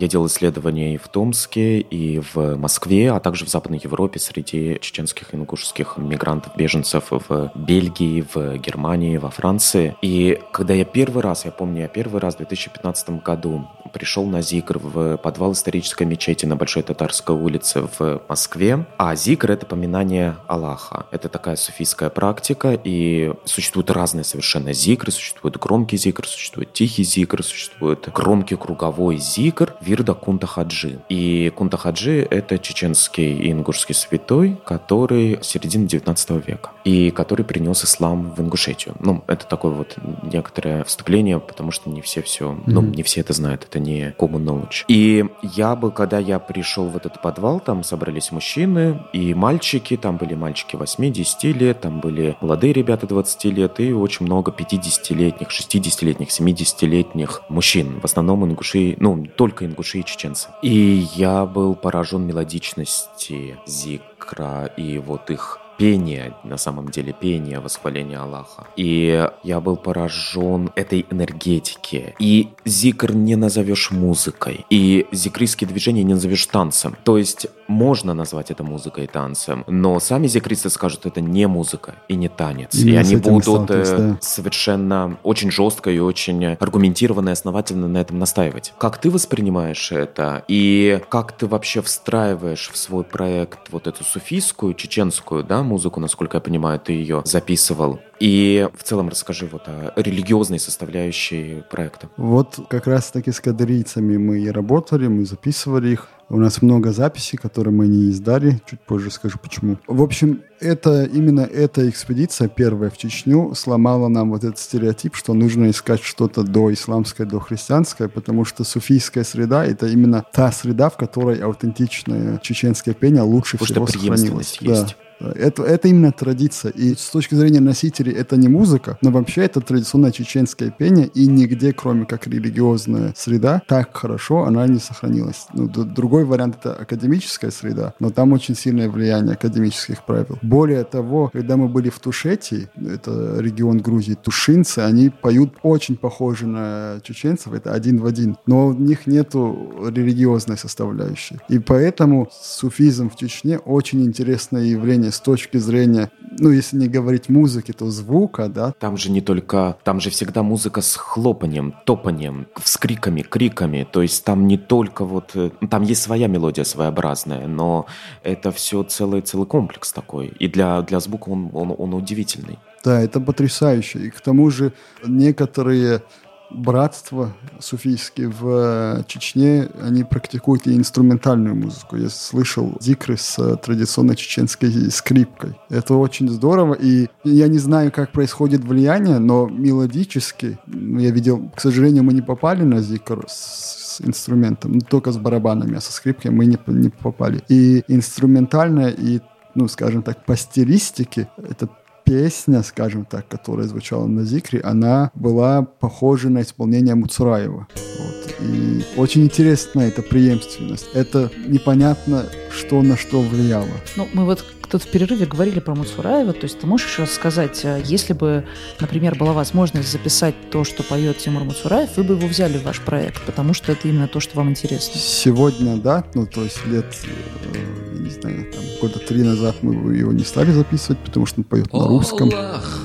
я 0.00 0.08
делал 0.08 0.26
исследования 0.26 0.94
и 0.94 0.96
в 0.96 1.08
Томске, 1.08 1.80
и 1.80 2.20
в 2.20 2.56
Москве, 2.56 3.12
а 3.12 3.20
также 3.20 3.44
в 3.44 3.48
Западной 3.48 3.80
Европе 3.82 4.18
среди 4.18 4.78
чеченских 4.80 5.34
и 5.34 5.36
ингушских 5.36 5.98
мигрантов, 5.98 6.56
беженцев 6.56 7.08
в 7.10 7.52
Бельгии, 7.54 8.24
в 8.34 8.56
Германии, 8.56 9.18
во 9.18 9.30
Франции. 9.30 9.94
И 10.00 10.40
когда 10.52 10.72
я 10.72 10.86
первый 10.86 11.22
раз, 11.22 11.44
я 11.44 11.50
помню, 11.50 11.82
я 11.82 11.88
первый 11.88 12.20
раз 12.20 12.34
в 12.34 12.38
2015 12.38 13.22
году 13.22 13.68
пришел 13.92 14.26
на 14.26 14.42
Зикр 14.42 14.78
в 14.78 15.16
подвал 15.18 15.52
исторической 15.52 16.04
мечети 16.04 16.46
на 16.46 16.56
Большой 16.56 16.82
Татарской 16.82 17.34
улице 17.34 17.88
в 17.98 18.22
Москве. 18.28 18.86
А 18.98 19.14
Зикр— 19.14 19.50
это 19.52 19.66
поминание 19.66 20.36
Аллаха. 20.46 21.06
Это 21.10 21.28
такая 21.28 21.56
суфийская 21.56 22.10
практика, 22.10 22.78
и 22.82 23.32
существуют 23.44 23.90
разные 23.90 24.24
совершенно 24.24 24.72
зикры. 24.72 25.10
Существует 25.10 25.58
громкий 25.58 25.96
зикр, 25.96 26.26
существует 26.26 26.72
тихий 26.72 27.04
зикр, 27.04 27.42
существует 27.42 28.08
громкий 28.12 28.56
круговой 28.56 29.16
зикр 29.18 29.74
Вирда 29.80 30.14
Кунта 30.14 30.46
Хаджи. 30.46 31.00
И 31.08 31.52
Кунта 31.56 31.76
Хаджи— 31.76 32.26
это 32.30 32.58
чеченский 32.58 33.38
и 33.38 33.50
ингушский 33.50 33.94
святой, 33.94 34.60
который 34.64 35.38
середины 35.42 35.86
19 35.86 36.30
века, 36.46 36.70
и 36.84 37.10
который 37.10 37.44
принес 37.44 37.84
ислам 37.84 38.32
в 38.34 38.40
Ингушетию. 38.40 38.94
Ну, 39.00 39.24
это 39.26 39.46
такое 39.46 39.72
вот 39.72 39.96
некоторое 40.22 40.84
вступление, 40.84 41.40
потому 41.40 41.70
что 41.70 41.90
не 41.90 42.00
все 42.00 42.22
все, 42.22 42.58
ну, 42.66 42.82
не 42.82 43.02
все 43.02 43.20
это 43.20 43.32
знают, 43.32 43.64
это 43.64 43.78
не 43.80 44.14
knowledge. 44.18 44.84
И 44.88 45.24
я 45.42 45.76
бы, 45.76 45.90
когда 45.90 46.18
я 46.18 46.38
пришел 46.38 46.88
в 46.88 46.96
этот 46.96 47.20
подвал, 47.20 47.60
там 47.60 47.82
собрались 47.82 48.30
мужчины 48.32 49.00
и 49.12 49.34
мальчики, 49.34 49.96
там 49.96 50.16
были 50.16 50.34
мальчики 50.34 50.76
8-10 50.76 51.52
лет, 51.52 51.80
там 51.80 52.00
были 52.00 52.36
молодые 52.40 52.72
ребята 52.72 53.06
20 53.06 53.44
лет 53.46 53.80
и 53.80 53.92
очень 53.92 54.26
много 54.26 54.52
50-летних, 54.52 55.48
60-летних, 55.48 56.28
70-летних 56.28 57.42
мужчин. 57.48 58.00
В 58.00 58.04
основном 58.04 58.44
ингуши, 58.44 58.96
ну, 58.98 59.26
только 59.36 59.66
ингуши 59.66 60.00
и 60.00 60.04
чеченцы. 60.04 60.48
И 60.62 61.06
я 61.14 61.46
был 61.46 61.74
поражен 61.74 62.26
мелодичности 62.26 63.58
зикра 63.66 64.66
и 64.76 64.98
вот 64.98 65.30
их 65.30 65.58
пение, 65.80 66.34
на 66.44 66.58
самом 66.58 66.90
деле, 66.90 67.14
пение 67.18 67.58
восхваления 67.58 68.20
Аллаха. 68.20 68.66
И 68.76 69.26
я 69.42 69.60
был 69.60 69.78
поражен 69.78 70.70
этой 70.74 71.06
энергетики. 71.10 72.14
И 72.18 72.50
зикр 72.66 73.14
не 73.14 73.34
назовешь 73.34 73.90
музыкой. 73.90 74.66
И 74.68 75.06
зикристские 75.10 75.68
движения 75.68 76.02
не 76.02 76.12
назовешь 76.12 76.44
танцем. 76.44 76.96
То 77.02 77.16
есть 77.16 77.46
можно 77.66 78.12
назвать 78.12 78.50
это 78.50 78.62
музыкой 78.62 79.04
и 79.04 79.06
танцем, 79.06 79.64
но 79.68 79.98
сами 80.00 80.26
зикристы 80.26 80.68
скажут, 80.68 81.06
это 81.06 81.22
не 81.22 81.46
музыка 81.46 81.94
и 82.08 82.16
не 82.16 82.28
танец. 82.28 82.74
Именно 82.74 82.92
и 82.92 82.96
они 82.96 83.16
будут 83.16 83.70
э, 83.70 83.96
да. 83.96 84.18
совершенно 84.20 85.16
очень 85.22 85.50
жестко 85.50 85.90
и 85.90 85.98
очень 85.98 86.44
аргументированно 86.44 87.30
и 87.30 87.32
основательно 87.32 87.88
на 87.88 87.98
этом 87.98 88.18
настаивать. 88.18 88.74
Как 88.76 88.98
ты 88.98 89.08
воспринимаешь 89.08 89.92
это? 89.92 90.44
И 90.46 91.00
как 91.08 91.32
ты 91.32 91.46
вообще 91.46 91.80
встраиваешь 91.80 92.70
в 92.70 92.76
свой 92.76 93.04
проект 93.04 93.70
вот 93.70 93.86
эту 93.86 94.04
суфийскую, 94.04 94.74
чеченскую, 94.74 95.44
да, 95.44 95.62
музыку, 95.70 96.00
насколько 96.00 96.36
я 96.36 96.40
понимаю, 96.40 96.78
ты 96.78 96.92
ее 96.92 97.22
записывал? 97.24 98.00
И 98.18 98.68
в 98.76 98.82
целом 98.82 99.08
расскажи 99.08 99.48
вот 99.50 99.62
о 99.66 99.92
религиозной 99.96 100.58
составляющей 100.58 101.62
проекта. 101.70 102.10
Вот 102.18 102.58
как 102.68 102.86
раз-таки 102.86 103.32
с 103.32 103.40
кадрийцами 103.40 104.18
мы 104.18 104.40
и 104.40 104.50
работали, 104.50 105.06
мы 105.08 105.24
записывали 105.24 105.90
их. 105.90 106.08
У 106.28 106.38
нас 106.38 106.62
много 106.62 106.92
записей, 106.92 107.38
которые 107.38 107.74
мы 107.74 107.88
не 107.88 108.10
издали. 108.10 108.60
Чуть 108.70 108.80
позже 108.80 109.10
скажу 109.10 109.38
почему. 109.42 109.78
В 109.88 110.00
общем, 110.00 110.42
это 110.60 111.04
именно 111.04 111.40
эта 111.40 111.88
экспедиция, 111.88 112.48
первая 112.48 112.90
в 112.90 112.98
Чечню, 112.98 113.52
сломала 113.56 114.06
нам 114.08 114.30
вот 114.30 114.44
этот 114.44 114.58
стереотип, 114.58 115.16
что 115.16 115.34
нужно 115.34 115.70
искать 115.70 116.02
что-то 116.02 116.44
до 116.44 116.72
исламское, 116.72 117.26
до 117.26 117.40
христианское, 117.40 118.08
потому 118.08 118.44
что 118.44 118.62
суфийская 118.62 119.24
среда— 119.24 119.64
это 119.66 119.88
именно 119.88 120.24
та 120.32 120.52
среда, 120.52 120.88
в 120.90 120.96
которой 120.96 121.40
аутентичное 121.40 122.38
чеченское 122.38 122.94
пение 122.94 123.22
лучше 123.22 123.58
Потому 123.58 123.86
всего 123.86 123.86
что 123.86 123.98
преемственность 123.98 124.50
сохранилось. 124.50 124.82
есть. 124.82 124.96
Да. 125.00 125.09
Это, 125.20 125.62
это 125.62 125.88
именно 125.88 126.12
традиция. 126.12 126.72
И 126.72 126.94
с 126.94 127.10
точки 127.10 127.34
зрения 127.34 127.60
носителей 127.60 128.12
это 128.12 128.36
не 128.36 128.48
музыка, 128.48 128.98
но 129.02 129.10
вообще 129.10 129.42
это 129.42 129.60
традиционное 129.60 130.12
чеченское 130.12 130.70
пение, 130.70 131.06
и 131.06 131.26
нигде, 131.26 131.72
кроме 131.72 132.06
как 132.06 132.26
религиозная 132.26 133.12
среда, 133.16 133.62
так 133.66 133.96
хорошо 133.96 134.44
она 134.44 134.66
не 134.66 134.78
сохранилась. 134.78 135.46
Ну, 135.54 135.68
другой 135.68 136.24
вариант 136.24 136.56
это 136.60 136.74
академическая 136.74 137.50
среда, 137.50 137.94
но 138.00 138.10
там 138.10 138.32
очень 138.32 138.54
сильное 138.54 138.88
влияние 138.88 139.34
академических 139.34 140.04
правил. 140.04 140.38
Более 140.42 140.84
того, 140.84 141.30
когда 141.32 141.56
мы 141.56 141.68
были 141.68 141.90
в 141.90 141.98
Тушетии, 141.98 142.68
это 142.76 143.36
регион 143.38 143.78
Грузии, 143.78 144.14
тушинцы, 144.14 144.80
они 144.80 145.10
поют 145.10 145.54
очень 145.62 145.96
похоже 145.96 146.46
на 146.46 147.00
чеченцев, 147.02 147.52
это 147.52 147.72
один 147.72 147.98
в 147.98 148.06
один, 148.06 148.36
но 148.46 148.68
у 148.68 148.72
них 148.72 149.06
нету 149.06 149.72
религиозной 149.94 150.56
составляющей. 150.56 151.38
И 151.48 151.58
поэтому 151.58 152.28
суфизм 152.42 153.10
в 153.10 153.16
Чечне 153.16 153.58
очень 153.58 154.04
интересное 154.04 154.64
явление 154.64 155.09
с 155.10 155.20
точки 155.20 155.58
зрения, 155.58 156.10
ну, 156.38 156.50
если 156.50 156.76
не 156.76 156.88
говорить 156.88 157.28
музыки, 157.28 157.72
то 157.72 157.90
звука, 157.90 158.48
да, 158.48 158.72
Там 158.78 158.96
же 158.96 159.10
не 159.10 159.20
только... 159.20 159.76
Там 159.84 160.00
же 160.00 160.10
всегда 160.10 160.42
музыка 160.42 160.80
с 160.80 160.96
хлопанием, 160.96 161.74
топанием, 161.84 162.46
с 162.62 162.76
криками, 162.76 163.22
криками. 163.22 163.86
То 163.90 164.02
есть 164.02 164.24
там 164.24 164.46
не 164.46 164.56
только 164.56 165.04
вот... 165.04 165.32
э, 165.34 165.50
Там 165.70 165.82
есть 165.82 166.02
своя 166.02 166.28
мелодия 166.28 166.64
своеобразная, 166.64 167.46
но 167.46 167.86
это 168.22 168.50
все 168.52 168.82
целый, 168.82 169.20
целый 169.22 169.46
комплекс 169.46 169.92
такой. 169.92 170.28
И 170.38 170.48
для, 170.48 170.82
для 170.82 171.00
звука 171.00 171.28
он, 171.28 171.50
он, 171.52 171.74
он 171.76 171.94
удивительный. 171.94 172.58
Да, 172.84 173.00
это 173.00 173.20
потрясающе. 173.20 173.98
И 173.98 174.10
к 174.10 174.20
тому 174.20 174.50
же 174.50 174.72
некоторые 175.06 176.02
братства 176.50 177.32
суфийские 177.58 178.28
в 178.28 178.48
э, 178.48 179.02
Чечне, 179.06 179.68
они 179.80 180.04
практикуют 180.04 180.66
и 180.66 180.76
инструментальную 180.76 181.54
музыку. 181.54 181.96
Я 181.96 182.08
слышал 182.08 182.76
зикры 182.80 183.16
с 183.16 183.38
э, 183.38 183.56
традиционной 183.56 184.16
чеченской 184.16 184.90
скрипкой. 184.90 185.58
Это 185.68 185.94
очень 185.94 186.28
здорово, 186.28 186.74
и 186.74 187.08
я 187.24 187.48
не 187.48 187.58
знаю, 187.58 187.92
как 187.92 188.12
происходит 188.12 188.64
влияние, 188.64 189.18
но 189.18 189.46
мелодически, 189.46 190.58
я 190.66 191.10
видел, 191.10 191.50
к 191.54 191.60
сожалению, 191.60 192.04
мы 192.04 192.12
не 192.12 192.22
попали 192.22 192.62
на 192.62 192.80
зикр 192.80 193.24
с 193.28 194.00
инструментом, 194.00 194.72
ну, 194.72 194.80
только 194.80 195.12
с 195.12 195.18
барабанами, 195.18 195.76
а 195.76 195.80
со 195.80 195.92
скрипкой 195.92 196.30
мы 196.30 196.46
не, 196.46 196.58
не 196.66 196.88
попали. 196.88 197.42
И 197.48 197.84
инструментально, 197.88 198.88
и, 198.88 199.20
ну, 199.54 199.68
скажем 199.68 200.02
так, 200.02 200.24
по 200.24 200.36
стилистике, 200.36 201.28
это 201.36 201.68
песня, 202.10 202.64
скажем 202.64 203.04
так, 203.04 203.28
которая 203.28 203.68
звучала 203.68 204.06
на 204.08 204.24
Зикре, 204.24 204.60
она 204.62 205.12
была 205.14 205.62
похожа 205.62 206.28
на 206.28 206.42
исполнение 206.42 206.96
Муцураева. 206.96 207.68
Вот. 207.98 208.34
И 208.40 208.84
очень 208.96 209.22
интересна 209.22 209.82
эта 209.82 210.02
преемственность. 210.02 210.88
Это 210.92 211.30
непонятно, 211.46 212.24
что 212.50 212.82
на 212.82 212.96
что 212.96 213.20
влияло. 213.20 213.68
Ну, 213.94 214.08
мы 214.12 214.24
вот 214.24 214.44
тут 214.70 214.82
в 214.82 214.86
перерыве 214.90 215.26
говорили 215.26 215.60
про 215.60 215.74
Муцураева, 215.74 216.32
то 216.32 216.44
есть 216.44 216.60
ты 216.60 216.66
можешь 216.66 216.98
рассказать, 216.98 217.60
а, 217.64 217.78
если 217.78 218.12
бы, 218.12 218.44
например, 218.80 219.16
была 219.16 219.32
возможность 219.32 219.90
записать 219.90 220.34
то, 220.50 220.64
что 220.64 220.82
поет 220.82 221.18
Тимур 221.18 221.44
Муцураев, 221.44 221.96
вы 221.96 222.04
бы 222.04 222.14
его 222.14 222.26
взяли 222.26 222.56
в 222.58 222.64
ваш 222.64 222.80
проект, 222.80 223.24
потому 223.26 223.52
что 223.52 223.72
это 223.72 223.88
именно 223.88 224.08
то, 224.08 224.20
что 224.20 224.36
вам 224.36 224.50
интересно. 224.50 224.98
Сегодня, 224.98 225.76
да, 225.76 226.04
ну, 226.14 226.26
то 226.26 226.42
есть 226.42 226.64
лет, 226.66 226.86
э, 227.04 227.58
я 227.94 228.00
не 228.00 228.10
знаю, 228.10 228.46
там, 228.52 228.62
года 228.80 228.98
три 229.00 229.22
назад 229.22 229.56
мы 229.62 229.72
бы 229.72 229.96
его 229.96 230.12
не 230.12 230.24
стали 230.24 230.52
записывать, 230.52 230.98
потому 231.00 231.26
что 231.26 231.40
он 231.40 231.44
поет 231.44 231.72
на 231.72 231.86
русском. 231.86 231.99
Аллах, 232.00 232.78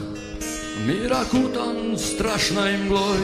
мир 0.85 1.13
окутан 1.13 1.97
страшной 1.97 2.77
мглой. 2.77 3.19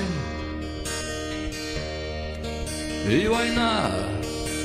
И 3.09 3.27
война 3.27 3.91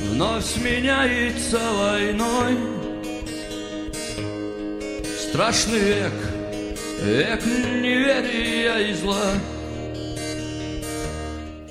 вновь 0.02 0.44
сменяется 0.44 1.58
войной. 1.72 2.58
Страшный 5.28 5.80
век, 5.80 6.12
век 7.02 7.44
неверия 7.44 8.90
и 8.90 8.94
зла 8.94 9.32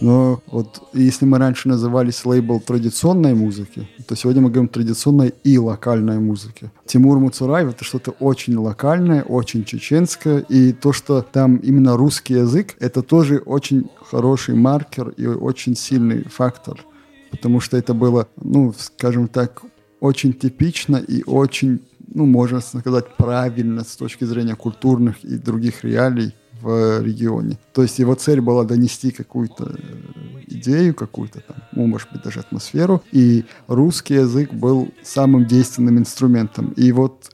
Но 0.02 0.42
вот 0.48 0.90
если 0.94 1.26
мы 1.26 1.38
раньше 1.38 1.68
назывались 1.68 2.26
лейбл 2.26 2.60
традиционной 2.60 3.34
музыки, 3.34 3.88
то 4.08 4.16
сегодня 4.16 4.42
мы 4.42 4.50
говорим 4.50 4.68
традиционной 4.68 5.34
и 5.44 5.58
локальной 5.58 6.20
музыки. 6.20 6.72
Тимур 6.86 7.20
Муцураев— 7.20 7.70
это 7.72 7.84
что-то 7.84 8.12
очень 8.12 8.56
локальное, 8.56 9.24
очень 9.24 9.64
чеченское, 9.64 10.40
и 10.40 10.74
то, 10.74 10.94
что 10.94 11.22
там 11.22 11.58
именно 11.58 11.98
русский 11.98 12.34
язык, 12.34 12.76
это 12.80 13.02
тоже 13.02 13.38
очень 13.38 13.90
хороший 14.10 14.56
маркер 14.56 15.10
и 15.10 15.26
очень 15.26 15.76
сильный 15.76 16.24
фактор, 16.24 16.84
потому 17.32 17.60
что 17.60 17.78
это 17.78 17.94
было, 17.94 18.28
ну, 18.38 18.74
скажем 18.78 19.28
так, 19.28 19.64
очень 20.00 20.34
типично 20.34 20.98
и 20.98 21.24
очень, 21.24 21.82
ну, 22.14 22.26
можно 22.26 22.60
сказать, 22.60 23.16
правильно 23.18 23.84
с 23.84 23.96
точки 23.96 24.26
зрения 24.26 24.56
культурных 24.56 25.24
и 25.24 25.38
других 25.38 25.84
реалий 25.84 26.34
в 26.62 27.02
регионе. 27.02 27.58
То 27.74 27.84
есть 27.84 28.00
его 28.00 28.16
цель 28.16 28.42
была 28.42 28.64
донести 28.64 29.12
какую-то 29.12 29.76
э, 29.78 30.42
идею, 30.48 30.94
какую-то 30.94 31.42
там, 31.42 31.58
ну, 31.74 31.88
может 31.88 32.12
быть, 32.12 32.24
даже 32.24 32.40
атмосферу, 32.40 33.02
и 33.12 33.46
русский 33.68 34.16
язык 34.16 34.54
был 34.54 34.90
самым 35.04 35.46
действенным 35.46 35.98
инструментом. 35.98 36.74
И 36.78 36.92
вот 36.92 37.32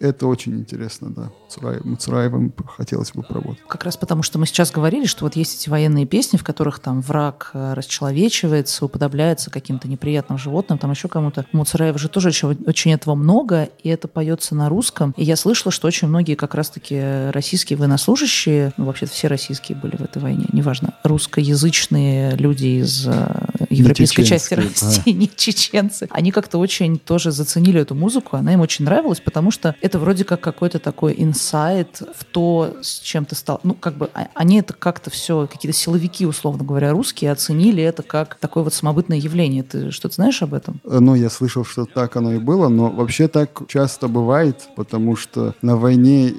это 0.00 0.26
очень 0.26 0.58
интересно, 0.58 1.10
да. 1.10 1.30
Муцураев- 1.46 1.84
Муцураевым 1.84 2.52
хотелось 2.66 3.12
бы 3.12 3.22
поработать. 3.22 3.60
Как 3.68 3.84
раз 3.84 3.96
потому, 3.96 4.22
что 4.22 4.38
мы 4.38 4.46
сейчас 4.46 4.70
говорили, 4.70 5.06
что 5.06 5.24
вот 5.24 5.36
есть 5.36 5.60
эти 5.60 5.68
военные 5.68 6.06
песни, 6.06 6.36
в 6.36 6.44
которых 6.44 6.78
там 6.80 7.00
враг 7.00 7.50
э, 7.54 7.74
расчеловечивается, 7.74 8.84
уподобляется 8.84 9.50
каким-то 9.50 9.88
неприятным 9.88 10.38
животным, 10.38 10.78
там 10.78 10.90
еще 10.90 11.08
кому-то. 11.08 11.46
У 11.52 11.56
Муцураева 11.58 11.98
же 11.98 12.08
тоже 12.08 12.28
очень, 12.28 12.58
очень 12.66 12.92
этого 12.92 13.14
много, 13.14 13.68
и 13.82 13.88
это 13.88 14.08
поется 14.08 14.54
на 14.54 14.68
русском. 14.68 15.14
И 15.16 15.24
я 15.24 15.36
слышала, 15.36 15.72
что 15.72 15.86
очень 15.86 16.08
многие 16.08 16.34
как 16.34 16.54
раз-таки 16.54 17.30
российские 17.30 17.78
военнослужащие, 17.78 18.72
ну, 18.76 18.84
вообще 18.84 19.06
все 19.06 19.28
российские 19.28 19.78
были 19.78 19.96
в 19.96 20.02
этой 20.02 20.20
войне, 20.20 20.46
неважно, 20.52 20.94
русскоязычные 21.04 22.36
люди 22.36 22.80
из 22.80 23.06
э, 23.06 23.46
европейской 23.70 24.24
части 24.24 24.54
чеченские, 24.54 24.86
России, 24.86 25.10
не 25.12 25.30
чеченцы, 25.34 26.08
они 26.10 26.30
как-то 26.32 26.58
очень 26.58 26.98
тоже 26.98 27.30
заценили 27.30 27.80
эту 27.80 27.94
музыку, 27.94 28.36
она 28.36 28.52
им 28.52 28.60
очень 28.60 28.84
нравилась, 28.84 29.20
потому 29.20 29.50
что 29.50 29.74
это 29.80 29.98
вроде 29.98 30.24
как 30.24 30.40
какой-то 30.40 30.78
такой 30.78 31.14
инсайт 31.36 32.02
в 32.14 32.24
то, 32.24 32.76
с 32.82 32.98
чем 33.00 33.24
ты 33.26 33.34
стал. 33.34 33.60
Ну, 33.62 33.74
как 33.74 33.94
бы 33.96 34.08
а- 34.14 34.28
они 34.34 34.58
это 34.58 34.72
как-то 34.72 35.10
все, 35.10 35.46
какие-то 35.46 35.76
силовики, 35.76 36.26
условно 36.26 36.64
говоря, 36.64 36.92
русские, 36.92 37.30
оценили 37.30 37.82
это 37.82 38.02
как 38.02 38.36
такое 38.36 38.64
вот 38.64 38.72
самобытное 38.74 39.18
явление. 39.18 39.62
Ты 39.62 39.90
что-то 39.90 40.14
знаешь 40.14 40.42
об 40.42 40.54
этом? 40.54 40.80
Э, 40.84 40.98
Ну, 41.00 41.14
я 41.14 41.30
слышал, 41.30 41.64
что 41.64 41.84
так 41.84 42.16
оно 42.16 42.32
и 42.32 42.38
было, 42.38 42.68
но 42.68 42.90
вообще 42.90 43.28
так 43.28 43.62
часто 43.68 44.08
бывает, 44.08 44.68
потому 44.76 45.16
что 45.16 45.54
на 45.62 45.76
войне 45.76 46.32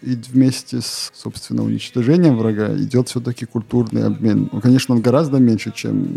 И 0.00 0.14
вместе 0.14 0.80
с, 0.80 1.10
собственно, 1.12 1.64
уничтожением 1.64 2.38
врага 2.38 2.68
идет 2.76 3.08
все-таки 3.08 3.46
культурный 3.46 4.04
обмен. 4.06 4.48
Ну, 4.52 4.60
конечно, 4.60 4.94
он 4.94 5.00
гораздо 5.00 5.38
меньше, 5.38 5.72
чем 5.74 6.08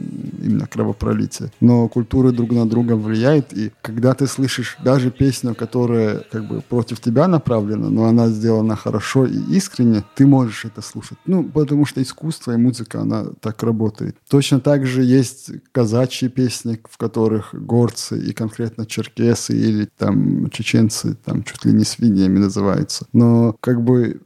именно 0.42 0.68
кровопролитие. 0.68 1.52
Но 1.60 1.88
культуры 1.88 2.32
друг 2.32 2.52
на 2.52 2.68
друга 2.68 2.96
влияют. 2.96 3.54
И 3.54 3.72
когда 3.82 4.14
ты 4.14 4.28
слышишь 4.28 4.78
даже 4.84 5.12
песню, 5.12 5.56
которая 5.56 6.24
как 6.32 6.48
бы 6.48 6.62
против 6.62 7.00
тебя 7.00 7.28
направлена, 7.28 7.90
но 7.90 8.06
она 8.06 8.28
сделана 8.30 8.76
хорошо 8.76 9.26
и 9.26 9.38
искренне, 9.56 10.04
ты 10.16 10.26
можешь 10.26 10.66
это 10.66 10.82
слушать. 10.82 11.18
Ну, 11.26 11.44
потому 11.44 11.86
что 11.86 12.02
искусство 12.02 12.54
и 12.54 12.58
музыка, 12.58 13.02
она 13.02 13.26
так 13.40 13.64
работает. 13.64 14.16
Точно 14.30 14.60
так 14.60 14.86
же 14.86 15.04
есть 15.04 15.52
казачьи 15.72 16.30
песни, 16.30 16.80
в 16.90 16.98
которых 16.98 17.54
горцы 17.54 18.20
и 18.20 18.34
конкретно 18.34 18.86
черкесы 18.86 19.54
или 19.54 19.90
там 19.98 20.50
чеченцы, 20.50 21.16
там 21.26 21.44
чуть 21.44 21.66
ли 21.66 21.74
не 21.74 21.84
свиньями 21.84 22.40
называются. 22.40 23.06
Но 23.14 23.56
как 23.60 23.84
бы 23.84 24.22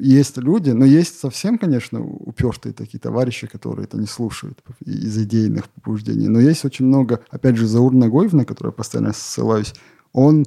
есть 0.00 0.36
люди, 0.38 0.70
но 0.70 0.84
есть 0.84 1.18
совсем, 1.18 1.58
конечно, 1.58 2.04
упертые 2.04 2.72
такие 2.72 2.98
товарищи, 2.98 3.46
которые 3.46 3.84
это 3.84 3.98
не 3.98 4.06
слушают 4.06 4.62
из 4.84 5.16
идейных 5.18 5.68
побуждений. 5.68 6.28
Но 6.28 6.40
есть 6.40 6.64
очень 6.64 6.86
много, 6.86 7.20
опять 7.30 7.56
же, 7.56 7.66
Заур 7.66 7.92
Нагоев, 7.92 8.32
на 8.32 8.44
который 8.44 8.68
я 8.68 8.72
постоянно 8.72 9.12
ссылаюсь, 9.12 9.74
он 10.12 10.46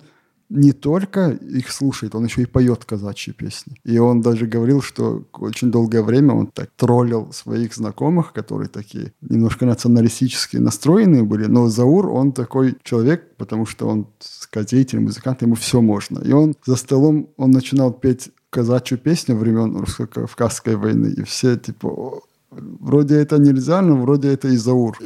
не 0.49 0.71
только 0.71 1.30
их 1.30 1.71
слушает, 1.71 2.15
он 2.15 2.25
еще 2.25 2.41
и 2.41 2.45
поет 2.45 2.84
казачьи 2.84 3.34
песни. 3.34 3.75
И 3.84 3.99
он 3.99 4.21
даже 4.21 4.47
говорил, 4.47 4.82
что 4.82 5.23
очень 5.34 5.71
долгое 5.71 6.01
время 6.01 6.34
он 6.34 6.47
так 6.47 6.71
троллил 6.75 7.32
своих 7.32 7.75
знакомых, 7.75 8.34
которые 8.34 8.67
такие 8.67 9.13
немножко 9.21 9.67
националистически 9.67 10.57
настроенные 10.57 11.23
были. 11.23 11.45
Но 11.45 11.67
Заур, 11.67 12.07
он 12.07 12.32
такой 12.32 12.75
человек, 12.84 13.36
потому 13.38 13.67
что 13.67 13.88
он 13.88 14.07
сказитель, 14.19 14.99
музыкант, 14.99 15.43
ему 15.43 15.53
все 15.53 15.82
можно. 15.82 16.19
И 16.19 16.32
он 16.32 16.55
за 16.65 16.75
столом, 16.75 17.30
он 17.38 17.51
начинал 17.51 17.93
петь 17.93 18.32
казачью 18.50 18.97
песню 18.97 19.36
времен 19.36 19.78
русско-кавказской 19.78 20.76
войны. 20.76 21.14
И 21.18 21.24
все 21.24 21.56
типа, 21.58 22.22
вроде 22.52 23.22
это 23.22 23.38
нельзя, 23.38 23.82
но 23.82 23.95
вроде 23.95 24.34
это 24.34 24.47
и 24.47 24.58
Заур. 24.58 24.97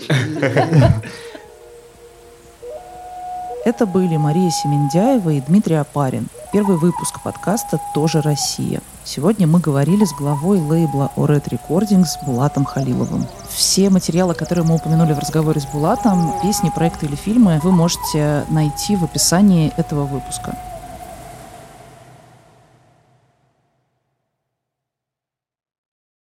Это 3.65 3.85
были 3.85 4.17
Мария 4.17 4.51
Семендяева 4.51 5.29
и 5.29 5.39
Дмитрий 5.39 5.75
Апарин. 5.75 6.27
Первый 6.51 6.75
выпуск 6.75 7.23
подкаста 7.23 7.79
«Тоже 7.95 8.21
Россия». 8.21 8.81
Сегодня 9.05 9.47
мы 9.47 9.61
говорили 9.61 10.03
с 10.03 10.13
главой 10.13 10.59
лейбла 10.59 11.11
Oret 11.15 11.49
Recordings 11.49 12.09
Булатом 12.25 12.65
Халиловым. 12.65 13.25
Все 13.49 13.89
материалы, 13.89 14.33
которые 14.33 14.65
мы 14.65 14.75
упомянули 14.75 15.13
в 15.13 15.19
разговоре 15.19 15.61
с 15.61 15.65
Булатом, 15.65 16.33
песни, 16.41 16.71
проекты 16.75 17.05
или 17.05 17.15
фильмы, 17.15 17.61
вы 17.63 17.71
можете 17.71 18.43
найти 18.49 18.97
в 18.97 19.05
описании 19.05 19.71
этого 19.77 20.05
выпуска. 20.05 20.57